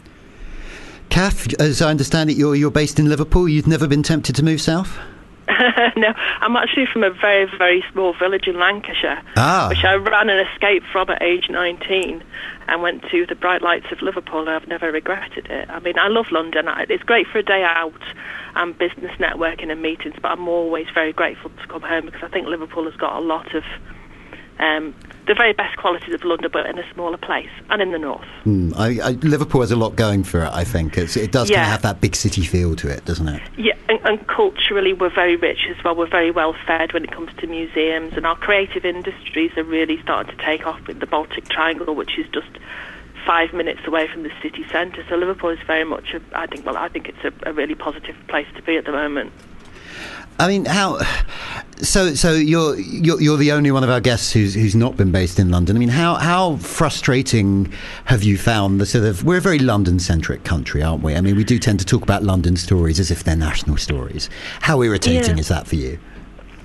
Kath, 1.10 1.54
as 1.60 1.82
I 1.82 1.90
understand 1.90 2.30
it, 2.30 2.38
you're, 2.38 2.56
you're 2.56 2.72
based 2.72 3.00
in 3.00 3.10
Liverpool. 3.10 3.50
You've 3.50 3.68
never 3.68 3.86
been 3.86 4.02
tempted 4.02 4.34
to 4.38 4.44
move 4.44 4.62
south? 4.62 4.98
no, 5.98 6.14
I'm 6.40 6.56
actually 6.56 6.86
from 6.86 7.04
a 7.04 7.12
very, 7.12 7.46
very 7.58 7.84
small 7.92 8.14
village 8.14 8.48
in 8.48 8.58
Lancashire, 8.58 9.22
ah. 9.36 9.68
which 9.70 9.84
I 9.84 9.96
ran 9.96 10.30
and 10.30 10.48
escaped 10.48 10.86
from 10.90 11.10
at 11.10 11.22
age 11.22 11.50
19 11.50 12.24
and 12.70 12.82
went 12.82 13.04
to 13.12 13.26
the 13.26 13.36
bright 13.36 13.62
lights 13.62 13.88
of 13.92 14.02
Liverpool. 14.02 14.48
I've 14.48 14.70
never 14.70 14.90
regretted 14.90 15.48
it. 15.48 15.70
I 15.70 15.80
mean, 15.82 16.00
I 16.00 16.08
love 16.08 16.32
London. 16.32 16.70
It's 16.90 17.04
great 17.04 17.28
for 17.28 17.40
a 17.40 17.44
day 17.44 17.62
out 17.62 18.02
and 18.56 18.76
business 18.78 19.12
networking 19.20 19.70
and 19.70 19.82
meetings, 19.82 20.16
but 20.22 20.32
I'm 20.32 20.48
always 20.48 20.88
very 20.94 21.12
grateful 21.12 21.52
to 21.52 21.68
come 21.68 21.82
home 21.82 22.06
because 22.06 22.24
I 22.24 22.30
think 22.30 22.48
Liverpool 22.48 22.86
has 22.86 22.96
got 22.96 23.18
a 23.18 23.22
lot 23.22 23.54
of 23.54 23.66
um, 24.60 24.96
the 25.28 25.34
very 25.34 25.54
best 25.54 25.76
qualities 25.78 26.14
of 26.14 26.24
London, 26.24 26.50
but 26.54 26.66
in 26.68 26.78
a 26.78 26.94
smaller 26.94 27.18
place 27.18 27.50
and 27.70 27.82
in 27.82 27.92
the 27.92 27.98
north. 28.00 28.28
Mm, 28.46 28.74
I, 28.78 29.10
I, 29.10 29.12
Liverpool 29.12 29.62
has 29.62 29.72
a 29.72 29.76
lot 29.76 29.96
going 29.96 30.24
for 30.24 30.42
it. 30.44 30.50
I 30.54 30.64
think 30.64 30.98
it's, 30.98 31.18
it 31.18 31.32
does 31.32 31.50
Yeah. 31.50 31.58
kind 31.58 31.66
of 31.68 31.72
have 31.72 31.82
that 31.82 32.02
big 32.02 32.16
city 32.16 32.44
feel 32.44 32.76
to 32.76 32.90
it, 32.90 33.06
doesn't 33.06 33.28
it? 33.28 33.42
Yeah, 33.58 33.74
and, 33.90 34.00
and 34.04 34.28
culturally, 34.28 34.94
we're 34.94 35.10
very 35.14 35.36
rich 35.36 35.68
as 35.70 35.84
well. 35.84 35.96
We're 35.96 36.06
very 36.08 36.32
well 36.32 36.54
fed 36.68 36.94
when 36.94 37.04
it 37.04 37.12
comes 37.12 37.32
to 37.38 37.48
museums, 37.48 38.14
and 38.14 38.26
our 38.26 38.36
creative 38.36 38.86
industries 38.86 39.52
are 39.58 39.64
really 39.64 40.00
starting 40.02 40.36
to 40.38 40.44
take 40.44 40.68
off 40.68 40.88
in 40.90 41.00
the 41.00 41.08
Baltic 41.08 41.50
Triangle, 41.50 41.96
which 41.96 42.18
is 42.20 42.28
just 42.32 42.50
five 43.26 43.52
minutes 43.54 43.82
away 43.88 44.08
from 44.08 44.22
the 44.22 44.32
city 44.44 44.64
centre. 44.72 45.04
So 45.10 45.16
Liverpool 45.16 45.50
is 45.50 45.60
very 45.66 45.84
much, 45.84 46.14
a, 46.14 46.22
I 46.34 46.46
think, 46.46 46.64
well, 46.66 46.78
I 46.78 46.88
think 46.90 47.10
it's 47.10 47.24
a, 47.24 47.50
a 47.50 47.54
really 47.54 47.74
positive 47.74 48.16
place 48.28 48.48
to 48.56 48.62
be 48.62 48.78
at 48.78 48.86
the 48.86 48.92
moment. 48.92 49.32
I 50.40 50.48
mean, 50.48 50.66
how? 50.66 51.00
So, 51.82 52.14
so 52.14 52.34
you're, 52.34 52.78
you're 52.80 53.22
you're 53.22 53.38
the 53.38 53.52
only 53.52 53.72
one 53.72 53.84
of 53.84 53.90
our 53.90 54.02
guests 54.02 54.32
who's 54.32 54.54
who's 54.54 54.76
not 54.76 54.98
been 54.98 55.12
based 55.12 55.40
in 55.40 55.50
London. 55.50 55.76
I 55.76 55.80
mean, 55.80 55.90
how 55.90 56.16
how 56.16 56.58
frustrating 56.58 57.72
have 58.06 58.24
you 58.24 58.38
found 58.38 58.80
the 58.82 58.86
sort 58.86 59.06
of? 59.06 59.24
We're 59.24 59.38
a 59.38 59.42
very 59.42 59.60
London-centric 59.60 60.44
country, 60.44 60.84
aren't 60.84 61.04
we? 61.04 61.16
I 61.16 61.22
mean, 61.22 61.36
we 61.36 61.44
do 61.44 61.58
tend 61.60 61.80
to 61.80 61.86
talk 61.86 62.02
about 62.04 62.24
London 62.24 62.56
stories 62.58 63.00
as 63.00 63.12
if 63.12 63.24
they're 63.24 63.36
national 63.36 63.78
stories. 63.78 64.30
How 64.62 64.82
irritating 64.82 65.36
Yeah. 65.36 65.40
is 65.42 65.48
that 65.50 65.68
for 65.68 65.76
you? 65.76 66.00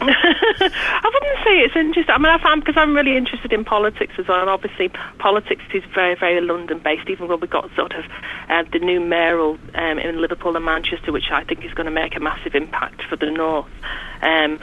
I 0.72 1.10
wouldn't 1.12 1.44
say 1.44 1.60
it's 1.60 1.76
interesting. 1.76 2.14
I 2.14 2.18
mean, 2.18 2.26
I 2.26 2.42
found 2.42 2.64
because 2.64 2.76
I'm 2.76 2.94
really 2.94 3.16
interested 3.16 3.50
in 3.50 3.64
politics 3.64 4.12
as 4.18 4.28
well, 4.28 4.40
and 4.40 4.50
obviously 4.50 4.90
politics 5.18 5.62
is 5.72 5.82
very, 5.94 6.14
very 6.14 6.40
London-based. 6.42 7.08
Even 7.08 7.28
when 7.28 7.40
we 7.40 7.46
got 7.46 7.74
sort 7.74 7.92
of 7.92 8.04
uh, 8.50 8.64
the 8.70 8.78
new 8.78 9.00
mayoral 9.00 9.58
um, 9.74 9.98
in 9.98 10.20
Liverpool 10.20 10.56
and 10.56 10.64
Manchester, 10.64 11.12
which 11.12 11.30
I 11.30 11.44
think 11.44 11.64
is 11.64 11.72
going 11.72 11.86
to 11.86 11.90
make 11.90 12.14
a 12.14 12.20
massive 12.20 12.54
impact 12.54 13.02
for 13.08 13.16
the 13.16 13.30
north. 13.30 13.70
Um, 14.20 14.60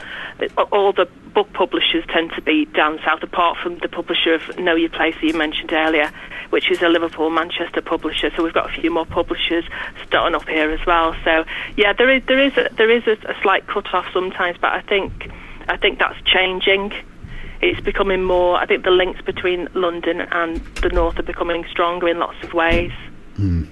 all 0.70 0.92
the 0.92 1.06
book 1.34 1.52
publishers 1.52 2.04
tend 2.12 2.30
to 2.36 2.42
be 2.42 2.64
down 2.66 3.00
south, 3.04 3.24
apart 3.24 3.58
from 3.60 3.78
the 3.78 3.88
publisher 3.88 4.34
of 4.34 4.56
Know 4.56 4.76
Your 4.76 4.90
Place 4.90 5.16
that 5.20 5.26
you 5.26 5.34
mentioned 5.34 5.72
earlier, 5.72 6.12
which 6.50 6.70
is 6.70 6.80
a 6.80 6.88
Liverpool 6.88 7.30
Manchester 7.30 7.82
publisher. 7.82 8.30
So 8.36 8.44
we've 8.44 8.54
got 8.54 8.70
a 8.70 8.80
few 8.80 8.92
more 8.92 9.06
publishers 9.06 9.64
starting 10.06 10.36
up 10.36 10.48
here 10.48 10.70
as 10.70 10.86
well. 10.86 11.16
So 11.24 11.44
yeah, 11.76 11.92
there 11.92 12.08
is 12.08 12.22
there 12.26 12.40
is 12.40 12.56
a, 12.56 12.68
there 12.76 12.90
is 12.90 13.04
a, 13.08 13.16
a 13.28 13.34
slight 13.42 13.66
cut 13.66 13.92
off 13.92 14.06
sometimes, 14.12 14.58
but 14.60 14.72
I 14.72 14.80
think 14.82 15.28
I 15.68 15.76
think 15.76 15.98
that's 15.98 16.20
changing. 16.24 16.92
It's 17.60 17.80
becoming 17.80 18.22
more. 18.22 18.56
I 18.56 18.66
think 18.66 18.84
the 18.84 18.90
links 18.90 19.20
between 19.22 19.68
London 19.74 20.20
and 20.20 20.56
the 20.76 20.90
north 20.90 21.18
are 21.18 21.24
becoming 21.24 21.64
stronger 21.70 22.08
in 22.08 22.18
lots 22.18 22.42
of 22.42 22.54
ways. 22.54 22.92
Hmm. 23.36 23.64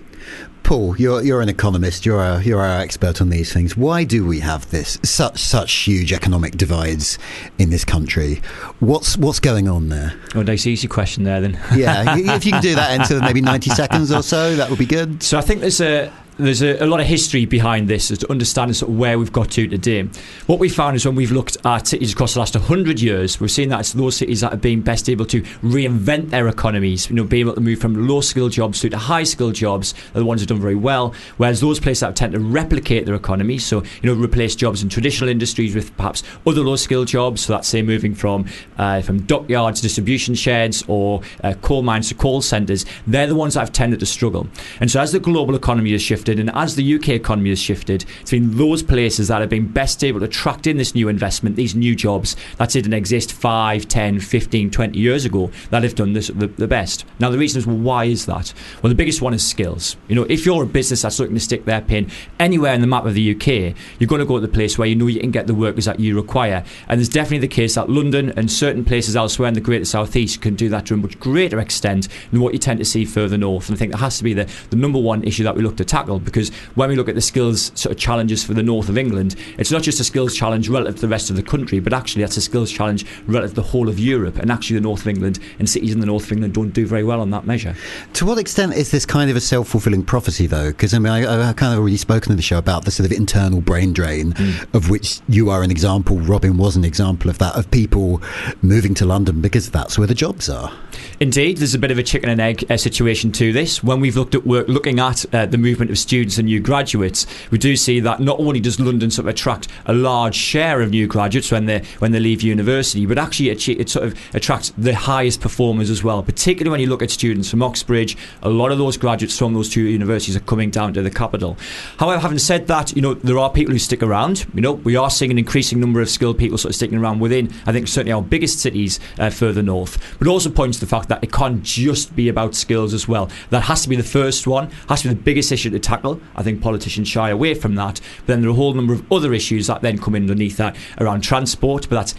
Paul, 0.66 0.96
you're 0.96 1.22
you're 1.22 1.40
an 1.40 1.48
economist. 1.48 2.04
You're 2.04 2.20
our, 2.20 2.42
you're 2.42 2.60
our 2.60 2.80
expert 2.80 3.20
on 3.20 3.28
these 3.28 3.52
things. 3.52 3.76
Why 3.76 4.02
do 4.02 4.26
we 4.26 4.40
have 4.40 4.68
this 4.72 4.98
such 5.04 5.38
such 5.38 5.72
huge 5.72 6.12
economic 6.12 6.56
divides 6.56 7.20
in 7.56 7.70
this 7.70 7.84
country? 7.84 8.42
What's 8.80 9.16
what's 9.16 9.38
going 9.38 9.68
on 9.68 9.90
there? 9.90 10.14
Oh, 10.34 10.42
nice 10.42 10.66
easy 10.66 10.88
question 10.88 11.22
there 11.22 11.40
then. 11.40 11.60
Yeah, 11.72 12.16
if 12.34 12.44
you 12.44 12.50
can 12.50 12.60
do 12.62 12.74
that 12.74 12.98
in 12.98 13.04
sort 13.04 13.18
of 13.18 13.26
maybe 13.26 13.42
ninety 13.42 13.70
seconds 13.70 14.10
or 14.10 14.24
so, 14.24 14.56
that 14.56 14.68
would 14.68 14.80
be 14.80 14.86
good. 14.86 15.22
So 15.22 15.38
I 15.38 15.40
think 15.40 15.60
there's 15.60 15.80
a 15.80 16.12
there's 16.38 16.62
a, 16.62 16.76
a 16.84 16.86
lot 16.86 17.00
of 17.00 17.06
history 17.06 17.46
behind 17.46 17.88
this 17.88 18.10
as 18.10 18.18
to 18.18 18.30
understand 18.30 18.74
sort 18.76 18.90
of 18.90 18.98
where 18.98 19.18
we've 19.18 19.32
got 19.32 19.50
to 19.52 19.66
today. 19.66 20.02
What 20.46 20.58
we 20.58 20.68
found 20.68 20.96
is 20.96 21.06
when 21.06 21.14
we've 21.14 21.32
looked 21.32 21.56
at 21.64 21.88
cities 21.88 22.12
across 22.12 22.34
the 22.34 22.40
last 22.40 22.54
100 22.54 23.00
years, 23.00 23.40
we've 23.40 23.50
seen 23.50 23.70
that 23.70 23.80
it's 23.80 23.92
those 23.94 24.16
cities 24.16 24.42
that 24.42 24.52
have 24.52 24.60
been 24.60 24.82
best 24.82 25.08
able 25.08 25.24
to 25.26 25.40
reinvent 25.62 26.30
their 26.30 26.48
economies, 26.48 27.08
you 27.08 27.16
know, 27.16 27.24
being 27.24 27.46
able 27.46 27.54
to 27.54 27.60
move 27.60 27.78
from 27.78 28.06
low 28.06 28.20
skilled 28.20 28.52
jobs 28.52 28.80
to 28.80 28.90
high 28.96 29.22
skilled 29.22 29.54
jobs 29.54 29.94
are 30.14 30.18
the 30.18 30.24
ones 30.24 30.40
who've 30.40 30.48
done 30.48 30.60
very 30.60 30.74
well. 30.74 31.14
Whereas 31.38 31.60
those 31.60 31.80
places 31.80 32.00
that 32.00 32.16
tend 32.16 32.34
to 32.34 32.40
replicate 32.40 33.06
their 33.06 33.14
economy, 33.14 33.58
so 33.58 33.82
you 34.02 34.14
know, 34.14 34.20
replace 34.20 34.54
jobs 34.54 34.82
in 34.82 34.88
traditional 34.88 35.30
industries 35.30 35.74
with 35.74 35.96
perhaps 35.96 36.22
other 36.46 36.60
low 36.60 36.76
skilled 36.76 37.08
jobs. 37.08 37.42
So 37.42 37.54
that's 37.54 37.68
say 37.68 37.82
moving 37.82 38.14
from 38.14 38.46
uh, 38.76 39.00
from 39.00 39.22
dockyards, 39.22 39.80
distribution 39.80 40.34
sheds, 40.34 40.84
or 40.86 41.22
uh, 41.42 41.54
coal 41.62 41.82
mines 41.82 42.08
to 42.08 42.14
call 42.14 42.42
centres. 42.42 42.84
They're 43.06 43.26
the 43.26 43.34
ones 43.34 43.54
that 43.54 43.60
have 43.60 43.72
tended 43.72 44.00
to 44.00 44.06
struggle. 44.06 44.48
And 44.80 44.90
so 44.90 45.00
as 45.00 45.12
the 45.12 45.20
global 45.20 45.54
economy 45.54 45.92
has 45.92 46.02
shifted, 46.02 46.25
and 46.28 46.50
as 46.50 46.74
the 46.74 46.94
UK 46.94 47.10
economy 47.10 47.50
has 47.50 47.58
shifted, 47.58 48.04
it's 48.20 48.30
been 48.30 48.56
those 48.56 48.82
places 48.82 49.28
that 49.28 49.40
have 49.40 49.50
been 49.50 49.68
best 49.68 50.02
able 50.04 50.20
to 50.20 50.26
attract 50.26 50.66
in 50.66 50.76
this 50.76 50.94
new 50.94 51.08
investment, 51.08 51.56
these 51.56 51.74
new 51.74 51.94
jobs 51.94 52.36
that 52.58 52.70
didn't 52.70 52.92
exist 52.92 53.32
5, 53.32 53.88
10, 53.88 54.20
15, 54.20 54.70
20 54.70 54.98
years 54.98 55.24
ago 55.24 55.50
that 55.70 55.82
have 55.82 55.94
done 55.94 56.12
this 56.12 56.28
the, 56.28 56.46
the 56.48 56.66
best. 56.66 57.04
Now 57.18 57.30
the 57.30 57.38
reason 57.38 57.58
is 57.58 57.66
well, 57.66 57.76
why 57.76 58.04
is 58.04 58.26
that? 58.26 58.52
Well, 58.82 58.88
the 58.88 58.96
biggest 58.96 59.22
one 59.22 59.34
is 59.34 59.46
skills. 59.46 59.96
You 60.08 60.16
know, 60.16 60.24
if 60.24 60.44
you're 60.44 60.62
a 60.62 60.66
business 60.66 61.02
that's 61.02 61.18
looking 61.18 61.34
to 61.34 61.40
stick 61.40 61.64
their 61.64 61.80
pin 61.80 62.10
anywhere 62.38 62.74
in 62.74 62.80
the 62.80 62.86
map 62.86 63.04
of 63.04 63.14
the 63.14 63.34
UK, 63.34 63.76
you're 63.98 64.08
going 64.08 64.20
to 64.20 64.26
go 64.26 64.36
to 64.36 64.46
the 64.46 64.52
place 64.52 64.78
where 64.78 64.88
you 64.88 64.94
know 64.94 65.06
you 65.06 65.20
can 65.20 65.30
get 65.30 65.46
the 65.46 65.54
workers 65.54 65.84
that 65.84 66.00
you 66.00 66.16
require. 66.16 66.64
And 66.88 66.98
there's 66.98 67.08
definitely 67.08 67.46
the 67.46 67.54
case 67.54 67.74
that 67.74 67.88
London 67.88 68.32
and 68.36 68.50
certain 68.50 68.84
places 68.84 69.16
elsewhere 69.16 69.48
in 69.48 69.54
the 69.54 69.60
Greater 69.60 69.84
South 69.84 70.16
East 70.16 70.40
can 70.40 70.54
do 70.54 70.68
that 70.70 70.86
to 70.86 70.94
a 70.94 70.96
much 70.96 71.18
greater 71.20 71.60
extent 71.60 72.08
than 72.30 72.40
what 72.40 72.52
you 72.52 72.58
tend 72.58 72.78
to 72.78 72.84
see 72.84 73.04
further 73.04 73.38
north. 73.38 73.68
And 73.68 73.76
I 73.76 73.78
think 73.78 73.92
that 73.92 73.98
has 73.98 74.18
to 74.18 74.24
be 74.24 74.34
the, 74.34 74.48
the 74.70 74.76
number 74.76 74.98
one 74.98 75.24
issue 75.24 75.44
that 75.44 75.56
we 75.56 75.62
look 75.62 75.76
to 75.76 75.84
tackle 75.84 76.15
because 76.18 76.50
when 76.74 76.88
we 76.88 76.96
look 76.96 77.08
at 77.08 77.14
the 77.14 77.20
skills 77.20 77.72
sort 77.74 77.92
of 77.92 77.98
challenges 77.98 78.44
for 78.44 78.54
the 78.54 78.62
north 78.62 78.88
of 78.88 78.98
England, 78.98 79.36
it's 79.58 79.70
not 79.70 79.82
just 79.82 80.00
a 80.00 80.04
skills 80.04 80.34
challenge 80.34 80.68
relative 80.68 80.96
to 80.96 81.00
the 81.02 81.08
rest 81.08 81.30
of 81.30 81.36
the 81.36 81.42
country, 81.42 81.80
but 81.80 81.92
actually 81.92 82.22
that's 82.22 82.36
a 82.36 82.40
skills 82.40 82.70
challenge 82.70 83.04
relative 83.26 83.50
to 83.50 83.56
the 83.56 83.68
whole 83.68 83.88
of 83.88 83.98
Europe. 83.98 84.36
And 84.36 84.50
actually, 84.50 84.76
the 84.76 84.82
north 84.82 85.02
of 85.02 85.08
England 85.08 85.38
and 85.58 85.68
cities 85.68 85.92
in 85.92 86.00
the 86.00 86.06
north 86.06 86.24
of 86.24 86.32
England 86.32 86.54
don't 86.54 86.70
do 86.70 86.86
very 86.86 87.04
well 87.04 87.20
on 87.20 87.30
that 87.30 87.46
measure. 87.46 87.74
To 88.14 88.26
what 88.26 88.38
extent 88.38 88.74
is 88.74 88.90
this 88.90 89.06
kind 89.06 89.30
of 89.30 89.36
a 89.36 89.40
self 89.40 89.68
fulfilling 89.68 90.04
prophecy, 90.04 90.46
though? 90.46 90.68
Because 90.68 90.94
I 90.94 90.98
mean, 90.98 91.12
I, 91.12 91.48
I've 91.48 91.56
kind 91.56 91.72
of 91.72 91.80
already 91.80 91.96
spoken 91.96 92.32
in 92.32 92.36
the 92.36 92.42
show 92.42 92.58
about 92.58 92.84
the 92.84 92.90
sort 92.90 93.10
of 93.10 93.16
internal 93.16 93.60
brain 93.60 93.92
drain, 93.92 94.34
of 94.72 94.90
which 94.90 95.20
you 95.28 95.50
are 95.50 95.62
an 95.62 95.70
example. 95.70 96.18
Robin 96.18 96.56
was 96.56 96.76
an 96.76 96.84
example 96.84 97.30
of 97.30 97.38
that, 97.38 97.56
of 97.56 97.70
people 97.70 98.22
moving 98.62 98.94
to 98.94 99.04
London 99.04 99.40
because 99.40 99.70
that's 99.70 99.98
where 99.98 100.06
the 100.06 100.14
jobs 100.14 100.48
are. 100.48 100.72
Indeed, 101.20 101.58
there's 101.58 101.74
a 101.74 101.78
bit 101.78 101.90
of 101.90 101.98
a 101.98 102.02
chicken 102.02 102.28
and 102.28 102.40
egg 102.40 102.64
uh, 102.70 102.76
situation 102.76 103.32
to 103.32 103.52
this. 103.52 103.82
When 103.82 104.00
we've 104.00 104.16
looked 104.16 104.34
at 104.34 104.46
work, 104.46 104.68
looking 104.68 104.98
at 105.00 105.24
uh, 105.34 105.46
the 105.46 105.58
movement 105.58 105.90
of 105.90 105.98
students 106.06 106.38
and 106.38 106.46
new 106.46 106.60
graduates, 106.60 107.26
we 107.50 107.58
do 107.58 107.74
see 107.74 107.98
that 107.98 108.20
not 108.20 108.38
only 108.38 108.60
does 108.60 108.78
London 108.78 109.10
sort 109.10 109.24
of 109.24 109.30
attract 109.30 109.66
a 109.86 109.92
large 109.92 110.36
share 110.36 110.80
of 110.80 110.90
new 110.90 111.08
graduates 111.08 111.50
when 111.50 111.66
they 111.66 111.82
when 111.98 112.12
they 112.12 112.20
leave 112.20 112.42
university, 112.42 113.06
but 113.06 113.18
actually 113.18 113.50
it, 113.50 113.68
it 113.68 113.88
sort 113.88 114.06
of 114.06 114.16
attracts 114.32 114.72
the 114.78 114.94
highest 114.94 115.40
performers 115.40 115.90
as 115.90 116.04
well. 116.04 116.22
Particularly 116.22 116.70
when 116.70 116.80
you 116.80 116.86
look 116.86 117.02
at 117.02 117.10
students 117.10 117.50
from 117.50 117.60
Oxbridge, 117.62 118.16
a 118.42 118.48
lot 118.48 118.70
of 118.70 118.78
those 118.78 118.96
graduates 118.96 119.36
from 119.36 119.54
those 119.54 119.68
two 119.68 119.82
universities 119.82 120.36
are 120.36 120.40
coming 120.40 120.70
down 120.70 120.94
to 120.94 121.02
the 121.02 121.10
capital. 121.10 121.56
However, 121.98 122.20
having 122.20 122.38
said 122.38 122.68
that, 122.68 122.94
you 122.94 123.02
know 123.02 123.14
there 123.14 123.38
are 123.38 123.50
people 123.50 123.72
who 123.72 123.78
stick 123.80 124.02
around. 124.02 124.46
You 124.54 124.60
know 124.60 124.72
we 124.72 124.94
are 124.94 125.10
seeing 125.10 125.32
an 125.32 125.38
increasing 125.38 125.80
number 125.80 126.00
of 126.00 126.08
skilled 126.08 126.38
people 126.38 126.56
sort 126.56 126.70
of 126.70 126.76
sticking 126.76 126.98
around 126.98 127.18
within. 127.18 127.52
I 127.66 127.72
think 127.72 127.88
certainly 127.88 128.12
our 128.12 128.22
biggest 128.22 128.60
cities 128.60 129.00
uh, 129.18 129.30
further 129.30 129.62
north, 129.62 129.98
but 130.20 130.28
also 130.28 130.50
points 130.50 130.78
to 130.78 130.84
the 130.84 130.90
fact 130.90 131.08
that 131.08 131.24
it 131.24 131.32
can't 131.32 131.64
just 131.64 132.14
be 132.14 132.28
about 132.28 132.54
skills 132.54 132.94
as 132.94 133.08
well. 133.08 133.28
That 133.50 133.62
has 133.62 133.82
to 133.82 133.88
be 133.88 133.96
the 133.96 134.04
first 134.04 134.46
one, 134.46 134.70
has 134.88 135.02
to 135.02 135.08
be 135.08 135.14
the 135.14 135.20
biggest 135.20 135.50
issue 135.50 135.74
at 135.74 135.82
to 135.82 135.88
tackle. 135.96 136.20
I 136.34 136.42
think 136.42 136.60
politicians 136.60 137.08
shy 137.08 137.30
away 137.30 137.54
from 137.54 137.74
that. 137.76 138.00
But 138.18 138.26
then 138.26 138.40
there 138.40 138.50
are 138.50 138.52
a 138.52 138.56
whole 138.56 138.74
number 138.74 138.92
of 138.92 139.10
other 139.10 139.32
issues 139.32 139.66
that 139.66 139.82
then 139.82 139.98
come 139.98 140.14
in 140.14 140.24
underneath 140.24 140.56
that 140.58 140.76
around 140.98 141.22
transport, 141.22 141.88
but 141.88 141.96
that's 141.96 142.14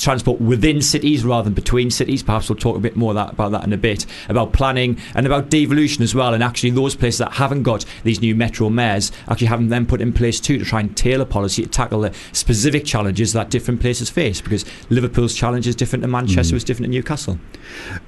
transport 0.00 0.40
within 0.40 0.82
cities 0.82 1.24
rather 1.24 1.44
than 1.44 1.54
between 1.54 1.90
cities. 1.90 2.22
Perhaps 2.22 2.48
we'll 2.48 2.56
talk 2.58 2.76
a 2.76 2.80
bit 2.80 2.96
more 2.96 3.14
that, 3.14 3.32
about 3.32 3.52
that 3.52 3.64
in 3.64 3.72
a 3.72 3.76
bit. 3.76 4.06
About 4.28 4.52
planning 4.52 4.98
and 5.14 5.26
about 5.26 5.50
devolution 5.50 6.02
as 6.02 6.14
well. 6.14 6.34
And 6.34 6.42
actually, 6.42 6.70
those 6.70 6.94
places 6.94 7.18
that 7.18 7.32
haven't 7.34 7.62
got 7.62 7.84
these 8.04 8.20
new 8.20 8.34
metro 8.34 8.70
mayors 8.70 9.12
actually 9.28 9.48
having 9.48 9.68
them 9.68 9.86
put 9.86 10.00
in 10.00 10.12
place 10.12 10.40
too 10.40 10.58
to 10.58 10.64
try 10.64 10.80
and 10.80 10.96
tailor 10.96 11.24
policy 11.24 11.62
to 11.62 11.68
tackle 11.68 12.00
the 12.00 12.14
specific 12.32 12.84
challenges 12.84 13.32
that 13.32 13.50
different 13.50 13.80
places 13.80 14.10
face. 14.10 14.40
Because 14.40 14.64
Liverpool's 14.90 15.34
challenge 15.34 15.66
is 15.66 15.76
different 15.76 16.02
to 16.02 16.08
Manchester, 16.08 16.54
Mm. 16.54 16.56
is 16.56 16.64
different 16.64 16.92
to 16.92 16.96
Newcastle. 16.96 17.38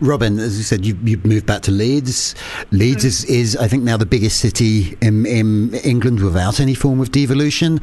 Robin, 0.01 0.39
as 0.39 0.57
you 0.59 0.65
said, 0.65 0.85
you, 0.85 0.97
you've 1.03 1.25
moved 1.25 1.47
back 1.47 1.63
to 1.63 1.71
Leeds. 1.71 2.35
Leeds 2.71 3.05
is, 3.05 3.25
is, 3.25 3.57
I 3.57 3.67
think, 3.69 3.83
now 3.83 3.97
the 3.97 4.07
biggest 4.07 4.39
city 4.41 4.97
in, 5.01 5.27
in 5.27 5.75
England 5.85 6.21
without 6.21 6.61
any 6.61 6.75
form 6.75 7.01
of 7.01 7.11
devolution. 7.11 7.81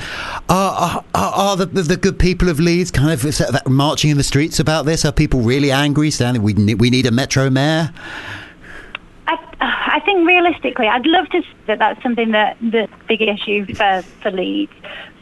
Are, 0.50 1.04
are, 1.14 1.34
are 1.34 1.58
the, 1.58 1.66
the 1.66 1.98
good 1.98 2.18
people 2.20 2.50
of 2.50 2.60
Leeds 2.60 2.92
kind 2.92 3.12
of 3.12 3.22
sort 3.34 3.50
of 3.54 3.72
marching 3.96 4.12
in 4.12 4.18
the 4.18 4.24
streets 4.24 4.60
about 4.60 4.86
this? 4.86 5.06
Are 5.06 5.14
people 5.14 5.40
really 5.40 5.72
angry, 5.72 6.12
saying 6.12 6.42
we, 6.42 6.52
ne- 6.52 6.74
we 6.74 6.90
need 6.90 7.06
a 7.06 7.12
metro 7.12 7.50
mayor? 7.50 7.94
I, 9.26 9.38
I 9.62 10.02
think 10.04 10.28
realistically, 10.28 10.86
I'd 10.86 11.06
love 11.06 11.30
to 11.30 11.42
say 11.42 11.48
that 11.68 11.80
that's 11.80 12.04
something 12.04 12.32
that 12.32 12.58
the 12.60 12.90
big 13.08 13.22
issue 13.22 13.74
for, 13.74 14.04
for 14.22 14.32
Leeds. 14.32 14.74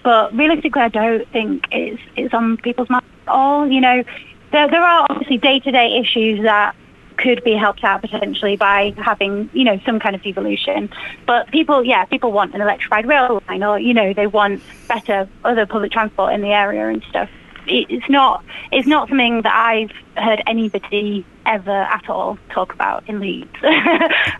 But 0.02 0.36
realistically, 0.36 0.82
I 0.82 0.88
don't 0.90 1.28
think 1.30 1.66
it's 1.72 2.02
it's 2.16 2.34
on 2.34 2.58
people's 2.58 2.90
minds 2.90 3.06
at 3.28 3.32
all. 3.32 3.68
You 3.68 3.80
know, 3.80 4.04
there 4.52 4.68
there 4.68 4.84
are 4.84 5.06
obviously 5.08 5.38
day 5.38 5.60
to 5.60 5.70
day 5.70 6.00
issues 6.00 6.42
that 6.42 6.76
could 7.18 7.44
be 7.44 7.54
helped 7.54 7.84
out 7.84 8.02
potentially 8.02 8.56
by 8.56 8.96
having 8.98 9.52
you 9.54 9.66
know 9.66 9.80
some 9.86 10.00
kind 10.00 10.16
of 10.16 10.24
devolution. 10.24 10.90
But 11.28 11.52
people, 11.52 11.84
yeah, 11.84 12.06
people 12.06 12.32
want 12.32 12.56
an 12.56 12.62
electrified 12.62 13.06
rail 13.06 13.40
line, 13.48 13.64
or 13.64 13.78
you 13.78 13.94
know, 13.94 14.14
they 14.14 14.26
want 14.26 14.64
better 14.88 15.30
other 15.46 15.68
public 15.68 15.92
transport 15.92 16.34
in 16.34 16.42
the 16.42 16.54
area 16.54 16.88
and 16.88 17.04
stuff. 17.12 17.30
It- 17.68 17.88
It's 17.90 18.10
not 18.10 18.44
it's 18.72 18.88
not 18.88 19.10
something 19.10 19.42
that 19.42 19.54
I've 19.54 19.92
heard 20.22 20.42
anybody 20.48 21.26
ever 21.46 21.72
at 21.72 22.10
all 22.10 22.38
talk 22.50 22.74
about 22.74 23.04
in 23.08 23.20
Leeds. 23.20 23.50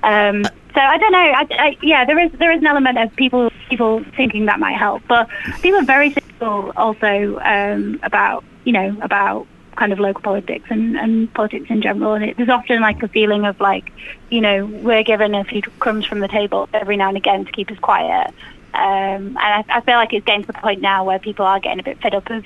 um, 0.04 0.44
so 0.74 0.80
I 0.80 0.98
don't 0.98 1.12
know. 1.12 1.20
I, 1.20 1.48
I, 1.52 1.78
yeah, 1.82 2.06
there 2.06 2.20
is 2.20 2.32
there 2.34 2.52
is 2.52 2.60
an 2.60 2.68
element 2.68 2.98
of 2.98 3.16
people 3.16 3.52
people 3.70 4.04
thinking 4.16 4.46
that 4.48 4.60
might 4.60 4.78
help, 4.78 5.04
but 5.08 5.28
people 5.62 5.80
are 5.80 5.86
very 5.86 6.12
cynical 6.12 6.72
also 6.76 7.40
um, 7.44 8.00
about 8.04 8.44
you 8.64 8.74
know 8.74 8.96
about 9.02 9.48
kind 9.76 9.92
of 9.92 10.00
local 10.00 10.22
politics 10.22 10.66
and, 10.70 10.96
and 10.98 11.34
politics 11.34 11.66
in 11.70 11.82
general. 11.82 12.14
And 12.14 12.24
it, 12.26 12.38
there's 12.38 12.50
often 12.50 12.80
like 12.82 13.02
a 13.02 13.08
feeling 13.08 13.44
of 13.46 13.60
like, 13.60 13.92
you 14.30 14.40
know, 14.40 14.68
we're 14.68 15.02
given 15.04 15.34
a 15.34 15.44
few 15.44 15.64
crumbs 15.80 16.06
from 16.06 16.20
the 16.20 16.28
table 16.28 16.70
every 16.76 16.96
now 16.96 17.08
and 17.08 17.18
again 17.18 17.44
to 17.46 17.52
keep 17.52 17.72
us 17.72 17.80
quiet. 17.80 18.28
Um, 18.76 19.36
and 19.36 19.38
I, 19.40 19.64
I 19.70 19.82
feel 19.82 19.96
like 19.96 20.14
it's 20.14 20.26
getting 20.28 20.42
to 20.44 20.48
the 20.48 20.54
point 20.54 20.82
now 20.82 21.04
where 21.06 21.18
people 21.18 21.46
are 21.46 21.60
getting 21.60 21.80
a 21.80 21.84
bit 21.84 22.00
fed 22.02 22.14
up 22.14 22.30
of, 22.30 22.46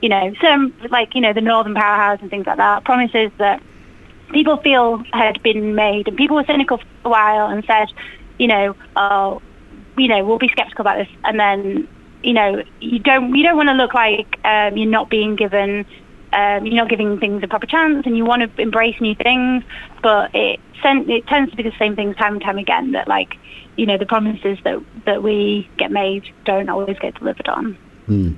you 0.00 0.08
know, 0.08 0.32
some 0.40 0.74
like 0.90 1.14
you 1.14 1.20
know 1.20 1.32
the 1.32 1.40
Northern 1.40 1.74
Powerhouse 1.74 2.20
and 2.20 2.30
things 2.30 2.46
like 2.46 2.56
that. 2.58 2.84
Promises 2.84 3.30
that 3.38 3.62
people 4.32 4.56
feel 4.58 5.02
had 5.12 5.42
been 5.42 5.74
made, 5.74 6.08
and 6.08 6.16
people 6.16 6.36
were 6.36 6.44
cynical 6.44 6.78
for 6.78 6.84
a 7.04 7.08
while 7.08 7.48
and 7.48 7.64
said, 7.64 7.88
you 8.38 8.46
know, 8.46 8.76
oh, 8.96 9.42
you 9.96 10.08
know, 10.08 10.24
we'll 10.24 10.38
be 10.38 10.48
skeptical 10.48 10.82
about 10.82 10.98
this, 10.98 11.08
and 11.24 11.38
then 11.38 11.88
you 12.22 12.32
know, 12.32 12.62
you 12.80 12.98
don't 12.98 13.34
you 13.34 13.42
don't 13.42 13.56
want 13.56 13.68
to 13.68 13.74
look 13.74 13.94
like 13.94 14.38
um, 14.44 14.76
you're 14.76 14.90
not 14.90 15.10
being 15.10 15.36
given. 15.36 15.84
Um, 16.30 16.66
you're 16.66 16.74
not 16.74 16.90
giving 16.90 17.18
things 17.18 17.42
a 17.42 17.48
proper 17.48 17.66
chance, 17.66 18.04
and 18.04 18.14
you 18.14 18.24
want 18.24 18.42
to 18.42 18.60
embrace 18.60 19.00
new 19.00 19.14
things, 19.14 19.64
but 20.02 20.34
it 20.34 20.60
sent, 20.82 21.08
it 21.08 21.26
tends 21.26 21.50
to 21.52 21.56
be 21.56 21.62
the 21.62 21.72
same 21.78 21.96
things 21.96 22.16
time 22.16 22.34
and 22.34 22.42
time 22.42 22.58
again. 22.58 22.92
That 22.92 23.08
like 23.08 23.38
you 23.78 23.86
know, 23.86 23.96
the 23.96 24.04
promises 24.04 24.58
that, 24.64 24.82
that 25.06 25.22
we 25.22 25.70
get 25.78 25.90
made 25.90 26.24
don't 26.44 26.68
always 26.68 26.98
get 26.98 27.14
delivered 27.14 27.48
on. 27.48 27.78
Mm. 28.08 28.34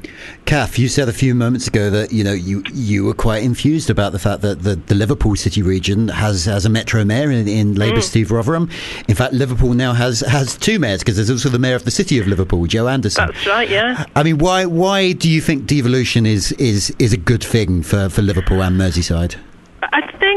Kath, 0.46 0.78
you 0.78 0.88
said 0.88 1.08
a 1.08 1.12
few 1.12 1.34
moments 1.34 1.68
ago 1.68 1.90
that 1.90 2.12
you 2.12 2.24
know 2.24 2.32
you 2.32 2.62
you 2.72 3.04
were 3.04 3.14
quite 3.14 3.42
infused 3.42 3.88
about 3.88 4.12
the 4.12 4.18
fact 4.18 4.42
that 4.42 4.62
the, 4.62 4.76
the 4.76 4.94
Liverpool 4.94 5.36
City 5.36 5.62
region 5.62 6.08
has 6.08 6.44
has 6.44 6.64
a 6.64 6.68
metro 6.68 7.04
mayor 7.04 7.30
in, 7.30 7.46
in 7.46 7.74
Labour 7.74 7.98
mm. 7.98 8.02
Steve 8.02 8.28
Rotheram. 8.28 8.70
In 9.08 9.14
fact, 9.14 9.32
Liverpool 9.32 9.74
now 9.74 9.92
has 9.92 10.20
has 10.20 10.56
two 10.56 10.78
mayors 10.78 11.00
because 11.00 11.16
there's 11.16 11.30
also 11.30 11.48
the 11.48 11.58
mayor 11.58 11.76
of 11.76 11.84
the 11.84 11.90
city 11.90 12.18
of 12.18 12.26
Liverpool, 12.26 12.66
Joe 12.66 12.88
Anderson. 12.88 13.26
That's 13.26 13.46
right. 13.46 13.68
Yeah. 13.68 14.04
I 14.16 14.22
mean, 14.22 14.38
why 14.38 14.66
why 14.66 15.12
do 15.12 15.30
you 15.30 15.40
think 15.40 15.66
devolution 15.66 16.26
is 16.26 16.52
is 16.52 16.94
is 16.98 17.12
a 17.12 17.18
good 17.18 17.44
thing 17.44 17.82
for 17.82 18.08
for 18.08 18.22
Liverpool 18.22 18.62
and 18.62 18.78
Merseyside? 18.78 19.36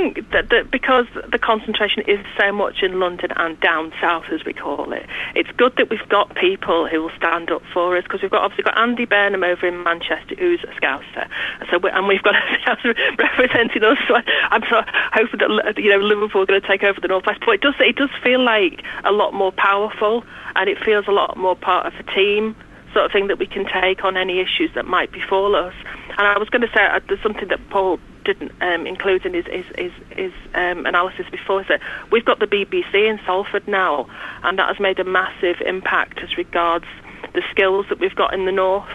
Think 0.04 0.32
that, 0.32 0.50
that 0.50 0.70
because 0.70 1.06
the 1.32 1.40
concentration 1.40 2.04
is 2.10 2.20
so 2.38 2.52
much 2.52 2.84
in 2.84 3.00
London 3.00 3.32
and 3.38 3.58
down 3.62 3.94
south, 4.02 4.26
as 4.34 4.44
we 4.44 4.52
call 4.52 4.92
it, 4.92 5.06
it's 5.34 5.50
good 5.52 5.78
that 5.78 5.90
we've 5.90 6.10
got 6.10 6.36
people 6.36 6.90
who 6.90 7.04
will 7.04 7.12
stand 7.16 7.50
up 7.52 7.62
for 7.74 7.96
us 7.96 8.04
because 8.04 8.22
we've 8.22 8.30
got 8.30 8.42
obviously 8.42 8.66
got 8.66 8.78
Andy 8.78 9.06
Burnham 9.06 9.46
over 9.46 9.66
in 9.66 9.82
Manchester 9.82 10.36
who's 10.38 10.62
a 10.66 10.74
Scouser, 10.76 11.30
so 11.72 11.80
and 11.88 12.06
we've 12.06 12.22
got 12.22 12.36
a 12.36 12.40
Scouser 12.60 13.18
representing 13.18 13.82
us. 13.86 13.98
So 14.10 14.16
I'm 14.16 14.62
of 14.64 14.86
hoping 15.14 15.40
that 15.40 15.78
you 15.78 15.90
know 15.92 16.06
Liverpool 16.06 16.42
are 16.42 16.48
going 16.48 16.60
to 16.60 16.68
take 16.68 16.84
over 16.84 17.00
the 17.00 17.08
northwest, 17.08 17.40
but 17.46 17.54
it 17.54 17.62
does 17.62 17.76
it 17.80 17.96
does 17.96 18.10
feel 18.22 18.44
like 18.44 18.84
a 19.06 19.14
lot 19.14 19.34
more 19.34 19.54
powerful 19.54 20.26
and 20.58 20.70
it 20.70 20.84
feels 20.84 21.08
a 21.08 21.12
lot 21.12 21.38
more 21.38 21.56
part 21.56 21.86
of 21.86 21.94
a 21.98 22.04
team 22.12 22.58
sort 22.92 23.06
of 23.06 23.14
thing 23.14 23.28
that 23.28 23.40
we 23.40 23.48
can 23.48 23.66
take 23.66 24.04
on 24.04 24.18
any 24.18 24.42
issues 24.42 24.70
that 24.76 24.86
might 24.86 25.14
befall 25.14 25.56
us. 25.56 25.74
And 26.18 26.28
I 26.28 26.38
was 26.38 26.50
going 26.50 26.62
to 26.62 26.72
say 26.76 26.86
uh, 26.86 27.00
there's 27.08 27.22
something 27.22 27.48
that 27.48 27.70
Paul 27.70 28.00
didn't 28.24 28.52
um, 28.62 28.88
include 28.88 29.26
in 29.26 29.34
his, 29.34 29.46
his, 29.46 29.66
his, 29.78 29.92
his 30.12 30.34
um, 30.54 30.86
analysis 30.86 31.26
before 31.32 31.64
that 31.64 31.82
we've 32.12 32.26
got 32.26 32.40
the 32.40 32.48
BBC 32.48 33.10
in 33.10 33.20
Salford 33.26 33.68
now, 33.68 34.08
and 34.44 34.58
that 34.60 34.68
has 34.68 34.80
made 34.80 35.00
a 35.00 35.04
massive 35.04 35.62
impact 35.62 36.20
as 36.20 36.38
regards 36.38 36.86
the 37.34 37.42
skills 37.52 37.86
that 37.90 38.00
we've 38.00 38.16
got 38.16 38.34
in 38.34 38.46
the 38.46 38.52
north. 38.52 38.90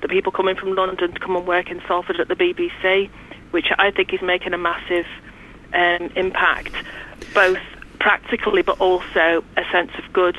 The 0.00 0.08
people 0.08 0.32
coming 0.32 0.56
from 0.56 0.74
London 0.74 1.12
to 1.12 1.20
come 1.20 1.36
and 1.36 1.46
work 1.46 1.70
in 1.70 1.80
Salford 1.86 2.18
at 2.18 2.28
the 2.28 2.34
BBC, 2.34 3.08
which 3.52 3.66
I 3.78 3.90
think 3.90 4.12
is 4.12 4.20
making 4.22 4.52
a 4.52 4.58
massive 4.58 5.06
um, 5.72 6.10
impact, 6.16 6.72
both 7.34 7.58
practically 8.00 8.62
but 8.62 8.80
also 8.80 9.44
a 9.56 9.62
sense 9.70 9.92
of 9.96 10.12
good 10.12 10.36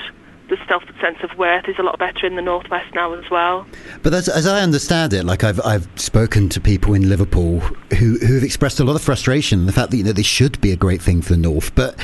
the 0.49 0.57
self 0.67 0.83
sense 0.99 1.17
of 1.23 1.37
worth 1.37 1.67
is 1.67 1.75
a 1.79 1.83
lot 1.83 1.97
better 1.99 2.25
in 2.25 2.35
the 2.35 2.41
northwest 2.41 2.93
now 2.93 3.13
as 3.13 3.29
well. 3.29 3.65
But 4.01 4.13
as, 4.13 4.27
as 4.27 4.45
I 4.45 4.61
understand 4.61 5.13
it, 5.13 5.23
like 5.23 5.43
I've 5.43 5.59
I've 5.65 5.87
spoken 5.95 6.49
to 6.49 6.61
people 6.61 6.93
in 6.93 7.09
Liverpool 7.09 7.59
who 7.59 8.17
who 8.19 8.35
have 8.35 8.43
expressed 8.43 8.79
a 8.79 8.83
lot 8.83 8.95
of 8.95 9.01
frustration 9.01 9.65
the 9.65 9.71
fact 9.71 9.91
that 9.91 9.97
you 9.97 10.03
know 10.03 10.11
this 10.11 10.25
should 10.25 10.59
be 10.61 10.71
a 10.71 10.75
great 10.75 11.01
thing 11.01 11.21
for 11.21 11.33
the 11.33 11.39
north, 11.39 11.73
but 11.75 11.97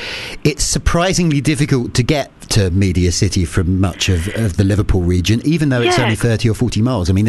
it's 0.44 0.64
surprisingly 0.64 1.42
difficult 1.42 1.94
to 1.96 2.04
get 2.04 2.32
to 2.60 2.70
Media 2.72 3.10
City 3.10 3.46
from 3.46 3.80
much 3.80 4.10
of, 4.10 4.28
of 4.36 4.58
the 4.58 4.66
Liverpool 4.66 5.02
region, 5.02 5.42
even 5.46 5.70
though 5.70 5.82
it's 5.82 5.98
only 5.98 6.16
thirty 6.16 6.50
or 6.50 6.54
forty 6.54 6.82
miles. 6.82 7.10
I 7.10 7.14
mean, 7.14 7.28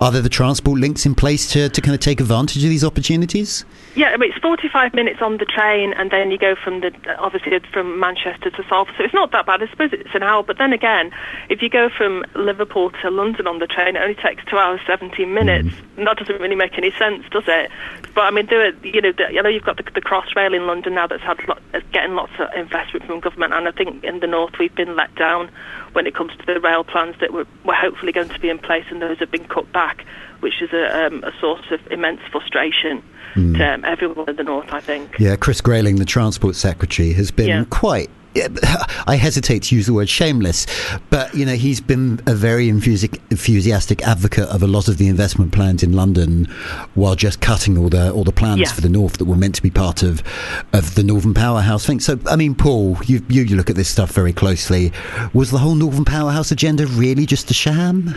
are 0.00 0.10
there 0.10 0.22
the 0.22 0.30
transport 0.30 0.80
links 0.80 1.04
in 1.04 1.14
place 1.14 1.50
to 1.52 1.68
to 1.68 1.80
kind 1.82 1.94
of 1.94 2.00
take 2.00 2.18
advantage 2.18 2.64
of 2.64 2.70
these 2.70 2.82
opportunities? 2.82 3.66
Yeah, 3.94 4.08
I 4.08 4.16
mean 4.16 4.30
it's 4.30 4.40
forty-five 4.40 4.94
minutes 4.94 5.20
on 5.20 5.36
the 5.36 5.44
train, 5.44 5.92
and 5.94 6.10
then 6.10 6.30
you 6.30 6.38
go 6.38 6.54
from 6.54 6.80
the 6.80 6.92
obviously 7.18 7.58
from 7.72 8.00
Manchester 8.00 8.50
to 8.50 8.62
Salford, 8.68 8.94
so 8.96 9.04
it's 9.04 9.12
not 9.12 9.32
that 9.32 9.44
bad. 9.44 9.62
I 9.62 9.68
suppose 9.68 9.92
it's 9.92 10.14
an 10.14 10.22
hour, 10.22 10.42
but 10.42 10.56
then 10.56 10.72
again, 10.72 11.12
if 11.50 11.60
you 11.60 11.68
go 11.68 11.90
from 11.90 12.24
Liverpool 12.34 12.90
to 13.02 13.10
London 13.10 13.46
on 13.46 13.58
the 13.58 13.66
train, 13.66 13.96
it 13.96 14.00
only 14.00 14.14
takes 14.14 14.42
two 14.46 14.56
hours 14.56 14.80
seventeen 14.86 15.34
minutes. 15.34 15.68
Mm. 15.68 16.06
that 16.06 16.16
doesn't 16.16 16.40
really 16.40 16.56
make 16.56 16.78
any 16.78 16.90
sense, 16.92 17.24
does 17.30 17.44
it? 17.46 17.70
But 18.14 18.22
I 18.22 18.30
mean, 18.30 18.48
it. 18.50 18.76
You 18.82 19.02
know, 19.02 19.12
the, 19.12 19.30
you 19.30 19.42
know, 19.42 19.48
you've 19.48 19.64
got 19.64 19.76
the, 19.76 19.82
the 19.94 20.00
Crossrail 20.00 20.56
in 20.56 20.66
London 20.66 20.94
now 20.94 21.06
that's 21.06 21.22
had 21.22 21.46
lot, 21.46 21.60
getting 21.92 22.14
lots 22.14 22.32
of 22.38 22.48
investment 22.56 23.04
from 23.04 23.20
government, 23.20 23.52
and 23.52 23.68
I 23.68 23.72
think 23.72 24.02
in 24.04 24.20
the 24.20 24.26
north 24.26 24.58
we've 24.70 24.86
been 24.86 24.96
let 24.96 25.14
down 25.14 25.50
when 25.92 26.06
it 26.06 26.14
comes 26.14 26.32
to 26.36 26.46
the 26.46 26.60
rail 26.60 26.84
plans 26.84 27.16
that 27.20 27.32
were, 27.32 27.46
were 27.64 27.74
hopefully 27.74 28.12
going 28.12 28.28
to 28.28 28.40
be 28.40 28.48
in 28.48 28.58
place, 28.58 28.84
and 28.90 29.02
those 29.02 29.18
have 29.18 29.30
been 29.30 29.46
cut 29.46 29.70
back, 29.72 30.04
which 30.40 30.62
is 30.62 30.72
a, 30.72 31.06
um, 31.06 31.24
a 31.24 31.32
source 31.40 31.64
of 31.70 31.80
immense 31.90 32.20
frustration 32.30 33.02
mm. 33.34 33.56
to 33.56 33.64
um, 33.64 33.84
everyone 33.84 34.28
in 34.28 34.36
the 34.36 34.44
north. 34.44 34.72
I 34.72 34.80
think. 34.80 35.18
Yeah, 35.18 35.36
Chris 35.36 35.60
Grayling, 35.60 35.96
the 35.96 36.04
Transport 36.04 36.56
Secretary, 36.56 37.12
has 37.14 37.30
been 37.30 37.48
yeah. 37.48 37.64
quite 37.70 38.10
I 39.06 39.16
hesitate 39.16 39.64
to 39.64 39.74
use 39.74 39.86
the 39.86 39.94
word 39.94 40.08
shameless, 40.08 40.66
but 41.10 41.34
you 41.34 41.44
know 41.44 41.54
he's 41.54 41.80
been 41.80 42.20
a 42.26 42.34
very 42.34 42.68
enthusiastic 42.68 44.02
advocate 44.02 44.48
of 44.48 44.62
a 44.62 44.66
lot 44.66 44.88
of 44.88 44.98
the 44.98 45.08
investment 45.08 45.52
plans 45.52 45.82
in 45.82 45.92
London, 45.92 46.44
while 46.94 47.16
just 47.16 47.40
cutting 47.40 47.76
all 47.76 47.88
the 47.88 48.12
all 48.12 48.24
the 48.24 48.32
plans 48.32 48.60
yeah. 48.60 48.72
for 48.72 48.80
the 48.80 48.88
north 48.88 49.18
that 49.18 49.24
were 49.24 49.36
meant 49.36 49.56
to 49.56 49.62
be 49.62 49.70
part 49.70 50.02
of 50.02 50.22
of 50.72 50.94
the 50.94 51.02
Northern 51.02 51.34
Powerhouse 51.34 51.84
thing. 51.86 52.00
So, 52.00 52.18
I 52.26 52.36
mean, 52.36 52.54
Paul, 52.54 52.98
you 53.04 53.24
you 53.28 53.56
look 53.56 53.70
at 53.70 53.76
this 53.76 53.88
stuff 53.88 54.12
very 54.12 54.32
closely. 54.32 54.92
Was 55.32 55.50
the 55.50 55.58
whole 55.58 55.74
Northern 55.74 56.04
Powerhouse 56.04 56.52
agenda 56.52 56.86
really 56.86 57.26
just 57.26 57.50
a 57.50 57.54
sham? 57.54 58.14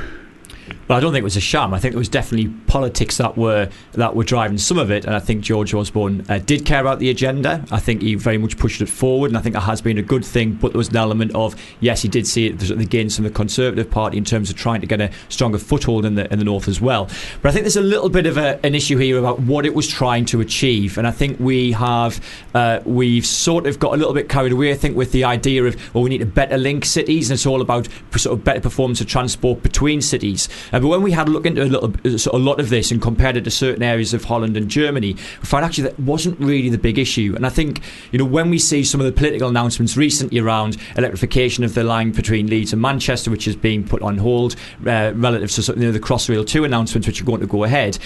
But 0.88 0.95
I 0.95 0.99
don't 0.99 1.11
think 1.11 1.22
it 1.22 1.24
was 1.24 1.38
a 1.38 1.41
sham. 1.41 1.74
I 1.74 1.80
think 1.80 1.93
it 1.93 1.97
was 1.97 2.09
definitely 2.09 2.49
politics 2.68 3.18
that 3.18 3.38
were 3.38 3.70
that 3.93 4.16
were 4.16 4.24
driving 4.24 4.57
some 4.57 4.78
of 4.78 4.91
it, 4.91 5.05
and 5.05 5.16
I 5.16 5.20
think 5.20 5.41
George 5.41 5.74
Osborne 5.74 6.26
uh, 6.30 6.39
did 6.39 6.66
care 6.66 6.82
about 6.82 6.99
the 6.99 7.09
agenda. 7.09 7.64
I 7.72 7.80
think 7.80 8.01
he 8.01 8.16
very 8.16 8.38
much 8.38 8.57
pushed 8.57 8.82
it 8.82 8.89
forward, 8.89 9.32
and 9.32 9.38
I 9.38 9.41
think 9.41 9.53
that 9.53 9.61
has 9.61 9.82
been 9.82 9.97
a 9.97 10.01
good 10.01 10.26
thing. 10.26 10.53
But 10.53 10.74
there 10.74 10.78
was 10.78 10.89
an 10.89 10.97
element 10.97 11.34
of 11.36 11.55
yes, 11.80 12.01
he 12.01 12.07
did 12.07 12.28
see 12.28 12.47
it 12.47 12.70
against 12.72 13.16
from 13.16 13.26
the 13.26 13.32
Conservative 13.32 13.89
Party 13.89 14.18
in 14.18 14.26
terms 14.26 14.49
of 14.49 14.55
trying 14.55 14.82
to 14.82 14.88
get 14.88 15.01
a 15.01 15.11
stronger 15.30 15.57
foothold 15.57 16.05
in 16.05 16.16
the 16.16 16.32
in 16.32 16.39
the 16.39 16.45
north 16.45 16.68
as 16.68 16.82
well. 16.82 17.09
But 17.41 17.49
I 17.49 17.51
think 17.51 17.64
there's 17.64 17.78
a 17.78 17.82
little 17.82 18.09
bit 18.09 18.26
of 18.26 18.38
a, 18.38 18.59
an 18.66 18.76
issue 18.76 18.97
here 18.97 19.18
about 19.18 19.39
what 19.39 19.66
it 19.66 19.74
was 19.74 19.88
trying 19.88 20.26
to 20.26 20.41
achieve, 20.41 20.97
and 20.97 21.07
I 21.07 21.11
think 21.11 21.39
we 21.39 21.72
have 21.74 22.24
uh, 22.53 22.80
we've 22.86 23.26
sort 23.26 23.68
of 23.68 23.80
got 23.80 23.93
a 23.93 23.97
little 23.97 24.14
bit 24.14 24.30
carried 24.30 24.51
away. 24.51 24.72
I 24.72 24.76
think 24.76 24.95
with 24.95 25.11
the 25.11 25.24
idea 25.24 25.64
of 25.64 25.93
well, 25.93 26.03
we 26.03 26.09
need 26.09 26.20
to 26.20 26.26
better 26.26 26.57
link 26.57 26.86
cities, 26.86 27.30
and 27.30 27.36
it's 27.36 27.45
all 27.45 27.61
about 27.61 27.88
sort 28.16 28.38
of 28.38 28.43
better 28.43 28.61
performance 28.61 29.01
of 29.01 29.07
transport 29.07 29.64
between 29.64 30.01
cities. 30.01 30.49
Uh, 30.72 30.80
but 30.80 30.88
when 30.88 31.01
we 31.01 31.12
had 31.12 31.28
a 31.28 31.32
look 31.32 31.45
into 31.45 31.64
a, 31.64 31.66
little, 31.66 31.93
a 32.34 32.38
lot 32.38 32.60
of 32.60 32.70
this 32.70 32.91
and 32.91 33.01
compared 33.01 33.38
it 33.38 33.43
to 33.43 33.51
certain 33.51 33.84
areas 33.84 34.14
of 34.14 34.24
Holland 34.24 34.58
and 34.58 34.70
Germany, 34.70 35.14
we 35.14 35.45
found 35.45 35.66
actually 35.66 35.84
that 35.84 35.99
wasn't 35.99 36.39
really 36.39 36.70
the 36.70 36.78
big 36.78 36.97
issue. 36.97 37.34
And 37.36 37.45
I 37.45 37.49
think 37.49 37.82
you 38.12 38.20
know 38.20 38.26
when 38.26 38.49
we 38.49 38.60
see 38.60 38.84
some 38.84 39.01
of 39.01 39.06
the 39.06 39.12
political 39.12 39.49
announcements 39.49 39.97
recently 39.97 40.39
around 40.39 40.78
electrification 40.97 41.64
of 41.64 41.74
the 41.74 41.84
line 41.84 42.12
between 42.12 42.47
Leeds 42.47 42.74
and 42.74 42.82
Manchester, 42.82 43.32
which 43.32 43.47
is 43.47 43.56
being 43.56 43.88
put 43.88 44.01
on 44.01 44.18
hold 44.18 44.56
uh, 44.86 45.14
relative 45.16 45.51
to 45.51 45.74
you 45.74 45.88
know, 45.88 45.91
the 45.91 45.99
Crossrail 45.99 46.45
2 46.45 46.64
announcements, 46.64 47.08
which 47.08 47.22
are 47.22 47.26
going 47.26 47.41
to 47.41 47.47
go 47.47 47.64
ahead 47.64 47.97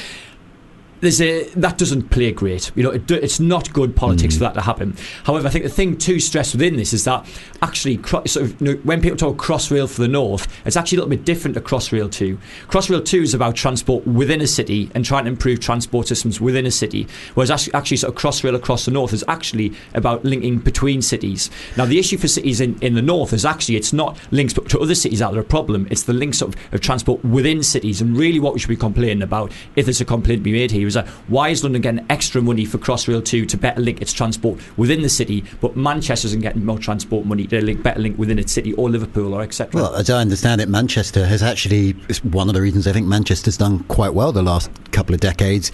there's 1.01 1.21
a 1.21 1.43
that 1.55 1.77
doesn't 1.77 2.09
play 2.09 2.31
great. 2.31 2.71
You 2.75 2.83
know, 2.83 2.91
it, 2.91 3.09
it's 3.11 3.39
not 3.39 3.71
good 3.73 3.95
politics 3.95 4.35
mm. 4.35 4.37
for 4.37 4.43
that 4.45 4.53
to 4.55 4.61
happen. 4.61 4.95
However, 5.23 5.47
I 5.47 5.51
think 5.51 5.63
the 5.63 5.69
thing 5.69 5.97
to 5.97 6.19
stress 6.19 6.53
within 6.53 6.75
this 6.75 6.93
is 6.93 7.03
that 7.05 7.25
actually, 7.61 8.01
sort 8.03 8.37
of, 8.37 8.61
you 8.61 8.73
know, 8.73 8.79
when 8.83 9.01
people 9.01 9.17
talk 9.17 9.37
Crossrail 9.37 9.89
for 9.89 10.01
the 10.01 10.07
north, 10.07 10.47
it's 10.65 10.75
actually 10.75 10.97
a 10.97 11.01
little 11.01 11.09
bit 11.09 11.25
different 11.25 11.55
to 11.55 11.61
Crossrail 11.61 12.11
two. 12.11 12.37
Crossrail 12.67 13.05
two 13.05 13.21
is 13.21 13.33
about 13.33 13.55
transport 13.55 14.05
within 14.07 14.41
a 14.41 14.47
city 14.47 14.89
and 14.95 15.05
trying 15.05 15.25
to 15.25 15.29
improve 15.29 15.59
transport 15.59 16.07
systems 16.07 16.41
within 16.41 16.65
a 16.65 16.71
city, 16.71 17.07
whereas 17.35 17.51
actually, 17.51 17.73
actually 17.73 17.97
sort 17.97 18.15
of 18.15 18.19
Crossrail 18.19 18.55
across 18.55 18.85
the 18.85 18.91
north 18.91 19.13
is 19.13 19.23
actually 19.27 19.73
about 19.93 20.23
linking 20.23 20.59
between 20.59 21.01
cities. 21.01 21.49
Now, 21.75 21.85
the 21.85 21.99
issue 21.99 22.17
for 22.17 22.27
cities 22.27 22.59
in, 22.61 22.77
in 22.81 22.95
the 22.95 23.01
north 23.01 23.33
is 23.33 23.45
actually 23.45 23.75
it's 23.75 23.93
not 23.93 24.17
links 24.31 24.53
to 24.53 24.79
other 24.79 24.95
cities 24.95 25.19
that 25.19 25.33
are 25.33 25.39
a 25.39 25.43
problem. 25.43 25.87
It's 25.91 26.03
the 26.03 26.13
links 26.13 26.41
of, 26.41 26.55
of 26.71 26.81
transport 26.81 27.23
within 27.23 27.61
cities, 27.61 28.01
and 28.01 28.17
really 28.17 28.39
what 28.39 28.53
we 28.53 28.59
should 28.59 28.69
be 28.69 28.75
complaining 28.75 29.21
about 29.21 29.51
if 29.75 29.85
there's 29.85 30.01
a 30.01 30.05
complaint 30.05 30.39
to 30.39 30.43
be 30.43 30.51
made 30.51 30.71
here 30.71 30.86
that 30.93 31.07
why 31.27 31.49
is 31.49 31.63
London 31.63 31.81
getting 31.81 32.05
extra 32.09 32.41
money 32.41 32.65
for 32.65 32.77
Crossrail 32.77 33.23
2 33.23 33.45
to 33.45 33.57
better 33.57 33.81
link 33.81 34.01
its 34.01 34.13
transport 34.13 34.59
within 34.77 35.01
the 35.01 35.09
city, 35.09 35.43
but 35.61 35.75
Manchester 35.75 36.27
isn't 36.27 36.41
getting 36.41 36.65
more 36.65 36.79
transport 36.79 37.25
money 37.25 37.47
to 37.47 37.63
link 37.63 37.83
better 37.83 37.99
link 37.99 38.17
within 38.17 38.39
its 38.39 38.51
city 38.51 38.73
or 38.73 38.89
Liverpool 38.89 39.33
or 39.33 39.41
etc. 39.41 39.81
Well, 39.81 39.95
as 39.95 40.09
I 40.09 40.19
understand 40.19 40.61
it, 40.61 40.69
Manchester 40.69 41.25
has 41.25 41.43
actually 41.43 41.95
it's 42.09 42.23
one 42.23 42.47
of 42.47 42.53
the 42.53 42.61
reasons 42.61 42.87
I 42.87 42.93
think 42.93 43.07
Manchester's 43.07 43.57
done 43.57 43.83
quite 43.85 44.13
well 44.13 44.31
the 44.31 44.43
last 44.43 44.69
couple 44.91 45.13
of 45.13 45.21
decades 45.21 45.71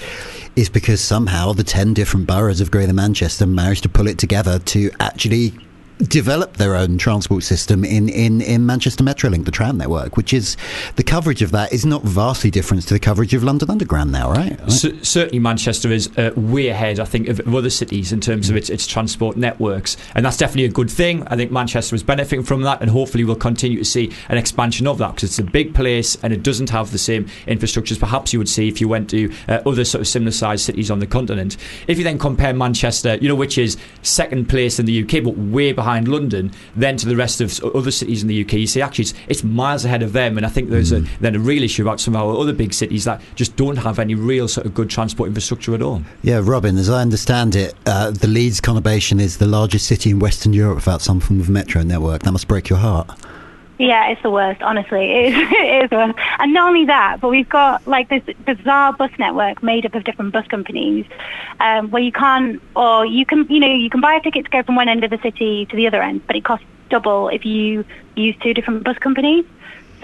is 0.56 0.70
because 0.70 1.02
somehow 1.02 1.54
the 1.54 1.64
ten 1.64 1.94
different 1.94 2.28
boroughs 2.28 2.62
of 2.62 2.72
Greater 2.72 2.94
Manchester 2.94 3.46
managed 3.46 3.84
to 3.84 3.90
pull 3.90 4.08
it 4.08 4.18
together 4.18 4.60
to 4.60 4.92
actually 5.00 5.54
developed 6.00 6.58
their 6.58 6.76
own 6.76 6.98
transport 6.98 7.44
system 7.44 7.84
in, 7.84 8.10
in, 8.10 8.42
in 8.42 8.66
Manchester 8.66 9.04
Metrolink, 9.04 9.46
the 9.46 9.52
tram 9.52 9.78
network, 9.78 10.18
which 10.18 10.34
is 10.34 10.58
the 10.96 11.04
coverage 11.04 11.42
of 11.42 11.52
that 11.52 11.72
is 11.74 11.86
not 11.86 12.04
vastly 12.04 12.52
different 12.52 12.84
to 12.84 12.94
the 12.94 13.00
coverage 13.00 13.34
of 13.34 13.44
London 13.44 13.70
Underground 13.70 14.12
now, 14.12 14.32
right? 14.32 14.60
right? 14.60 14.72
Certainly, 14.72 15.40
Manchester 15.40 15.92
is 15.92 16.16
uh, 16.18 16.32
way 16.36 16.68
ahead, 16.68 17.00
I 17.00 17.06
think, 17.06 17.28
of, 17.28 17.42
other 17.54 17.70
cities 17.70 18.12
in 18.12 18.20
terms 18.20 18.50
of 18.50 18.56
its, 18.56 18.70
its 18.70 18.88
transport 18.88 19.38
networks, 19.38 19.96
and 20.16 20.26
that's 20.26 20.38
definitely 20.38 20.66
a 20.66 20.70
good 20.70 20.90
thing. 20.90 21.26
I 21.28 21.36
think 21.36 21.52
Manchester 21.52 21.96
is 21.96 22.04
benefiting 22.04 22.44
from 22.44 22.64
that, 22.64 22.82
and 22.82 22.90
hopefully 22.90 23.24
we'll 23.24 23.36
continue 23.36 23.78
to 23.78 23.86
see 23.86 24.12
an 24.30 24.38
expansion 24.38 24.88
of 24.88 24.98
that 24.98 25.16
because 25.16 25.30
it's 25.30 25.40
a 25.40 25.44
big 25.44 25.76
place 25.76 26.18
and 26.24 26.34
it 26.34 26.42
doesn't 26.42 26.72
have 26.72 26.92
the 26.92 26.98
same 26.98 27.26
infrastructures 27.48 28.00
perhaps 28.00 28.34
you 28.34 28.40
would 28.40 28.50
see 28.50 28.68
if 28.68 28.82
you 28.82 28.88
went 28.88 29.10
to 29.10 29.34
uh, 29.48 29.62
other 29.66 29.86
sort 29.86 30.02
of 30.02 30.08
similar 30.08 30.32
sized 30.32 30.66
cities 30.66 30.90
on 30.90 31.00
the 31.00 31.08
continent. 31.08 31.58
If 31.88 31.98
you 31.98 32.04
then 32.04 32.18
compare 32.18 32.54
Manchester, 32.54 33.16
you 33.22 33.28
know, 33.28 33.36
which 33.36 33.58
is 33.58 33.78
second 34.02 34.50
place 34.50 34.80
in 34.80 34.86
the 34.86 35.04
UK 35.04 35.24
but 35.24 35.38
way 35.38 35.72
behind 35.72 35.93
London, 36.02 36.52
then 36.76 36.98
to 36.98 37.08
the 37.08 37.16
rest 37.16 37.42
of 37.42 37.60
other 37.76 37.92
cities 37.92 38.22
in 38.22 38.28
the 38.28 38.44
UK, 38.44 38.54
you 38.54 38.68
see 38.68 38.82
actually 38.82 39.04
it's, 39.04 39.14
it's 39.28 39.44
miles 39.44 39.86
ahead 39.86 40.04
of 40.04 40.14
them, 40.14 40.38
and 40.38 40.46
I 40.46 40.50
think 40.50 40.70
there's 40.70 40.92
mm. 40.92 41.06
a, 41.06 41.20
then 41.20 41.36
a 41.36 41.40
real 41.40 41.64
issue 41.64 41.82
about 41.82 42.00
some 42.00 42.16
of 42.16 42.22
our 42.22 42.36
other 42.40 42.54
big 42.54 42.74
cities 42.74 43.06
that 43.06 43.22
just 43.36 43.56
don't 43.56 43.78
have 43.78 44.00
any 44.00 44.16
real 44.16 44.48
sort 44.48 44.66
of 44.66 44.74
good 44.74 44.90
transport 44.90 45.28
infrastructure 45.28 45.74
at 45.76 45.82
all. 45.82 46.04
Yeah, 46.22 46.42
Robin, 46.44 46.78
as 46.78 46.90
I 46.90 47.02
understand 47.02 47.56
it, 47.56 47.76
uh, 47.86 48.12
the 48.12 48.28
Leeds 48.28 48.62
conurbation 48.62 49.20
is 49.20 49.38
the 49.38 49.48
largest 49.48 49.88
city 49.88 50.10
in 50.10 50.20
Western 50.20 50.54
Europe 50.54 50.76
without 50.76 51.02
some 51.02 51.20
form 51.20 51.40
of 51.40 51.50
metro 51.50 51.84
network. 51.84 52.24
That 52.24 52.32
must 52.32 52.48
break 52.48 52.70
your 52.70 52.80
heart. 52.80 53.10
Yeah, 53.84 54.08
it's 54.08 54.22
the 54.22 54.30
worst, 54.30 54.62
honestly. 54.62 55.12
It 55.14 55.34
is, 55.34 55.52
it 55.52 55.86
is 55.86 55.92
worst. 55.92 56.18
And 56.40 56.54
not 56.54 56.70
only 56.70 56.86
that, 56.86 57.20
but 57.20 57.28
we've 57.28 57.50
got 57.50 57.86
like 57.86 58.08
this 58.08 58.24
bizarre 58.46 58.94
bus 58.94 59.12
network 59.20 59.62
made 59.62 59.86
up 59.86 59.94
of 59.94 60.06
different 60.06 60.32
bus 60.32 60.48
companies 60.48 61.06
um, 61.60 61.92
where 61.92 62.02
you 62.02 62.14
can't, 62.14 62.62
or 62.78 63.06
you 63.06 63.26
can, 63.26 63.46
you 63.50 63.60
know, 63.60 63.68
you 63.68 63.90
can 63.90 64.00
buy 64.00 64.14
a 64.16 64.22
ticket 64.22 64.46
to 64.46 64.52
go 64.52 64.64
from 64.64 64.76
one 64.76 64.88
end 64.88 65.04
of 65.04 65.10
the 65.10 65.18
city 65.18 65.66
to 65.66 65.76
the 65.76 65.86
other 65.86 66.02
end, 66.02 66.26
but 66.28 66.38
it 66.38 66.46
costs 66.46 66.66
double 66.90 67.28
if 67.28 67.46
you 67.46 67.84
use 68.16 68.36
two 68.42 68.54
different 68.54 68.86
bus 68.86 68.98
companies. 69.00 69.44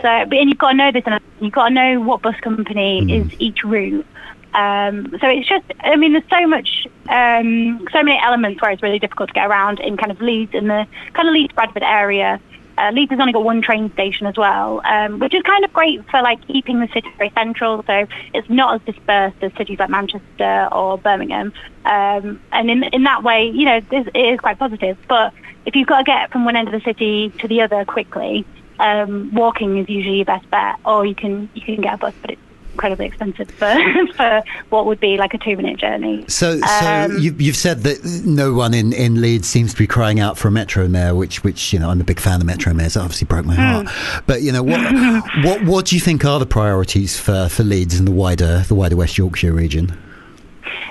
So, 0.01 0.25
but, 0.25 0.33
and 0.33 0.49
you've 0.49 0.57
got 0.57 0.71
to 0.71 0.77
know 0.77 0.91
this, 0.91 1.03
and 1.05 1.21
you've 1.39 1.53
got 1.53 1.69
to 1.69 1.73
know 1.73 2.01
what 2.01 2.21
bus 2.21 2.35
company 2.41 3.01
mm. 3.01 3.25
is 3.25 3.39
each 3.39 3.63
route. 3.63 4.05
Um, 4.53 5.15
so 5.21 5.27
it's 5.27 5.47
just, 5.47 5.65
I 5.79 5.95
mean, 5.95 6.13
there's 6.13 6.29
so 6.29 6.45
much, 6.47 6.85
um, 7.07 7.87
so 7.93 8.03
many 8.03 8.19
elements 8.21 8.61
where 8.61 8.71
it's 8.71 8.83
really 8.83 8.99
difficult 8.99 9.29
to 9.29 9.33
get 9.33 9.47
around 9.47 9.79
in 9.79 9.95
kind 9.95 10.11
of 10.11 10.19
Leeds, 10.19 10.53
in 10.53 10.67
the 10.67 10.85
kind 11.13 11.29
of 11.29 11.33
Leeds 11.33 11.53
Bradford 11.53 11.83
area. 11.83 12.41
Uh, 12.79 12.91
Leeds 12.91 13.11
has 13.11 13.19
only 13.19 13.33
got 13.33 13.43
one 13.43 13.61
train 13.61 13.91
station 13.91 14.25
as 14.25 14.37
well, 14.37 14.81
um, 14.85 15.19
which 15.19 15.33
is 15.33 15.43
kind 15.43 15.65
of 15.65 15.73
great 15.73 15.99
for 16.09 16.21
like 16.21 16.45
keeping 16.47 16.79
the 16.79 16.87
city 16.87 17.09
very 17.17 17.29
central. 17.31 17.83
So 17.85 18.07
it's 18.33 18.49
not 18.49 18.75
as 18.75 18.81
dispersed 18.93 19.35
as 19.41 19.51
cities 19.57 19.79
like 19.79 19.89
Manchester 19.89 20.69
or 20.71 20.97
Birmingham. 20.97 21.51
Um, 21.83 22.41
and 22.53 22.71
in 22.71 22.83
in 22.85 23.03
that 23.03 23.21
way, 23.21 23.49
you 23.49 23.65
know, 23.65 23.81
it 23.91 24.15
is 24.15 24.39
quite 24.39 24.57
positive. 24.57 24.97
But 25.09 25.33
if 25.65 25.75
you've 25.75 25.87
got 25.87 25.97
to 25.99 26.03
get 26.05 26.31
from 26.31 26.45
one 26.45 26.55
end 26.55 26.69
of 26.69 26.73
the 26.73 26.81
city 26.81 27.33
to 27.39 27.47
the 27.49 27.61
other 27.61 27.83
quickly, 27.83 28.45
um, 28.79 29.33
walking 29.33 29.77
is 29.77 29.89
usually 29.89 30.17
your 30.17 30.25
best 30.25 30.49
bet, 30.49 30.75
or 30.85 31.05
you 31.05 31.15
can 31.15 31.49
you 31.53 31.61
can 31.61 31.81
get 31.81 31.95
a 31.95 31.97
bus, 31.97 32.13
but 32.21 32.31
it's 32.31 32.41
incredibly 32.79 33.05
expensive 33.05 33.51
for, 33.51 33.75
for 34.15 34.41
what 34.69 34.85
would 34.85 35.01
be 35.01 35.17
like 35.17 35.33
a 35.33 35.37
two 35.37 35.57
minute 35.57 35.77
journey. 35.77 36.23
So, 36.29 36.59
so 36.59 36.85
um, 36.85 37.17
you, 37.17 37.35
you've 37.37 37.57
said 37.57 37.81
that 37.83 38.23
no 38.25 38.53
one 38.53 38.73
in, 38.73 38.93
in 38.93 39.19
Leeds 39.19 39.49
seems 39.49 39.73
to 39.73 39.77
be 39.77 39.85
crying 39.85 40.21
out 40.21 40.37
for 40.37 40.47
a 40.47 40.51
metro 40.51 40.87
mayor, 40.87 41.13
which 41.13 41.43
which 41.43 41.73
you 41.73 41.79
know 41.79 41.89
I'm 41.89 41.99
a 41.99 42.05
big 42.05 42.21
fan 42.21 42.39
of 42.39 42.47
metro 42.47 42.73
mayors. 42.73 42.95
It 42.95 43.01
obviously 43.01 43.25
broke 43.25 43.45
my 43.45 43.55
heart. 43.55 43.87
Mm. 43.87 44.23
But 44.25 44.41
you 44.43 44.53
know 44.53 44.63
what 44.63 44.79
what 45.43 45.63
what 45.65 45.85
do 45.87 45.95
you 45.95 46.01
think 46.01 46.23
are 46.23 46.39
the 46.39 46.45
priorities 46.45 47.19
for, 47.19 47.49
for 47.49 47.63
Leeds 47.63 47.99
and 47.99 48.07
the 48.07 48.13
wider 48.13 48.63
the 48.67 48.75
wider 48.75 48.95
West 48.95 49.17
Yorkshire 49.17 49.51
region? 49.51 49.97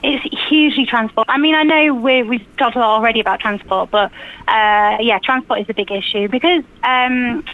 It's 0.03 0.23
hugely 0.49 0.87
transport. 0.87 1.27
I 1.29 1.39
mean, 1.39 1.55
I 1.55 1.63
know 1.63 1.95
we 1.95 2.23
we've 2.23 2.57
talked 2.59 2.77
a 2.77 2.81
lot 2.81 2.99
already 2.99 3.21
about 3.21 3.41
transport, 3.41 3.91
but 3.91 4.13
uh, 4.47 4.99
yeah, 5.01 5.19
transport 5.25 5.61
is 5.61 5.67
a 5.71 5.75
big 5.75 5.91
issue 5.91 6.29
because 6.29 6.65
um, 6.85 7.45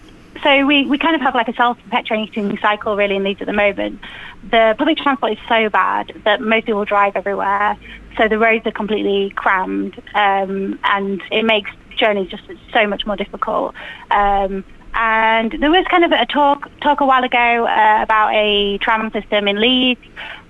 so 0.44 0.66
we, 0.66 0.86
we 0.86 0.98
kind 0.98 1.16
of 1.16 1.22
have 1.22 1.34
like 1.34 1.48
a 1.48 1.54
self-perpetuating 1.54 2.58
cycle 2.58 2.96
really 2.96 3.16
in 3.16 3.24
Leeds 3.24 3.40
at 3.40 3.46
the 3.46 3.52
moment. 3.52 4.00
The 4.50 4.74
public 4.78 4.98
transport 4.98 5.32
is 5.32 5.38
so 5.48 5.70
bad 5.70 6.12
that 6.24 6.40
most 6.40 6.66
people 6.66 6.84
drive 6.84 7.16
everywhere. 7.16 7.76
So 8.16 8.28
the 8.28 8.38
roads 8.38 8.64
are 8.66 8.70
completely 8.70 9.30
crammed 9.30 9.98
um, 10.14 10.78
and 10.84 11.20
it 11.32 11.44
makes 11.44 11.70
journeys 11.96 12.30
just 12.30 12.44
so 12.72 12.86
much 12.86 13.06
more 13.06 13.16
difficult. 13.16 13.74
Um, 14.10 14.64
and 14.94 15.50
there 15.60 15.70
was 15.70 15.84
kind 15.90 16.04
of 16.04 16.12
a 16.12 16.26
talk 16.26 16.70
talk 16.80 17.00
a 17.00 17.06
while 17.06 17.24
ago 17.24 17.66
uh, 17.66 18.00
about 18.02 18.32
a 18.32 18.78
tram 18.78 19.10
system 19.10 19.48
in 19.48 19.60
Leeds, 19.60 20.00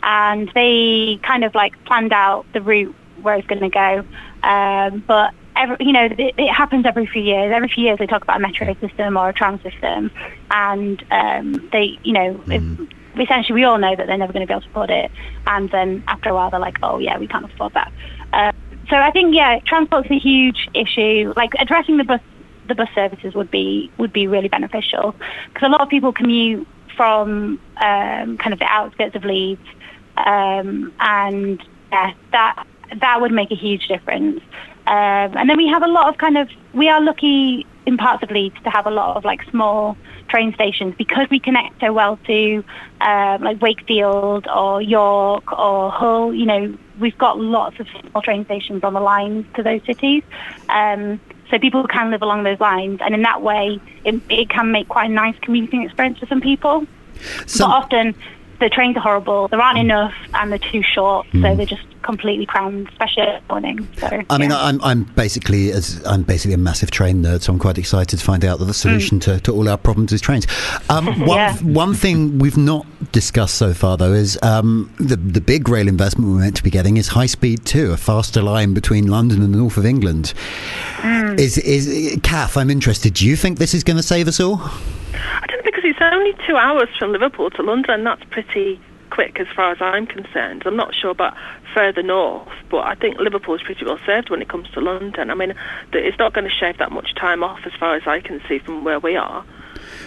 and 0.03 0.51
they 0.55 1.19
kind 1.23 1.45
of 1.45 1.55
like 1.55 1.83
planned 1.87 2.13
out 2.13 2.45
the 2.53 2.61
route 2.61 2.95
where 3.23 3.37
it's 3.37 3.47
going 3.47 3.63
to 3.63 3.71
go. 3.71 4.05
Um, 4.47 5.03
but 5.07 5.33
every, 5.57 5.77
you 5.81 5.93
know, 5.93 6.05
it, 6.05 6.35
it, 6.37 6.53
happens 6.53 6.87
every 6.87 7.07
few 7.07 7.23
years. 7.23 7.53
Every 7.55 7.69
few 7.69 7.85
years 7.85 7.99
they 7.99 8.07
talk 8.07 8.23
about 8.23 8.39
a 8.39 8.41
metro 8.41 8.75
system 8.81 9.17
or 9.17 9.29
a 9.29 9.33
tram 9.33 9.61
system, 9.63 10.11
and 10.51 11.05
um, 11.11 11.69
they, 11.73 11.99
you 12.03 12.13
know, 12.13 12.35
mm. 12.35 12.91
essentially 13.19 13.55
we 13.55 13.65
all 13.65 13.79
know 13.79 13.95
that 13.95 14.07
they're 14.07 14.19
never 14.19 14.33
going 14.33 14.47
to 14.47 14.51
be 14.51 14.53
able 14.53 14.63
to 14.63 14.69
afford 14.69 14.91
it. 14.91 15.11
And 15.47 15.71
then 15.71 16.05
after 16.09 16.31
a 16.31 16.35
while 16.35 16.51
they're 16.51 16.61
like, 16.61 16.79
oh 16.83 16.99
yeah, 16.99 17.19
we 17.19 17.27
can't 17.27 17.45
afford 17.45 17.75
that. 17.75 17.93
Uh, 18.33 18.53
so 18.89 18.97
I 18.97 19.11
think 19.11 19.35
yeah, 19.35 19.61
transport's 19.61 20.11
a 20.11 20.19
huge 20.19 20.69
issue. 20.75 21.33
Like 21.37 21.53
addressing 21.59 21.97
the 21.97 22.05
bus 22.05 22.21
the 22.67 22.75
bus 22.75 22.89
services 22.95 23.35
would 23.35 23.51
be 23.51 23.91
would 23.99 24.13
be 24.13 24.27
really 24.27 24.49
beneficial 24.49 25.15
because 25.49 25.67
a 25.67 25.69
lot 25.69 25.81
of 25.81 25.89
people 25.89 26.13
commute 26.13 26.67
from 26.97 27.61
um, 27.77 28.39
kind 28.39 28.53
of 28.53 28.59
the 28.59 28.67
outskirts 28.67 29.17
of 29.17 29.25
Leeds, 29.25 29.67
um, 30.17 30.93
and 31.01 31.63
yeah, 31.93 32.13
that 32.33 32.67
that 33.01 33.21
would 33.21 33.33
make 33.33 33.51
a 33.51 33.57
huge 33.57 33.89
difference. 33.89 34.41
Um, 34.87 35.37
and 35.37 35.49
then 35.49 35.57
we 35.57 35.69
have 35.69 35.83
a 35.83 35.89
lot 35.89 36.09
of 36.09 36.19
kind 36.19 36.37
of, 36.37 36.49
we 36.73 36.89
are 36.89 37.01
lucky 37.01 37.67
in 37.87 37.97
parts 37.97 38.23
of 38.23 38.31
Leeds 38.31 38.57
to 38.65 38.71
have 38.71 38.87
a 38.87 38.91
lot 38.91 39.17
of 39.17 39.25
like 39.25 39.43
small 39.51 39.97
train 40.29 40.55
stations 40.55 40.95
because 40.97 41.29
we 41.31 41.39
connect 41.39 41.81
so 41.81 41.93
well 41.93 42.19
to 42.27 42.65
um, 43.01 43.43
like 43.43 43.61
Wakefield 43.61 44.47
or 44.47 44.83
York 44.83 45.53
or 45.53 45.91
Hull. 45.91 46.35
You 46.35 46.47
know, 46.47 46.79
we've 46.99 47.17
got 47.17 47.39
lots 47.39 47.79
of 47.81 47.87
small 47.89 48.23
train 48.23 48.45
stations 48.45 48.85
on 48.85 48.95
the 48.95 49.01
lines 49.01 49.47
to 49.55 49.63
those 49.63 49.85
cities. 49.85 50.23
Um, 50.69 51.21
so 51.51 51.59
people 51.59 51.87
can 51.87 52.11
live 52.11 52.23
along 52.23 52.45
those 52.45 52.61
lines. 52.61 53.01
And 53.03 53.15
in 53.15 53.23
that 53.23 53.43
way, 53.43 53.81
it, 54.05 54.21
it 54.29 54.49
can 54.49 54.73
make 54.73 54.89
quite 54.89 55.11
a 55.11 55.15
nice 55.15 55.37
commuting 55.41 55.83
experience 55.83 56.19
for 56.19 56.27
some 56.27 56.41
people. 56.41 56.87
Some- 57.47 57.71
but 57.71 57.77
often 57.77 58.15
the 58.61 58.69
trains 58.69 58.97
are 58.97 59.01
horrible. 59.01 59.49
There 59.49 59.61
aren't 59.61 59.79
enough, 59.79 60.15
and 60.33 60.51
they're 60.51 60.59
too 60.59 60.83
short, 60.83 61.27
mm. 61.29 61.43
so 61.43 61.55
they're 61.55 61.67
just 61.67 61.87
completely 62.05 62.47
crammed, 62.47 62.89
especially 62.91 63.23
in 63.25 63.35
the 63.35 63.43
morning. 63.49 63.89
So, 63.99 64.07
I 64.07 64.25
yeah. 64.31 64.39
mean, 64.39 64.53
I'm, 64.53 64.81
I'm 64.83 65.05
basically 65.05 65.73
as 65.73 66.05
I'm 66.07 66.23
basically 66.23 66.55
a 66.55 66.59
massive 66.59 66.91
train 66.91 67.23
nerd, 67.23 67.43
so 67.43 67.53
I'm 67.53 67.59
quite 67.59 67.79
excited 67.79 68.19
to 68.19 68.25
find 68.25 68.45
out 68.45 68.59
that 68.59 68.67
the 68.67 68.75
solution 68.75 69.19
mm. 69.19 69.23
to, 69.23 69.41
to 69.41 69.53
all 69.53 69.69
our 69.69 69.79
problems 69.79 70.13
is 70.13 70.21
trains. 70.21 70.47
Um, 70.89 71.07
one, 71.27 71.39
yeah. 71.39 71.57
one 71.59 71.95
thing 71.95 72.39
we've 72.39 72.57
not 72.57 72.87
discussed 73.13 73.57
so 73.57 73.75
far, 73.75 73.97
though, 73.97 74.13
is 74.13 74.39
um, 74.43 74.93
the 74.99 75.17
the 75.17 75.41
big 75.41 75.69
rail 75.69 75.89
investment 75.89 76.31
we're 76.31 76.41
meant 76.41 76.57
to 76.57 76.63
be 76.63 76.71
getting 76.71 76.97
is 76.97 77.09
High 77.09 77.27
Speed 77.27 77.65
Two, 77.65 77.93
a 77.93 77.97
faster 77.97 78.43
line 78.43 78.75
between 78.75 79.07
London 79.07 79.43
and 79.43 79.53
the 79.55 79.59
north 79.59 79.77
of 79.77 79.87
England. 79.87 80.35
Mm. 80.99 81.39
Is 81.39 81.59
is 81.59 82.19
Kath? 82.23 82.57
I'm 82.57 82.71
interested. 82.71 83.15
Do 83.15 83.27
you 83.27 83.37
think 83.37 83.59
this 83.59 83.75
is 83.75 83.83
going 83.83 83.97
to 83.97 84.03
save 84.03 84.29
us 84.29 84.39
all? 84.41 84.61
I 84.61 85.45
don't 85.49 85.65
because 85.65 85.85
it's 85.85 85.99
only 86.01 86.35
two 86.47 86.57
hours 86.57 86.89
from 86.99 87.13
Liverpool 87.13 87.51
to 87.51 87.63
London. 87.63 88.05
That's 88.05 88.23
pretty 88.31 88.81
quick 89.11 89.39
as 89.41 89.47
far 89.55 89.73
as 89.73 89.79
I'm 89.81 90.07
concerned. 90.07 90.63
I'm 90.67 90.77
not 90.77 90.95
sure 90.95 91.11
about 91.11 91.35
further 91.73 92.03
north, 92.03 92.49
but 92.71 92.87
I 92.87 92.95
think 92.95 93.19
Liverpool 93.19 93.55
is 93.55 93.63
pretty 93.63 93.85
well 93.85 93.99
served 94.05 94.31
when 94.31 94.43
it 94.43 94.49
comes 94.49 94.71
to 94.71 94.81
London. 94.81 95.31
I 95.31 95.35
mean, 95.35 95.55
it's 95.93 96.19
not 96.19 96.33
going 96.33 96.49
to 96.49 96.55
shave 96.55 96.79
that 96.79 96.93
much 96.93 97.15
time 97.15 97.43
off 97.43 97.61
as 97.65 97.73
far 97.79 97.97
as 97.97 98.03
I 98.07 98.21
can 98.21 98.41
see 98.49 98.59
from 98.59 98.85
where 98.85 99.01
we 99.01 99.17
are. 99.17 99.45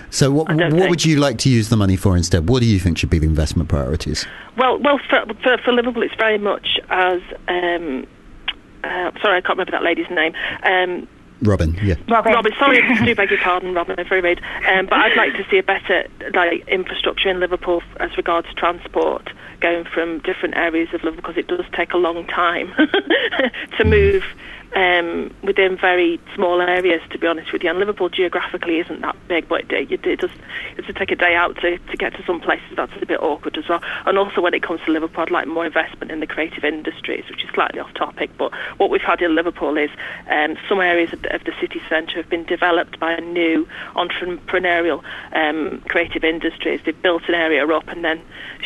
So, 0.10 0.32
what, 0.32 0.54
what 0.54 0.90
would 0.90 1.06
you 1.06 1.18
like 1.18 1.38
to 1.40 1.50
use 1.50 1.70
the 1.70 1.76
money 1.76 1.98
for 1.98 2.16
instead? 2.16 2.50
What 2.50 2.62
do 2.62 2.66
you 2.66 2.80
think 2.80 2.98
should 2.98 3.10
be 3.10 3.20
the 3.20 3.28
investment 3.28 3.70
priorities? 3.70 4.26
Well, 4.58 4.80
well, 4.80 5.00
for, 5.10 5.26
for, 5.44 5.58
for 5.58 5.72
Liverpool, 5.74 6.04
it's 6.04 6.16
very 6.16 6.38
much 6.38 6.80
as 6.90 7.22
um, 7.48 8.08
uh, 8.84 9.12
sorry, 9.22 9.38
I 9.38 9.42
can't 9.42 9.58
remember 9.58 9.72
that 9.72 9.84
lady's 9.84 10.10
name. 10.10 10.34
Um, 10.64 11.08
Robin, 11.42 11.78
yeah. 11.84 11.96
Robin, 12.08 12.34
Robin 12.34 12.52
sorry, 12.58 12.82
I 12.82 13.06
do 13.06 13.16
beg 13.16 13.30
your 13.30 13.40
pardon, 13.40 13.74
Robin, 13.74 14.00
I'm 14.00 14.08
very 14.08 14.22
rude. 14.22 14.42
Um, 14.68 14.88
but 14.88 15.00
I'd 15.00 15.18
like 15.18 15.34
to 15.34 15.46
see 15.50 15.58
a 15.58 15.64
better 15.64 16.08
like 16.34 16.68
infrastructure 16.68 17.30
in 17.30 17.40
Liverpool 17.40 17.84
as 18.00 18.16
regards 18.18 18.48
transport 18.56 19.30
going 19.60 19.86
from 19.86 20.20
different 20.20 20.56
areas 20.56 20.90
of 20.94 21.04
Liverpool 21.04 21.34
because 21.34 21.38
it 21.38 21.48
does 21.48 21.66
take 21.74 21.94
a 21.94 21.98
long 21.98 22.26
time 22.28 22.74
to 23.78 23.86
move 23.86 24.24
um, 24.76 25.34
within 25.44 25.78
very 25.78 26.20
small 26.36 26.62
areas, 26.62 27.02
to 27.12 27.18
be 27.18 27.28
honest 27.28 27.52
with 27.54 27.64
you. 27.64 27.70
And 27.70 27.80
Liverpool 27.80 28.10
geographically 28.10 28.80
isn't 28.80 29.02
that 29.02 29.16
big, 29.28 29.48
but 29.48 29.62
it, 29.72 29.92
it, 29.92 30.06
it 30.06 30.20
does 30.20 30.30
it 30.78 30.86
does 30.86 30.96
take 30.96 31.12
a 31.12 31.16
day 31.16 31.36
out 31.36 31.56
to, 31.58 31.78
to 31.78 31.98
get 31.98 32.14
to 32.16 32.24
some 32.26 32.40
places. 32.40 32.68
That's 32.76 32.92
a 33.02 33.06
bit 33.06 33.22
awkward 33.22 33.58
as 33.58 33.68
well. 33.68 33.82
And 34.06 34.18
also, 34.18 34.42
when 34.42 34.54
it 34.54 34.64
comes 34.64 34.82
to 34.86 34.92
Liverpool, 34.92 35.24
I'd 35.24 35.32
like 35.32 35.48
more 35.48 35.66
investment 35.66 36.12
in 36.12 36.20
the 36.20 36.28
creative 36.28 36.64
industries, 36.64 37.24
which 37.30 37.44
is 37.44 37.50
slightly 37.54 37.80
off 37.80 37.94
topic. 37.94 38.30
But 38.38 38.54
what 38.78 38.90
we've 38.90 39.02
had 39.02 39.22
in 39.22 39.36
Liverpool 39.36 39.78
is 39.78 39.90
um, 40.30 40.58
some 40.68 40.80
areas 40.80 41.14
of 41.14 41.22
the, 41.22 41.27
of 41.32 41.44
the 41.44 41.54
city 41.60 41.82
centre 41.90 42.16
have 42.16 42.30
been 42.30 42.44
developed 42.46 43.00
by 43.00 43.14
a 43.14 43.22
new 43.22 43.68
entrepreneurial 43.96 45.04
um, 45.34 45.82
creative 45.88 46.24
industries. 46.24 46.82
They've 46.86 47.02
built 47.02 47.24
an 47.28 47.36
area 47.36 47.66
up, 47.68 47.88
and 47.88 48.04
then 48.04 48.22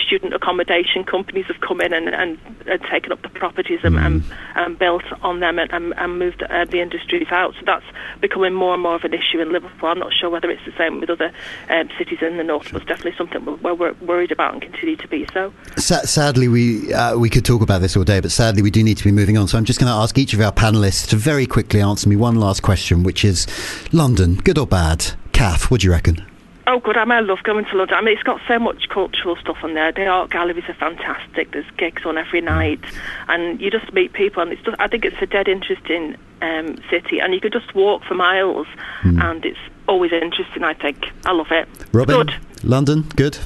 student 0.05 0.33
accommodation 0.33 1.03
companies 1.03 1.45
have 1.45 1.59
come 1.61 1.81
in 1.81 1.93
and, 1.93 2.09
and, 2.09 2.37
and 2.67 2.81
taken 2.83 3.11
up 3.11 3.21
the 3.21 3.29
properties 3.29 3.79
and, 3.83 3.95
mm. 3.95 4.05
and, 4.05 4.23
and 4.55 4.79
built 4.79 5.03
on 5.21 5.39
them 5.39 5.59
and, 5.59 5.93
and 5.93 6.19
moved 6.19 6.43
uh, 6.43 6.65
the 6.65 6.81
industries 6.81 7.27
out. 7.31 7.53
So 7.55 7.61
that's 7.65 7.85
becoming 8.19 8.53
more 8.53 8.73
and 8.73 8.83
more 8.83 8.95
of 8.95 9.03
an 9.03 9.13
issue 9.13 9.39
in 9.39 9.51
Liverpool. 9.51 9.89
I'm 9.89 9.99
not 9.99 10.13
sure 10.13 10.29
whether 10.29 10.49
it's 10.49 10.65
the 10.65 10.73
same 10.77 10.99
with 10.99 11.09
other 11.09 11.31
um, 11.69 11.89
cities 11.97 12.19
in 12.21 12.37
the 12.37 12.43
north, 12.43 12.71
but 12.71 12.81
it's 12.81 12.89
definitely 12.89 13.17
something 13.17 13.45
we're, 13.61 13.73
we're 13.73 13.93
worried 13.93 14.31
about 14.31 14.53
and 14.53 14.61
continue 14.61 14.95
to 14.97 15.07
be 15.07 15.27
so. 15.33 15.53
Sa- 15.77 16.01
sadly, 16.01 16.47
we 16.47 16.93
uh, 16.93 17.17
we 17.17 17.29
could 17.29 17.45
talk 17.45 17.61
about 17.61 17.79
this 17.81 17.95
all 17.95 18.03
day, 18.03 18.19
but 18.19 18.31
sadly, 18.31 18.61
we 18.61 18.71
do 18.71 18.83
need 18.83 18.97
to 18.97 19.03
be 19.03 19.11
moving 19.11 19.37
on. 19.37 19.47
So 19.47 19.57
I'm 19.57 19.65
just 19.65 19.79
going 19.79 19.91
to 19.91 19.95
ask 19.95 20.17
each 20.17 20.33
of 20.33 20.41
our 20.41 20.51
panelists 20.51 21.07
to 21.09 21.15
very 21.15 21.45
quickly 21.45 21.81
answer 21.81 22.09
me 22.09 22.15
one 22.15 22.35
last 22.35 22.50
question, 22.59 23.03
which 23.03 23.23
is 23.23 23.47
London, 23.93 24.35
good 24.35 24.57
or 24.57 24.67
bad? 24.67 25.13
Kath, 25.31 25.71
what 25.71 25.81
do 25.81 25.87
you 25.87 25.91
reckon? 25.91 26.25
Oh, 26.67 26.79
good. 26.79 26.95
I, 26.95 27.03
mean, 27.05 27.11
I 27.11 27.19
love 27.21 27.39
going 27.43 27.65
to 27.65 27.75
London. 27.75 27.97
I 27.97 28.01
mean, 28.01 28.13
it's 28.13 28.23
got 28.23 28.39
so 28.47 28.59
much 28.59 28.87
cultural 28.89 29.35
stuff 29.35 29.57
on 29.63 29.73
there. 29.73 29.91
The 29.91 30.05
art 30.05 30.29
galleries 30.29 30.63
are 30.67 30.73
fantastic. 30.75 31.51
There's 31.51 31.69
gigs 31.77 32.05
on 32.05 32.17
every 32.17 32.41
night, 32.41 32.79
and 33.27 33.59
you 33.59 33.71
just 33.71 33.91
meet 33.93 34.13
people. 34.13 34.41
And 34.43 34.51
it's 34.51 34.61
just, 34.61 34.79
I 34.79 34.87
think 34.87 35.03
it's 35.03 35.21
a 35.21 35.25
dead 35.25 35.47
interesting 35.47 36.15
um, 36.41 36.77
city, 36.89 37.19
and 37.19 37.33
you 37.33 37.41
could 37.41 37.53
just 37.53 37.73
walk 37.73 38.03
for 38.03 38.13
miles, 38.13 38.67
mm. 39.01 39.21
and 39.21 39.43
it's 39.43 39.59
always 39.87 40.11
interesting. 40.11 40.63
I 40.63 40.73
think 40.73 41.11
I 41.25 41.31
love 41.31 41.51
it. 41.51 41.67
Robin, 41.91 42.15
good. 42.15 42.35
London, 42.63 43.01
good. 43.15 43.37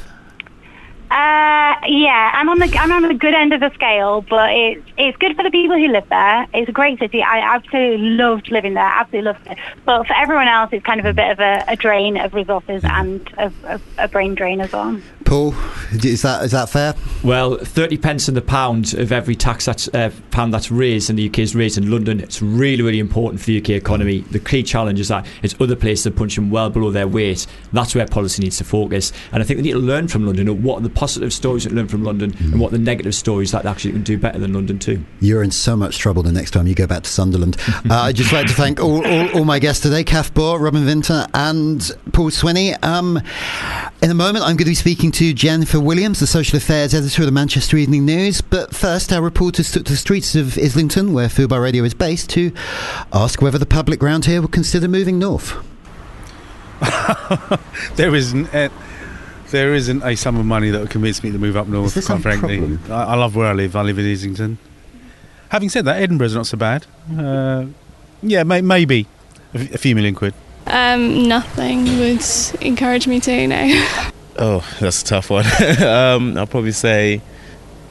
Uh, 1.11 1.75
yeah, 1.87 2.31
I'm 2.33 2.49
on 2.49 2.59
the 2.59 2.77
I'm 2.77 2.91
on 2.91 3.03
the 3.03 3.13
good 3.13 3.33
end 3.33 3.53
of 3.53 3.59
the 3.59 3.71
scale, 3.75 4.21
but 4.21 4.51
it's 4.51 4.81
it's 4.97 5.17
good 5.17 5.35
for 5.35 5.43
the 5.43 5.51
people 5.51 5.77
who 5.77 5.87
live 5.87 6.07
there. 6.09 6.47
It's 6.53 6.67
a 6.67 6.71
great 6.71 6.97
city. 6.99 7.21
I 7.21 7.39
absolutely 7.39 8.09
loved 8.09 8.49
living 8.49 8.73
there. 8.73 8.83
Absolutely 8.83 9.31
loved 9.31 9.47
it. 9.47 9.57
But 9.85 10.07
for 10.07 10.13
everyone 10.13 10.47
else, 10.47 10.69
it's 10.73 10.85
kind 10.85 10.99
of 10.99 11.05
a 11.05 11.13
bit 11.13 11.31
of 11.31 11.39
a, 11.39 11.63
a 11.67 11.75
drain 11.75 12.17
of 12.17 12.33
resources 12.33 12.83
and 12.83 13.31
a, 13.37 13.51
a, 13.65 13.81
a 13.99 14.07
brain 14.07 14.33
drain 14.33 14.61
as 14.61 14.71
well. 14.71 14.99
Paul, 15.25 15.53
is 15.91 16.23
that 16.23 16.43
is 16.43 16.51
that 16.51 16.69
fair? 16.69 16.95
Well, 17.23 17.57
thirty 17.57 17.97
pence 17.97 18.27
in 18.27 18.33
the 18.33 18.41
pound 18.41 18.93
of 18.95 19.11
every 19.11 19.35
tax 19.35 19.65
that's 19.65 19.87
uh, 19.89 20.11
pound 20.31 20.53
that's 20.53 20.71
raised 20.71 21.09
in 21.09 21.17
the 21.17 21.29
UK 21.29 21.39
is 21.39 21.55
raised 21.55 21.77
in 21.77 21.91
London. 21.91 22.19
It's 22.19 22.41
really 22.41 22.81
really 22.81 22.99
important 22.99 23.41
for 23.41 23.47
the 23.47 23.59
UK 23.59 23.69
economy. 23.69 24.21
The 24.21 24.39
key 24.39 24.63
challenge 24.63 24.99
is 24.99 25.09
that 25.09 25.25
it's 25.43 25.55
other 25.59 25.75
places 25.75 26.07
are 26.07 26.11
punching 26.11 26.49
well 26.49 26.69
below 26.71 26.89
their 26.89 27.07
weight. 27.07 27.45
That's 27.73 27.93
where 27.93 28.07
policy 28.07 28.41
needs 28.41 28.57
to 28.57 28.63
focus. 28.63 29.11
And 29.31 29.43
I 29.43 29.45
think 29.45 29.57
we 29.57 29.63
need 29.63 29.73
to 29.73 29.79
learn 29.79 30.07
from 30.07 30.25
London. 30.25 30.63
What 30.63 30.79
are 30.79 30.81
the 30.81 30.94
positive 30.95 31.31
stories 31.31 31.65
that 31.65 31.73
learn 31.73 31.87
from 31.87 32.03
London, 32.03 32.31
mm. 32.31 32.53
and 32.53 32.59
what 32.59 32.71
the 32.71 32.77
negative 32.77 33.13
stories 33.13 33.51
that 33.51 33.65
actually 33.65 33.91
can 33.91 34.03
do 34.03 34.17
better 34.17 34.39
than 34.39 34.53
London 34.53 34.79
too. 34.79 35.03
You're 35.19 35.43
in 35.43 35.51
so 35.51 35.75
much 35.75 35.97
trouble 35.97 36.23
the 36.23 36.31
next 36.31 36.51
time 36.51 36.65
you 36.65 36.73
go 36.73 36.87
back 36.87 37.03
to 37.03 37.09
Sunderland. 37.09 37.57
uh, 37.67 37.73
I'd 37.89 38.15
just 38.15 38.33
like 38.33 38.47
to 38.47 38.53
thank 38.53 38.79
all, 38.79 39.05
all, 39.05 39.29
all, 39.37 39.45
my 39.45 39.59
guests 39.59 39.83
today: 39.83 40.03
Kath 40.03 40.33
Boer, 40.33 40.59
Robin 40.59 40.83
Vinter, 40.83 41.29
and 41.33 41.91
Paul 42.13 42.31
Swinney. 42.31 42.81
Um, 42.83 43.21
in 44.01 44.09
a 44.09 44.15
moment, 44.15 44.43
I'm 44.43 44.55
going 44.55 44.57
to 44.57 44.65
be 44.65 44.75
speaking 44.75 45.11
to 45.13 45.33
Jennifer 45.33 45.79
Williams, 45.79 46.19
the 46.19 46.27
social 46.27 46.57
affairs 46.57 46.93
editor 46.93 47.21
of 47.21 47.25
the 47.25 47.31
Manchester 47.31 47.77
Evening 47.77 48.05
News. 48.05 48.41
But 48.41 48.73
first, 48.73 49.11
our 49.11 49.21
reporters 49.21 49.71
took 49.71 49.85
to 49.85 49.93
the 49.93 49.97
streets 49.97 50.35
of 50.35 50.57
Islington, 50.57 51.13
where 51.13 51.27
Fubar 51.27 51.61
Radio 51.61 51.83
is 51.83 51.93
based, 51.93 52.29
to 52.31 52.51
ask 53.13 53.41
whether 53.41 53.57
the 53.57 53.65
public 53.65 54.01
round 54.01 54.25
here 54.25 54.41
would 54.41 54.51
consider 54.51 54.87
moving 54.87 55.19
north. 55.19 55.55
there 57.95 58.13
isn't. 58.13 58.53
Uh, 58.53 58.69
there 59.51 59.73
isn't 59.73 60.03
a 60.03 60.15
sum 60.15 60.37
of 60.37 60.45
money 60.45 60.69
that 60.69 60.79
would 60.81 60.89
convince 60.89 61.23
me 61.23 61.31
to 61.31 61.37
move 61.37 61.55
up 61.55 61.67
north. 61.67 61.93
Quite 62.05 62.21
frankly, 62.21 62.77
I, 62.89 63.03
I, 63.03 63.15
love 63.15 63.35
where 63.35 63.47
I 63.47 63.53
live. 63.53 63.75
I 63.75 63.81
live 63.81 63.99
in 63.99 64.11
Islington. 64.11 64.57
Having 65.49 65.69
said 65.69 65.85
that, 65.85 66.01
Edinburgh's 66.01 66.35
not 66.35 66.47
so 66.47 66.57
bad. 66.57 66.85
Uh, 67.17 67.65
yeah, 68.21 68.43
may, 68.43 68.61
maybe 68.61 69.07
a, 69.53 69.59
f- 69.59 69.73
a 69.75 69.77
few 69.77 69.95
million 69.95 70.15
quid. 70.15 70.33
Um, 70.67 71.27
nothing 71.27 71.85
would 71.99 72.25
encourage 72.61 73.07
me 73.07 73.19
to 73.21 73.47
now. 73.47 74.11
Oh, 74.37 74.69
that's 74.81 75.01
a 75.01 75.05
tough 75.05 75.29
one. 75.29 75.45
um, 75.81 76.37
I'll 76.37 76.45
probably 76.45 76.73
say 76.73 77.21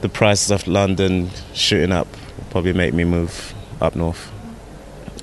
the 0.01 0.09
prices 0.09 0.51
of 0.51 0.67
London 0.67 1.31
shooting 1.55 1.91
up 1.91 2.07
will 2.37 2.45
probably 2.51 2.73
make 2.73 2.93
me 2.93 3.03
move 3.03 3.55
up 3.81 3.95
north. 3.95 4.31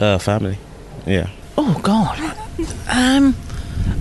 Uh, 0.01 0.19
family, 0.19 0.59
yeah. 1.07 1.31
Oh 1.57 1.79
God. 1.81 2.19
Um, 2.91 3.37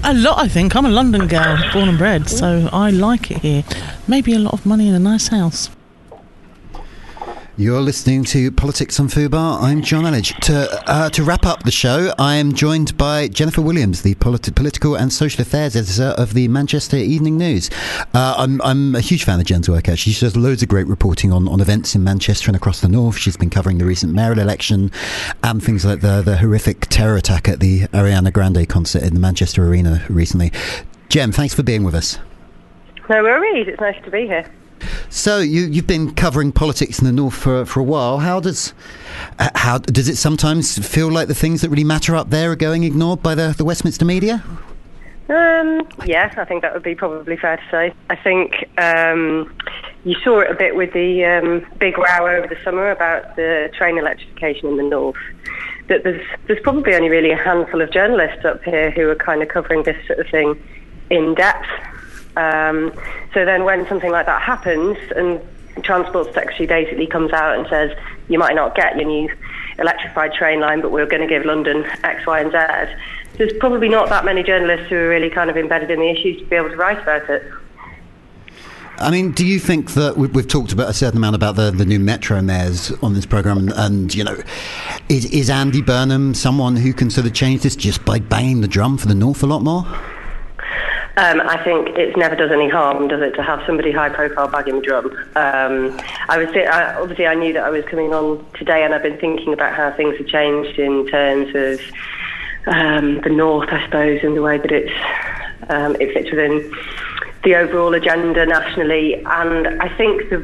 a 0.04 0.14
lot, 0.14 0.40
I 0.40 0.48
think. 0.48 0.76
I'm 0.76 0.86
a 0.86 0.90
London 0.90 1.28
girl, 1.28 1.58
born 1.74 1.90
and 1.90 1.98
bred, 1.98 2.30
so 2.30 2.70
I 2.72 2.90
like 2.90 3.32
it 3.32 3.40
here. 3.40 3.64
Maybe 4.08 4.34
a 4.34 4.40
lot 4.40 4.54
of 4.54 4.66
money 4.66 4.88
in 4.88 4.94
a 4.94 5.00
nice 5.00 5.28
house. 5.28 5.70
You're 7.58 7.82
listening 7.82 8.24
to 8.26 8.50
Politics 8.50 8.98
on 8.98 9.10
Fubar. 9.10 9.62
I'm 9.62 9.82
John 9.82 10.06
Elledge. 10.06 10.34
To, 10.46 10.90
uh, 10.90 11.10
to 11.10 11.22
wrap 11.22 11.46
up 11.46 11.64
the 11.64 11.72
show, 11.72 12.14
I 12.18 12.36
am 12.36 12.54
joined 12.54 12.98
by 12.98 13.28
Jennifer 13.28 13.62
Williams, 13.62 14.04
the 14.04 14.16
politi- 14.16 14.56
political 14.56 14.96
and 14.96 15.12
social 15.12 15.42
affairs 15.42 15.76
editor 15.76 16.16
of 16.18 16.34
the 16.34 16.48
Manchester 16.48 16.96
Evening 16.96 17.38
News. 17.38 17.70
Uh, 18.14 18.36
I'm, 18.38 18.62
I'm 18.62 18.96
a 18.96 19.02
huge 19.02 19.26
fan 19.26 19.42
of 19.42 19.46
Jen's 19.46 19.68
work, 19.68 19.90
actually. 19.90 20.14
She 20.14 20.26
does 20.26 20.38
loads 20.38 20.64
of 20.64 20.70
great 20.70 20.88
reporting 20.88 21.34
on, 21.34 21.50
on 21.50 21.60
events 21.60 21.94
in 21.94 22.06
Manchester 22.06 22.48
and 22.48 22.56
across 22.56 22.80
the 22.80 22.88
north. 22.88 23.18
She's 23.18 23.36
been 23.36 23.50
covering 23.50 23.80
the 23.80 23.86
recent 23.86 24.14
mayoral 24.14 24.40
election 24.40 24.90
and 25.44 25.62
things 25.62 25.84
like 25.84 26.00
the, 26.00 26.22
the 26.22 26.38
horrific 26.38 26.88
terror 26.88 27.18
attack 27.18 27.50
at 27.50 27.60
the 27.60 27.82
Ariana 27.90 28.32
Grande 28.32 28.68
concert 28.70 29.04
in 29.04 29.14
the 29.14 29.20
Manchester 29.20 29.68
Arena 29.68 30.06
recently. 30.10 30.54
Jen, 31.10 31.34
thanks 31.34 31.54
for 31.54 31.64
being 31.64 31.84
with 31.84 31.96
us. 31.96 32.18
No 33.10 33.22
worries. 33.22 33.68
It's 33.68 33.82
nice 33.82 34.02
to 34.06 34.10
be 34.10 34.26
here. 34.26 34.50
So 35.10 35.40
you 35.40 35.62
you've 35.62 35.88
been 35.88 36.14
covering 36.14 36.52
politics 36.52 37.00
in 37.00 37.06
the 37.06 37.12
north 37.12 37.36
for 37.36 37.66
for 37.66 37.80
a 37.80 37.84
while. 37.84 38.20
How 38.20 38.40
does 38.40 38.74
how 39.56 39.78
does 39.78 40.08
it 40.08 40.16
sometimes 40.16 40.78
feel 40.78 41.12
like 41.12 41.28
the 41.28 41.36
things 41.36 41.62
that 41.62 41.70
really 41.70 41.84
matter 41.84 42.16
up 42.16 42.30
there 42.30 42.52
are 42.52 42.56
going 42.56 42.84
ignored 42.84 43.22
by 43.22 43.36
the 43.36 43.54
the 43.58 43.66
Westminster 43.66 44.06
media? 44.06 44.44
Um, 45.30 45.88
yeah, 46.06 46.34
I 46.36 46.44
think 46.44 46.62
that 46.62 46.74
would 46.74 46.84
be 46.84 46.94
probably 46.96 47.38
fair 47.38 47.56
to 47.56 47.64
say. 47.72 47.94
I 48.10 48.16
think 48.18 48.68
um, 48.78 49.54
you 50.04 50.16
saw 50.24 50.40
it 50.40 50.52
a 50.52 50.56
bit 50.56 50.76
with 50.76 50.92
the 50.92 51.24
um, 51.24 51.66
big 51.80 51.98
row 51.98 52.28
over 52.28 52.48
the 52.48 52.58
summer 52.66 52.92
about 52.92 53.38
the 53.38 53.70
train 53.78 53.98
electrification 53.98 54.68
in 54.68 54.78
the 54.78 54.84
north. 54.84 55.16
That 55.88 56.04
there's 56.04 56.26
there's 56.48 56.60
probably 56.64 56.96
only 56.96 57.10
really 57.10 57.32
a 57.32 57.38
handful 57.38 57.82
of 57.82 57.92
journalists 57.92 58.44
up 58.44 58.62
here 58.64 58.92
who 58.92 59.10
are 59.10 59.16
kind 59.16 59.42
of 59.42 59.48
covering 59.48 59.84
this 59.84 59.96
sort 60.06 60.20
of 60.20 60.28
thing 60.28 60.62
in 61.10 61.34
depth 61.36 61.68
um, 62.36 62.94
so 63.34 63.46
then 63.46 63.64
when 63.64 63.88
something 63.88 64.12
like 64.12 64.26
that 64.26 64.42
happens 64.42 64.98
and 65.16 65.42
Transport 65.84 66.34
Secretary 66.34 66.68
basically 66.68 67.08
comes 67.08 67.32
out 67.32 67.58
and 67.58 67.68
says, 67.68 67.98
you 68.28 68.38
might 68.40 68.56
not 68.56 68.76
get 68.76 68.96
your 68.96 69.06
new 69.06 69.30
electrified 69.80 70.34
train 70.34 70.60
line, 70.60 70.82
but 70.82 70.92
we're 70.92 71.06
going 71.06 71.22
to 71.22 71.28
give 71.28 71.46
London 71.46 71.86
X, 72.04 72.26
Y, 72.26 72.40
and 72.40 72.52
Z. 72.52 72.96
There's 73.38 73.54
probably 73.60 73.90
not 73.90 74.10
that 74.10 74.26
many 74.26 74.44
journalists 74.44 74.90
who 74.90 74.96
are 74.96 75.10
really 75.10 75.30
kind 75.30 75.50
of 75.50 75.58
embedded 75.58 75.90
in 75.90 76.00
the 76.00 76.10
issues 76.10 76.40
to 76.40 76.46
be 76.46 76.56
able 76.56 76.70
to 76.70 76.76
write 76.76 77.02
about 77.02 77.30
it. 77.30 77.44
I 78.98 79.10
mean, 79.10 79.32
do 79.32 79.46
you 79.46 79.60
think 79.60 79.92
that 79.94 80.16
we've, 80.16 80.34
we've, 80.36 80.48
talked 80.48 80.72
about 80.72 80.90
a 80.90 80.94
certain 80.94 81.18
amount 81.18 81.36
about 81.36 81.56
the, 81.56 81.72
the 81.72 81.86
new 81.86 82.00
metro 82.00 82.40
mayors 82.42 82.92
on 83.02 83.14
this 83.16 83.26
program, 83.26 83.58
and, 83.58 83.72
and, 83.72 84.14
you 84.14 84.24
know, 84.24 84.38
is, 85.10 85.26
is 85.26 85.50
Andy 85.50 85.82
Burnham 85.82 86.36
someone 86.36 86.76
who 86.76 86.94
can 86.94 87.10
sort 87.10 87.26
of 87.26 87.34
change 87.34 87.64
this 87.64 87.76
just 87.76 88.06
by 88.06 88.20
banging 88.20 88.62
the 88.62 88.68
drum 88.68 88.98
for 88.98 89.08
the 89.08 89.16
north 89.16 89.42
a 89.42 89.48
lot 89.48 89.64
more? 89.64 89.86
Um, 91.22 91.40
I 91.42 91.64
think 91.64 91.90
it 92.00 92.18
never 92.18 92.36
does 92.36 92.50
any 92.50 92.68
harm, 92.68 93.08
does 93.08 93.22
it, 93.22 93.36
to 93.36 93.44
have 93.44 93.62
somebody 93.68 93.92
high 93.92 94.10
profile 94.10 94.48
bagging 94.48 94.82
drum? 94.82 95.06
Um, 95.36 96.02
I 96.28 96.40
was 96.40 96.50
I, 96.56 96.96
obviously 97.00 97.28
I 97.28 97.36
knew 97.36 97.54
that 97.54 97.64
I 97.64 97.70
was 97.70 97.86
coming 97.86 98.12
on 98.12 98.44
today, 98.58 98.84
and 98.84 98.92
I've 98.92 99.04
been 99.04 99.20
thinking 99.20 99.54
about 99.54 99.76
how 99.76 99.92
things 99.92 100.18
have 100.18 100.26
changed 100.26 100.80
in 100.80 101.06
terms 101.06 101.54
of 101.54 101.80
um, 102.66 103.22
the 103.22 103.30
north, 103.30 103.70
I 103.70 103.86
suppose, 103.86 104.24
and 104.24 104.36
the 104.36 104.42
way 104.42 104.58
that 104.58 104.72
it's 104.72 104.92
um, 105.70 105.96
it 106.00 106.12
fits 106.12 106.32
within 106.32 106.74
the 107.44 107.56
overall 107.56 107.94
agenda 107.94 108.46
nationally. 108.46 109.16
And 109.26 109.68
I 109.82 109.96
think 109.98 110.30
the, 110.30 110.38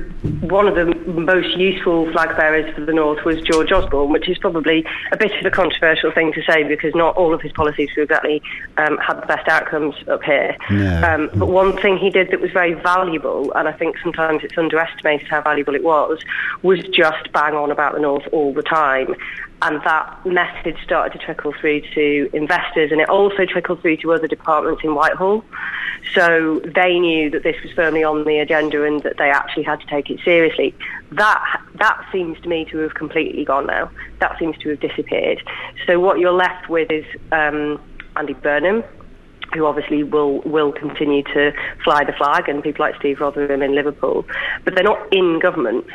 one 0.47 0.67
of 0.67 0.75
the 0.75 0.85
most 1.09 1.55
useful 1.57 2.11
flag 2.11 2.35
bearers 2.35 2.73
for 2.73 2.81
the 2.81 2.93
North 2.93 3.23
was 3.23 3.41
George 3.41 3.71
Osborne, 3.71 4.11
which 4.11 4.27
is 4.27 4.37
probably 4.37 4.85
a 5.11 5.17
bit 5.17 5.31
of 5.39 5.45
a 5.45 5.51
controversial 5.51 6.11
thing 6.11 6.33
to 6.33 6.43
say 6.43 6.63
because 6.63 6.95
not 6.95 7.15
all 7.15 7.33
of 7.33 7.41
his 7.41 7.51
policies 7.51 7.89
were 7.95 8.03
exactly 8.03 8.41
um, 8.77 8.97
had 8.97 9.21
the 9.21 9.25
best 9.27 9.47
outcomes 9.47 9.95
up 10.07 10.23
here. 10.23 10.55
Um, 11.03 11.29
but 11.35 11.47
one 11.47 11.77
thing 11.77 11.97
he 11.97 12.09
did 12.09 12.31
that 12.31 12.41
was 12.41 12.51
very 12.51 12.73
valuable, 12.73 13.51
and 13.53 13.67
I 13.67 13.73
think 13.73 13.97
sometimes 14.01 14.43
it's 14.43 14.57
underestimated 14.57 15.27
how 15.27 15.41
valuable 15.41 15.75
it 15.75 15.83
was, 15.83 16.19
was 16.63 16.79
just 16.89 17.31
bang 17.31 17.53
on 17.53 17.71
about 17.71 17.93
the 17.93 17.99
North 17.99 18.27
all 18.31 18.53
the 18.53 18.63
time 18.63 19.15
and 19.61 19.81
that 19.83 20.25
message 20.25 20.77
started 20.83 21.17
to 21.17 21.25
trickle 21.25 21.53
through 21.59 21.81
to 21.93 22.29
investors 22.33 22.91
and 22.91 23.01
it 23.01 23.09
also 23.09 23.45
trickled 23.45 23.81
through 23.81 23.97
to 23.97 24.13
other 24.13 24.27
departments 24.27 24.83
in 24.83 24.93
Whitehall. 24.93 25.43
So 26.13 26.61
they 26.63 26.99
knew 26.99 27.29
that 27.31 27.43
this 27.43 27.55
was 27.63 27.71
firmly 27.73 28.03
on 28.03 28.23
the 28.23 28.37
agenda 28.39 28.83
and 28.83 29.01
that 29.03 29.17
they 29.17 29.29
actually 29.29 29.63
had 29.63 29.79
to 29.79 29.87
take 29.87 30.09
it 30.09 30.19
seriously. 30.23 30.75
That 31.11 31.61
that 31.75 32.05
seems 32.11 32.39
to 32.41 32.49
me 32.49 32.65
to 32.65 32.77
have 32.79 32.93
completely 32.93 33.45
gone 33.45 33.65
now. 33.65 33.89
That 34.19 34.37
seems 34.39 34.57
to 34.59 34.69
have 34.69 34.79
disappeared. 34.79 35.41
So 35.85 35.99
what 35.99 36.19
you're 36.19 36.31
left 36.31 36.69
with 36.69 36.91
is 36.91 37.05
um, 37.31 37.81
Andy 38.15 38.33
Burnham, 38.33 38.83
who 39.53 39.65
obviously 39.65 40.03
will 40.03 40.39
will 40.41 40.71
continue 40.71 41.23
to 41.23 41.51
fly 41.83 42.03
the 42.03 42.13
flag, 42.13 42.47
and 42.47 42.63
people 42.63 42.85
like 42.85 42.95
Steve 42.95 43.17
Rotheram 43.17 43.63
in 43.63 43.75
Liverpool, 43.75 44.25
but 44.63 44.75
they're 44.75 44.83
not 44.83 45.11
in 45.11 45.39
government. 45.39 45.85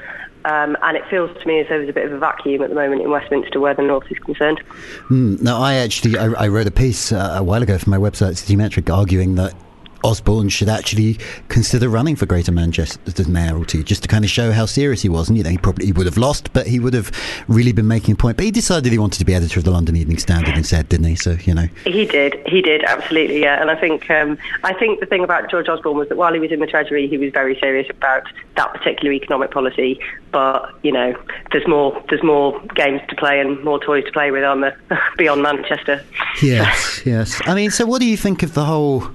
Um, 0.44 0.76
and 0.82 0.96
it 0.96 1.06
feels 1.08 1.30
to 1.40 1.46
me 1.46 1.60
as 1.60 1.68
though 1.68 1.78
there's 1.78 1.88
a 1.88 1.92
bit 1.92 2.06
of 2.06 2.12
a 2.12 2.18
vacuum 2.18 2.62
at 2.62 2.68
the 2.68 2.74
moment 2.74 3.02
in 3.02 3.10
Westminster 3.10 3.60
where 3.60 3.74
the 3.74 3.82
North 3.82 4.10
is 4.10 4.18
concerned. 4.18 4.62
Mm, 5.08 5.40
now, 5.40 5.60
I 5.60 5.74
actually 5.74 6.18
I, 6.18 6.26
I 6.32 6.48
wrote 6.48 6.66
a 6.66 6.72
piece 6.72 7.12
uh, 7.12 7.36
a 7.38 7.44
while 7.44 7.62
ago 7.62 7.78
for 7.78 7.90
my 7.90 7.98
website, 7.98 8.32
Citymetric, 8.32 8.92
arguing 8.92 9.36
that 9.36 9.54
Osborne 10.02 10.48
should 10.48 10.68
actually 10.68 11.18
consider 11.48 11.88
running 11.88 12.16
for 12.16 12.26
Greater 12.26 12.52
Manchester's 12.52 13.28
mayoralty, 13.28 13.82
just 13.82 14.02
to 14.02 14.08
kind 14.08 14.24
of 14.24 14.30
show 14.30 14.52
how 14.52 14.66
serious 14.66 15.02
he 15.02 15.08
was. 15.08 15.28
And 15.28 15.38
you 15.38 15.44
know, 15.44 15.50
he 15.50 15.58
probably 15.58 15.86
he 15.86 15.92
would 15.92 16.06
have 16.06 16.16
lost, 16.16 16.52
but 16.52 16.66
he 16.66 16.78
would 16.78 16.94
have 16.94 17.10
really 17.48 17.72
been 17.72 17.88
making 17.88 18.14
a 18.14 18.16
point. 18.16 18.36
But 18.36 18.44
he 18.44 18.50
decided 18.50 18.92
he 18.92 18.98
wanted 18.98 19.18
to 19.18 19.24
be 19.24 19.34
editor 19.34 19.60
of 19.60 19.64
the 19.64 19.70
London 19.70 19.96
Evening 19.96 20.18
Standard 20.18 20.56
instead, 20.56 20.88
didn't 20.88 21.06
he? 21.06 21.16
So 21.16 21.36
you 21.44 21.54
know, 21.54 21.66
He 21.84 22.04
did, 22.04 22.40
he 22.46 22.62
did, 22.62 22.84
absolutely, 22.84 23.40
yeah. 23.40 23.60
And 23.60 23.70
I 23.70 23.78
think, 23.78 24.10
um, 24.10 24.38
I 24.64 24.72
think 24.74 25.00
the 25.00 25.06
thing 25.06 25.24
about 25.24 25.50
George 25.50 25.68
Osborne 25.68 25.96
was 25.96 26.08
that 26.08 26.16
while 26.16 26.32
he 26.32 26.40
was 26.40 26.52
in 26.52 26.60
the 26.60 26.66
Treasury, 26.66 27.08
he 27.08 27.18
was 27.18 27.32
very 27.32 27.58
serious 27.58 27.88
about 27.90 28.24
that 28.56 28.72
particular 28.72 29.12
economic 29.12 29.50
policy. 29.50 30.00
But 30.30 30.72
you 30.82 30.92
know, 30.92 31.14
there's 31.50 31.66
more, 31.66 32.02
there's 32.08 32.22
more 32.22 32.60
games 32.74 33.00
to 33.08 33.16
play 33.16 33.40
and 33.40 33.62
more 33.64 33.78
toys 33.78 34.04
to 34.04 34.12
play 34.12 34.30
with 34.30 34.44
on 34.44 34.62
the 34.62 34.76
beyond 35.16 35.42
Manchester. 35.42 36.04
Yes, 36.42 37.02
yes. 37.04 37.40
I 37.46 37.54
mean, 37.54 37.70
so 37.70 37.86
what 37.86 38.00
do 38.00 38.06
you 38.06 38.16
think 38.16 38.42
of 38.42 38.54
the 38.54 38.64
whole 38.64 39.08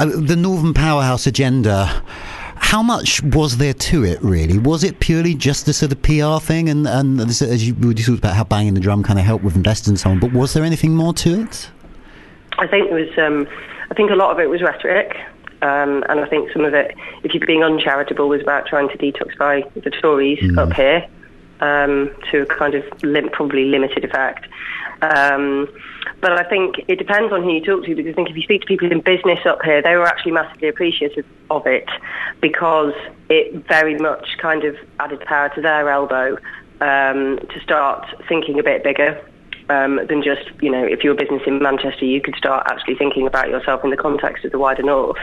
uh, 0.00 0.06
the 0.06 0.36
Northern 0.36 0.74
Powerhouse 0.74 1.26
agenda? 1.26 2.02
How 2.56 2.82
much 2.82 3.22
was 3.22 3.56
there 3.56 3.72
to 3.72 4.04
it, 4.04 4.22
really? 4.22 4.58
Was 4.58 4.84
it 4.84 5.00
purely 5.00 5.34
just 5.34 5.66
a 5.68 5.72
sort 5.72 5.92
of 5.92 6.02
PR 6.02 6.44
thing, 6.44 6.68
and 6.68 6.86
and 6.86 7.18
this, 7.18 7.42
as 7.42 7.66
you 7.66 7.74
we 7.74 7.94
talked 7.94 8.18
about 8.18 8.34
how 8.34 8.44
banging 8.44 8.74
the 8.74 8.80
drum 8.80 9.02
kind 9.02 9.18
of 9.18 9.24
helped 9.24 9.44
with 9.44 9.56
investors 9.56 9.88
and 9.88 9.98
so 9.98 10.10
on? 10.10 10.20
But 10.20 10.32
was 10.32 10.52
there 10.52 10.64
anything 10.64 10.94
more 10.94 11.12
to 11.14 11.42
it? 11.42 11.70
I 12.58 12.66
think 12.66 12.90
there 12.90 12.98
was, 12.98 13.18
um, 13.18 13.48
I 13.90 13.94
think 13.94 14.10
a 14.10 14.14
lot 14.14 14.30
of 14.30 14.38
it 14.38 14.48
was 14.48 14.62
rhetoric. 14.62 15.16
Um, 15.62 16.04
and 16.08 16.20
I 16.20 16.26
think 16.26 16.50
some 16.52 16.64
of 16.64 16.72
it, 16.72 16.94
if 17.22 17.34
you're 17.34 17.46
being 17.46 17.62
uncharitable, 17.62 18.28
was 18.28 18.40
about 18.40 18.66
trying 18.66 18.88
to 18.88 18.96
detoxify 18.96 19.70
the 19.74 19.90
Tories 19.90 20.56
up 20.56 20.72
here 20.72 21.06
um, 21.60 22.10
to 22.30 22.42
a 22.42 22.46
kind 22.46 22.74
of 22.74 22.84
lim- 23.02 23.28
probably 23.28 23.66
limited 23.66 24.04
effect. 24.04 24.46
Um, 25.02 25.68
but 26.20 26.32
I 26.32 26.48
think 26.48 26.76
it 26.88 26.96
depends 26.96 27.32
on 27.32 27.42
who 27.42 27.52
you 27.52 27.64
talk 27.64 27.84
to 27.84 27.94
because 27.94 28.12
I 28.12 28.14
think 28.14 28.30
if 28.30 28.36
you 28.36 28.42
speak 28.42 28.62
to 28.62 28.66
people 28.66 28.90
in 28.90 29.00
business 29.00 29.40
up 29.46 29.62
here, 29.62 29.82
they 29.82 29.96
were 29.96 30.06
actually 30.06 30.32
massively 30.32 30.68
appreciative 30.68 31.26
of 31.50 31.66
it 31.66 31.88
because 32.40 32.94
it 33.28 33.66
very 33.66 33.96
much 33.98 34.36
kind 34.38 34.64
of 34.64 34.76
added 34.98 35.20
power 35.20 35.48
to 35.54 35.60
their 35.60 35.88
elbow 35.88 36.36
um, 36.80 37.38
to 37.38 37.60
start 37.62 38.06
thinking 38.28 38.58
a 38.58 38.62
bit 38.62 38.82
bigger 38.82 39.22
um, 39.70 40.00
than 40.08 40.22
just, 40.22 40.50
you 40.60 40.70
know, 40.70 40.84
if 40.84 41.04
you're 41.04 41.12
a 41.12 41.16
business 41.16 41.42
in 41.46 41.62
Manchester, 41.62 42.04
you 42.04 42.20
could 42.20 42.34
start 42.34 42.66
actually 42.68 42.96
thinking 42.96 43.26
about 43.26 43.48
yourself 43.48 43.84
in 43.84 43.90
the 43.90 43.96
context 43.96 44.44
of 44.44 44.50
the 44.50 44.58
wider 44.58 44.82
north. 44.82 45.18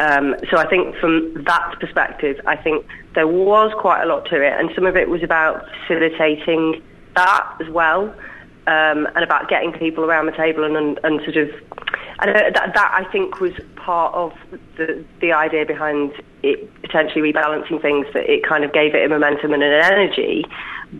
Um, 0.00 0.34
so 0.50 0.58
I 0.58 0.66
think 0.68 0.96
from 0.96 1.44
that 1.44 1.76
perspective, 1.78 2.40
I 2.46 2.56
think 2.56 2.86
there 3.14 3.28
was 3.28 3.72
quite 3.78 4.02
a 4.02 4.06
lot 4.06 4.26
to 4.30 4.42
it, 4.42 4.52
and 4.58 4.70
some 4.74 4.86
of 4.86 4.96
it 4.96 5.08
was 5.08 5.22
about 5.22 5.64
facilitating 5.86 6.82
that 7.14 7.56
as 7.60 7.68
well. 7.68 8.12
Um, 8.66 9.06
and 9.14 9.22
about 9.22 9.48
getting 9.50 9.72
people 9.72 10.04
around 10.04 10.24
the 10.24 10.32
table 10.32 10.64
and, 10.64 10.74
and, 10.74 10.98
and 11.04 11.20
sort 11.20 11.36
of, 11.36 11.50
and 12.20 12.30
uh, 12.30 12.50
that, 12.54 12.72
that 12.74 12.94
I 12.94 13.04
think 13.12 13.38
was 13.38 13.52
part 13.76 14.14
of 14.14 14.32
the, 14.78 15.04
the 15.20 15.32
idea 15.32 15.66
behind 15.66 16.12
it 16.42 16.70
potentially 16.80 17.30
rebalancing 17.30 17.82
things, 17.82 18.06
that 18.14 18.24
it 18.24 18.42
kind 18.42 18.64
of 18.64 18.72
gave 18.72 18.94
it 18.94 19.04
a 19.04 19.08
momentum 19.08 19.52
and 19.52 19.62
an 19.62 19.72
energy 19.72 20.46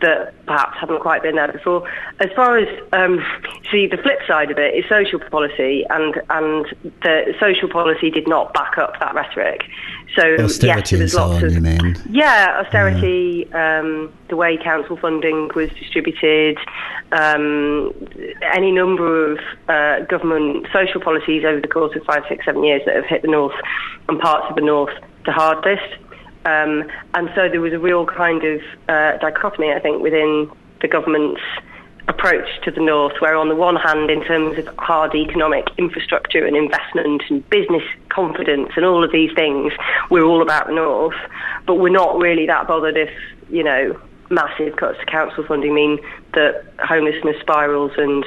that 0.01 0.35
perhaps 0.47 0.77
haven't 0.79 1.01
quite 1.01 1.23
been 1.23 1.37
there 1.37 1.53
before. 1.53 1.89
As 2.21 2.31
far 2.35 2.59
as 2.59 2.69
um, 2.93 3.25
see 3.71 3.87
the 3.87 3.97
flip 3.97 4.19
side 4.27 4.51
of 4.51 4.59
it 4.59 4.75
is 4.75 4.85
social 4.89 5.21
policy, 5.21 5.85
and 5.91 6.15
and 6.31 6.67
the 7.03 7.35
social 7.41 7.69
policy 7.69 8.11
did 8.11 8.27
not 8.29 8.53
back 8.55 8.79
up 8.79 8.99
that 9.01 9.15
rhetoric. 9.15 9.63
So 10.17 10.27
yes, 10.27 10.41
Austerity 10.41 10.97
and 10.97 11.01
there's 11.01 11.13
so 11.13 11.27
lots 11.27 11.43
on, 11.43 11.67
of 11.67 12.07
yeah, 12.11 12.63
austerity, 12.65 13.53
um, 13.53 14.13
the 14.29 14.37
way 14.37 14.57
council 14.57 14.97
funding 14.97 15.51
was 15.55 15.71
distributed, 15.71 16.59
um, 17.13 17.93
any 18.43 18.71
number 18.71 19.33
of 19.33 19.39
uh, 19.69 20.01
government 20.05 20.69
social 20.73 21.01
policies 21.01 21.45
over 21.45 21.61
the 21.61 21.69
course 21.69 21.97
of 21.97 22.05
five, 22.05 22.23
six, 22.29 22.45
seven 22.45 22.63
years 22.63 22.83
that 22.87 22.95
have 22.95 23.07
hit 23.07 23.23
the 23.23 23.29
north 23.29 23.55
and 24.09 24.21
parts 24.21 24.47
of 24.49 24.57
the 24.57 24.63
north 24.63 24.93
the 25.25 25.33
hardest. 25.33 25.97
Um, 26.45 26.91
and 27.15 27.31
so 27.35 27.49
there 27.49 27.61
was 27.61 27.73
a 27.73 27.79
real 27.79 28.07
kind 28.07 28.45
of 28.45 28.61
uh, 28.89 29.17
dichotomy, 29.19 29.73
I 29.73 29.81
think, 29.81 30.03
within 30.03 30.51
the 30.81 30.89
government's 30.89 31.41
approach 32.09 32.47
to 32.63 32.71
the 32.71 32.81
north, 32.81 33.15
where 33.21 33.37
on 33.37 33.49
the 33.49 33.57
one 33.57 33.77
hand, 33.77 34.11
in 34.11 34.23
terms 34.25 34.59
of 34.59 34.67
hard 34.77 35.15
economic 35.15 35.67
infrastructure 35.79 36.45
and 36.45 36.57
investment 36.57 37.23
and 37.31 37.49
business 37.49 37.83
confidence 38.11 38.71
and 38.77 38.85
all 38.85 39.03
of 39.03 39.11
these 39.11 39.33
things, 39.35 39.73
we're 40.11 40.25
all 40.25 40.43
about 40.43 40.67
the 40.67 40.75
north, 40.75 41.17
but 41.67 41.77
we're 41.77 41.89
not 41.89 42.19
really 42.19 42.47
that 42.47 42.69
bothered 42.69 42.97
if, 42.97 43.11
you 43.49 43.63
know, 43.63 43.99
massive 44.31 44.77
cuts 44.77 44.99
to 44.99 45.07
council 45.07 45.45
funding 45.47 45.75
mean 45.75 45.99
that 46.33 46.65
homelessness 46.83 47.37
spirals 47.41 47.93
and 47.97 48.25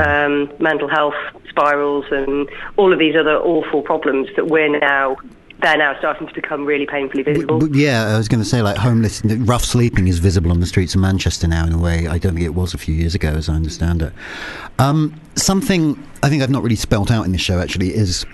um, 0.00 0.50
mental 0.58 0.88
health 0.88 1.14
spirals 1.48 2.04
and 2.10 2.48
all 2.76 2.92
of 2.92 2.98
these 2.98 3.16
other 3.16 3.36
awful 3.36 3.82
problems 3.82 4.28
that 4.36 4.46
we're 4.46 4.78
now 4.78 5.16
they're 5.60 5.76
now 5.76 5.96
starting 5.98 6.26
to 6.26 6.34
become 6.34 6.64
really 6.64 6.86
painfully 6.86 7.22
visible. 7.22 7.58
But 7.58 7.74
yeah, 7.74 8.06
I 8.06 8.18
was 8.18 8.28
going 8.28 8.42
to 8.42 8.48
say 8.48 8.62
like 8.62 8.76
homeless, 8.76 9.22
rough 9.24 9.64
sleeping 9.64 10.08
is 10.08 10.18
visible 10.18 10.50
on 10.50 10.60
the 10.60 10.66
streets 10.66 10.94
of 10.94 11.00
Manchester 11.00 11.48
now 11.48 11.66
in 11.66 11.72
a 11.72 11.78
way 11.78 12.06
I 12.06 12.18
don't 12.18 12.34
think 12.34 12.46
it 12.46 12.54
was 12.54 12.74
a 12.74 12.78
few 12.78 12.94
years 12.94 13.14
ago, 13.14 13.28
as 13.28 13.48
I 13.48 13.54
understand 13.54 14.02
it. 14.02 14.12
Um, 14.78 15.18
something 15.36 16.02
I 16.22 16.28
think 16.28 16.42
I've 16.42 16.50
not 16.50 16.62
really 16.62 16.76
spelt 16.76 17.10
out 17.10 17.24
in 17.24 17.32
this 17.32 17.40
show 17.40 17.58
actually 17.60 17.94
is. 17.94 18.26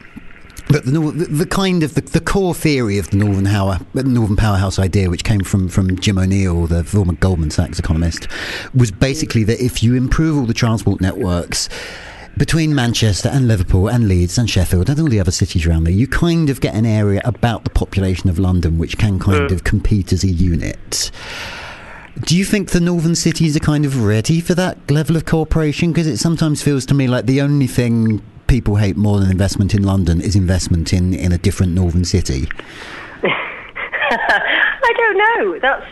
But 0.69 0.85
the, 0.85 0.99
the, 0.99 1.47
kind 1.47 1.85
of 1.85 1.95
the, 1.95 2.01
the 2.01 2.21
core 2.21 2.53
theory 2.53 2.99
of 2.99 3.09
the 3.11 3.19
Northern, 3.19 3.45
Power, 3.45 3.79
Northern 3.95 4.35
Powerhouse 4.35 4.81
idea, 4.81 5.09
which 5.09 5.23
came 5.23 5.43
from, 5.43 5.69
from 5.69 5.97
Jim 6.01 6.19
O'Neill, 6.19 6.67
the 6.67 6.83
former 6.83 7.13
Goldman 7.13 7.53
Sachs 7.53 7.79
economist, 7.79 8.27
was 8.75 8.91
basically 8.91 9.45
that 9.45 9.61
if 9.61 9.85
you 9.85 9.95
improve 9.95 10.37
all 10.37 10.45
the 10.45 10.53
transport 10.53 11.01
networks, 11.01 11.69
between 12.37 12.75
Manchester 12.75 13.29
and 13.31 13.49
Liverpool 13.49 13.89
and 13.89 14.09
Leeds 14.09 14.37
and 14.37 14.49
Sheffield 14.49 14.91
and 14.91 15.01
all 15.01 15.09
the 15.09 15.21
other 15.21 15.31
cities 15.31 15.67
around 15.67 15.85
there, 15.85 15.93
you 15.93 16.07
kind 16.07 16.51
of 16.51 16.61
get 16.61 16.75
an 16.75 16.85
area 16.85 17.23
about 17.25 17.65
the 17.65 17.71
population 17.71 18.29
of 18.29 18.39
London 18.39 18.79
which 18.79 18.99
can 18.99 19.19
kind 19.19 19.51
of 19.51 19.65
compete 19.65 20.13
as 20.13 20.23
a 20.23 20.29
unit. 20.29 21.11
Do 22.21 22.37
you 22.37 22.45
think 22.45 22.71
the 22.71 22.81
northern 22.81 23.15
cities 23.15 23.57
are 23.57 23.61
kind 23.61 23.85
of 23.85 24.05
ready 24.05 24.41
for 24.41 24.55
that 24.55 24.91
level 24.91 25.17
of 25.17 25.25
cooperation? 25.25 25.93
Because 25.93 26.07
it 26.07 26.19
sometimes 26.19 26.63
feels 26.63 26.87
to 26.87 26.95
me 26.95 27.07
like 27.07 27.27
the 27.27 27.41
only 27.41 27.67
thing 27.67 28.23
people 28.47 28.77
hate 28.77 28.97
more 28.97 29.19
than 29.19 29.31
investment 29.31 29.75
in 29.75 29.83
London 29.83 30.21
is 30.21 30.37
investment 30.37 30.93
in, 30.93 31.13
in 31.15 31.33
a 31.33 31.39
different 31.39 31.73
northern 31.73 32.05
city. 32.05 32.49
I 34.11 34.93
don't 34.97 35.19
know. 35.19 35.59
That's 35.59 35.87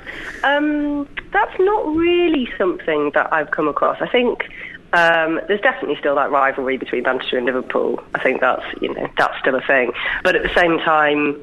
um, 0.45 1.09
that's 1.33 1.59
not 1.59 1.87
really 1.95 2.49
something 2.57 3.11
that 3.15 3.33
I've 3.33 3.51
come 3.51 3.67
across. 3.67 3.99
I 4.01 4.09
think 4.09 4.45
um, 4.95 5.41
there's 5.49 5.61
definitely 5.61 5.97
still 5.99 6.15
that 6.15 6.31
rivalry 6.31 6.77
between 6.77 7.03
Manchester 7.03 7.37
and 7.37 7.47
Liverpool. 7.47 8.01
I 8.15 8.23
think 8.23 8.41
that's 8.41 8.65
you 8.81 8.95
know 8.95 9.09
that's 9.19 9.39
still 9.41 9.57
a 9.57 9.61
thing. 9.61 9.93
But 10.23 10.37
at 10.37 10.43
the 10.43 10.55
same 10.55 10.79
time, 10.79 11.41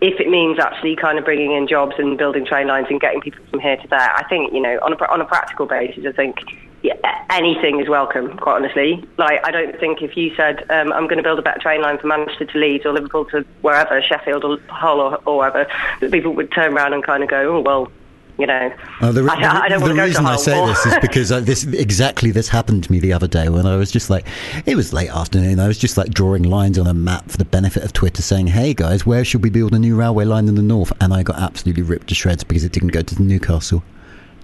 if 0.00 0.20
it 0.20 0.28
means 0.28 0.58
actually 0.60 0.94
kind 0.94 1.18
of 1.18 1.24
bringing 1.24 1.52
in 1.52 1.66
jobs 1.66 1.94
and 1.98 2.16
building 2.16 2.46
train 2.46 2.68
lines 2.68 2.86
and 2.90 3.00
getting 3.00 3.20
people 3.20 3.44
from 3.50 3.58
here 3.58 3.76
to 3.76 3.88
there, 3.88 4.16
I 4.16 4.24
think 4.28 4.52
you 4.52 4.60
know 4.60 4.78
on 4.82 4.92
a 4.92 4.96
on 5.10 5.20
a 5.20 5.24
practical 5.24 5.66
basis, 5.66 6.04
I 6.06 6.12
think. 6.12 6.38
Yeah, 6.84 6.94
anything 7.30 7.80
is 7.80 7.88
welcome, 7.88 8.36
quite 8.38 8.56
honestly. 8.56 9.08
Like, 9.16 9.38
I 9.46 9.52
don't 9.52 9.78
think 9.78 10.02
if 10.02 10.16
you 10.16 10.34
said, 10.34 10.68
um, 10.68 10.92
I'm 10.92 11.04
going 11.04 11.18
to 11.18 11.22
build 11.22 11.38
a 11.38 11.42
better 11.42 11.60
train 11.60 11.80
line 11.80 11.96
from 11.96 12.08
Manchester 12.08 12.44
to 12.44 12.58
Leeds 12.58 12.84
or 12.84 12.92
Liverpool 12.92 13.24
to 13.26 13.46
wherever, 13.60 14.02
Sheffield 14.02 14.42
or 14.42 14.58
Hull 14.66 14.98
or, 14.98 15.22
or 15.24 15.38
wherever, 15.38 15.70
that 16.00 16.10
people 16.10 16.34
would 16.34 16.50
turn 16.50 16.74
around 16.76 16.92
and 16.92 17.04
kind 17.04 17.22
of 17.22 17.28
go, 17.28 17.56
oh, 17.56 17.60
well, 17.60 17.92
you 18.38 18.46
know, 18.46 18.72
Uh, 19.00 19.12
the 19.12 19.22
re- 19.22 19.30
I, 19.30 19.62
I 19.64 19.68
don't 19.68 19.80
the 19.80 19.86
want 19.86 19.92
to 19.92 19.96
go 19.96 20.04
reason 20.04 20.26
I 20.26 20.36
say 20.36 20.66
this 20.66 20.86
is 20.86 20.94
because 21.00 21.30
uh, 21.30 21.40
this 21.40 21.64
exactly 21.64 22.30
this 22.30 22.48
happened 22.48 22.84
to 22.84 22.92
me 22.92 22.98
the 22.98 23.12
other 23.12 23.28
day 23.28 23.48
when 23.48 23.66
I 23.66 23.76
was 23.76 23.90
just 23.90 24.08
like, 24.10 24.26
it 24.66 24.74
was 24.74 24.92
late 24.92 25.10
afternoon. 25.10 25.60
I 25.60 25.68
was 25.68 25.78
just 25.78 25.96
like 25.96 26.10
drawing 26.10 26.42
lines 26.44 26.78
on 26.78 26.86
a 26.86 26.94
map 26.94 27.30
for 27.30 27.36
the 27.36 27.44
benefit 27.44 27.84
of 27.84 27.92
Twitter, 27.92 28.22
saying, 28.22 28.48
"Hey 28.48 28.74
guys, 28.74 29.04
where 29.06 29.24
should 29.24 29.42
we 29.42 29.50
build 29.50 29.74
a 29.74 29.78
new 29.78 29.96
railway 29.96 30.24
line 30.24 30.48
in 30.48 30.54
the 30.54 30.62
north?" 30.62 30.92
And 31.00 31.12
I 31.12 31.22
got 31.22 31.38
absolutely 31.38 31.82
ripped 31.82 32.08
to 32.08 32.14
shreds 32.14 32.42
because 32.44 32.64
it 32.64 32.72
didn't 32.72 32.88
go 32.90 33.02
to 33.02 33.22
Newcastle. 33.22 33.82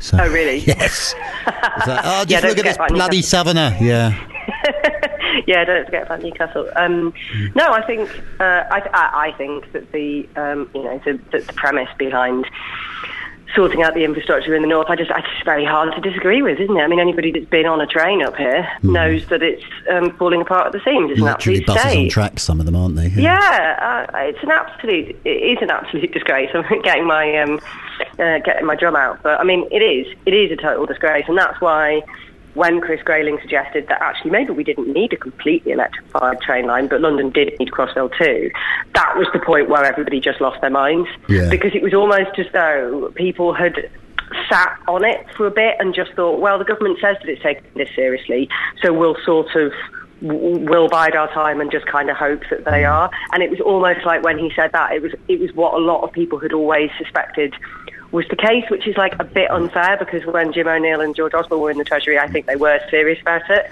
So 0.01 0.16
Oh, 0.20 0.28
really? 0.30 0.59
yes. 0.66 1.14
Like, 1.47 2.01
oh, 2.05 2.24
just 2.26 2.30
Yeah, 2.30 2.49
look 2.49 2.59
at 2.59 2.64
this 2.64 2.78
bloody 2.89 3.22
southerner. 3.22 3.76
Yeah. 3.80 4.14
yeah, 5.47 5.64
don't 5.64 5.84
forget 5.84 6.05
about 6.05 6.22
Newcastle. 6.22 6.68
Um, 6.76 7.12
No, 7.55 7.72
I 7.72 7.82
think 7.84 8.09
uh, 8.39 8.45
I, 8.70 8.82
I, 8.95 9.28
I 9.28 9.32
think 9.36 9.72
that 9.72 9.91
the 9.93 10.28
um, 10.36 10.70
you 10.74 10.84
know 10.84 11.01
the, 11.05 11.18
the, 11.32 11.41
the 11.41 11.53
premise 11.55 11.89
behind 11.99 12.47
sorting 13.55 13.83
out 13.83 13.95
the 13.95 14.05
infrastructure 14.05 14.55
in 14.55 14.63
the 14.63 14.69
north, 14.69 14.89
I 14.89 14.97
just 14.97 15.11
I 15.11 15.21
just 15.21 15.45
very 15.45 15.65
hard 15.65 15.95
to 15.95 16.01
disagree 16.01 16.43
with, 16.43 16.59
isn't 16.61 16.77
it? 16.77 16.81
I 16.81 16.87
mean, 16.87 17.01
anybody 17.01 17.31
that's 17.33 17.47
been 17.47 17.67
on 17.67 17.81
a 17.81 17.87
train 17.87 18.23
up 18.23 18.37
here 18.37 18.69
knows 18.83 19.27
that 19.29 19.43
it's 19.43 19.65
um, 19.91 20.17
falling 20.17 20.41
apart 20.41 20.67
at 20.67 20.73
the 20.73 20.81
seams. 20.85 21.11
It's 21.11 21.21
an 21.21 21.27
Literally 21.27 21.59
absolute 21.61 21.67
buses 21.67 21.85
on 21.85 21.91
state. 21.91 22.11
tracks. 22.11 22.43
Some 22.43 22.61
of 22.61 22.67
them 22.67 22.77
aren't 22.77 22.97
they? 22.97 23.09
Yeah, 23.09 24.07
uh, 24.13 24.19
it's 24.19 24.43
an 24.43 24.51
absolute. 24.51 25.17
It 25.25 25.29
is 25.29 25.59
an 25.63 25.71
absolute 25.71 26.13
disgrace. 26.19 26.51
I'm 26.55 26.83
getting 26.83 27.07
my 27.07 27.37
um, 27.39 27.61
uh, 28.19 28.39
getting 28.41 28.67
my 28.67 28.75
drum 28.77 28.97
out, 28.97 29.23
but 29.23 29.41
I 29.41 29.45
mean, 29.45 29.67
it 29.71 29.83
is. 29.83 30.07
It 30.27 30.35
is 30.35 30.53
a 30.53 30.57
total 30.57 30.87
disgrace, 30.87 31.25
and 31.29 31.37
that's 31.39 31.61
why 31.61 32.03
when 32.59 32.81
Chris 32.81 33.01
Grayling 33.05 33.39
suggested 33.41 33.87
that 33.89 34.03
actually 34.03 34.33
maybe 34.33 34.51
we 34.53 34.65
didn't 34.65 34.93
need 34.93 35.13
a 35.13 35.17
completely 35.17 35.71
electrified 35.73 36.41
train 36.41 36.67
line, 36.67 36.89
but 36.89 37.01
London 37.01 37.31
did 37.31 37.55
need 37.61 37.71
Crossrail 37.71 38.11
2, 38.19 38.51
that 38.95 39.17
was 39.17 39.29
the 39.33 39.39
point 39.39 39.69
where 39.71 39.85
everybody 39.85 40.19
just 40.21 40.41
lost 40.41 40.61
their 40.61 40.71
minds 40.71 41.09
Yeah. 41.29 41.49
because 41.49 41.73
it 41.75 41.83
was 41.83 41.95
almost 41.95 42.37
as 42.39 42.47
though 42.53 43.13
people 43.15 43.55
had 43.55 43.89
sat 44.51 44.77
on 44.89 45.05
it 45.05 45.25
for 45.37 45.47
a 45.47 45.51
bit 45.51 45.77
and 45.79 45.95
just 45.95 46.13
thought, 46.15 46.41
well, 46.41 46.59
the 46.59 46.65
government 46.65 46.99
says 47.01 47.17
that 47.21 47.29
it's 47.31 47.43
taking 47.43 47.63
this 47.77 47.89
seriously, 47.95 48.49
so 48.83 48.93
we'll 48.93 49.17
sort 49.25 49.55
of 49.55 49.73
will 50.21 50.89
bide 50.89 51.15
our 51.15 51.33
time 51.33 51.61
and 51.61 51.71
just 51.71 51.87
kind 51.87 52.11
of 52.11 52.17
hope 52.17 52.43
that 52.51 52.65
they 52.65 52.85
are. 52.85 53.09
And 53.33 53.41
it 53.41 53.51
was 53.51 53.61
almost 53.61 54.05
like 54.05 54.25
when 54.25 54.37
he 54.37 54.51
said 54.57 54.73
that, 54.73 54.91
it 54.93 55.01
was 55.01 55.13
it 55.29 55.39
was 55.39 55.53
what 55.55 55.75
a 55.75 55.79
lot 55.79 56.03
of 56.03 56.11
people 56.13 56.41
had 56.41 56.53
always 56.53 56.91
suspected 56.99 57.55
was 58.11 58.27
the 58.31 58.37
case, 58.37 58.65
which 58.71 58.87
is 58.87 58.97
like 58.97 59.15
a 59.21 59.25
bit 59.25 59.51
unfair 59.51 59.97
because 59.99 60.25
when 60.25 60.53
Jim 60.53 60.67
O'Neill 60.67 61.01
and 61.03 61.15
George 61.15 61.35
Osborne 61.35 61.61
were 61.61 61.71
in 61.71 61.77
the 61.79 61.85
Treasury, 61.85 62.19
I 62.19 62.27
think 62.29 62.47
they 62.47 62.57
were 62.57 62.81
serious 62.91 63.21
about 63.21 63.49
it. 63.51 63.71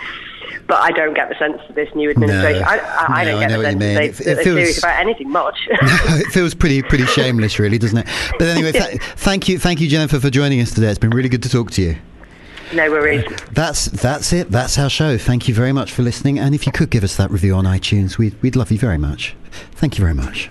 But 0.66 0.78
I 0.80 0.90
don't 0.90 1.14
get 1.14 1.28
the 1.28 1.34
sense 1.36 1.58
that 1.66 1.74
this 1.74 1.92
new 1.94 2.10
administration. 2.10 2.60
No. 2.62 2.68
I, 2.68 2.76
I, 2.76 3.06
I 3.20 3.24
No, 3.24 3.30
don't 3.30 3.42
I 3.42 3.46
get 3.46 3.50
know 3.50 3.58
the 3.58 3.64
sense 3.64 3.78
that, 3.80 3.94
they, 3.94 4.06
It- 4.08 4.12
that 4.16 4.20
it 4.20 4.24
they're 4.24 4.44
feels- 4.44 4.56
serious 4.56 4.78
about 4.78 5.00
anything 5.00 5.30
much. 5.30 5.58
it 5.70 6.32
feels 6.32 6.54
pretty 6.54 6.82
pretty 6.82 7.06
shameless, 7.06 7.58
really, 7.58 7.78
doesn't 7.78 7.98
it? 7.98 8.06
But 8.38 8.48
anyway, 8.48 8.72
th- 8.72 9.00
thank 9.16 9.48
you, 9.48 9.58
thank 9.58 9.80
you, 9.80 9.88
Jennifer, 9.88 10.20
for 10.20 10.28
joining 10.30 10.60
us 10.60 10.72
today. 10.72 10.88
It's 10.88 10.98
been 10.98 11.10
really 11.10 11.28
good 11.28 11.42
to 11.44 11.48
talk 11.48 11.70
to 11.72 11.82
you. 11.82 11.96
no 12.74 12.90
worries. 12.90 13.24
Uh, 13.24 13.36
that's 13.52 13.86
that's 13.86 14.32
it. 14.32 14.50
That's 14.50 14.76
our 14.78 14.90
show. 14.90 15.16
Thank 15.18 15.48
you 15.48 15.54
very 15.54 15.72
much 15.72 15.92
for 15.92 16.02
listening. 16.02 16.38
And 16.38 16.54
if 16.54 16.66
you 16.66 16.72
could 16.72 16.90
give 16.90 17.04
us 17.04 17.16
that 17.16 17.30
review 17.30 17.54
on 17.54 17.64
iTunes, 17.64 18.18
we'd 18.18 18.40
we'd 18.42 18.56
love 18.56 18.70
you 18.70 18.78
very 18.78 18.98
much. 18.98 19.34
Thank 19.72 19.96
you 19.98 20.02
very 20.04 20.14
much. 20.14 20.50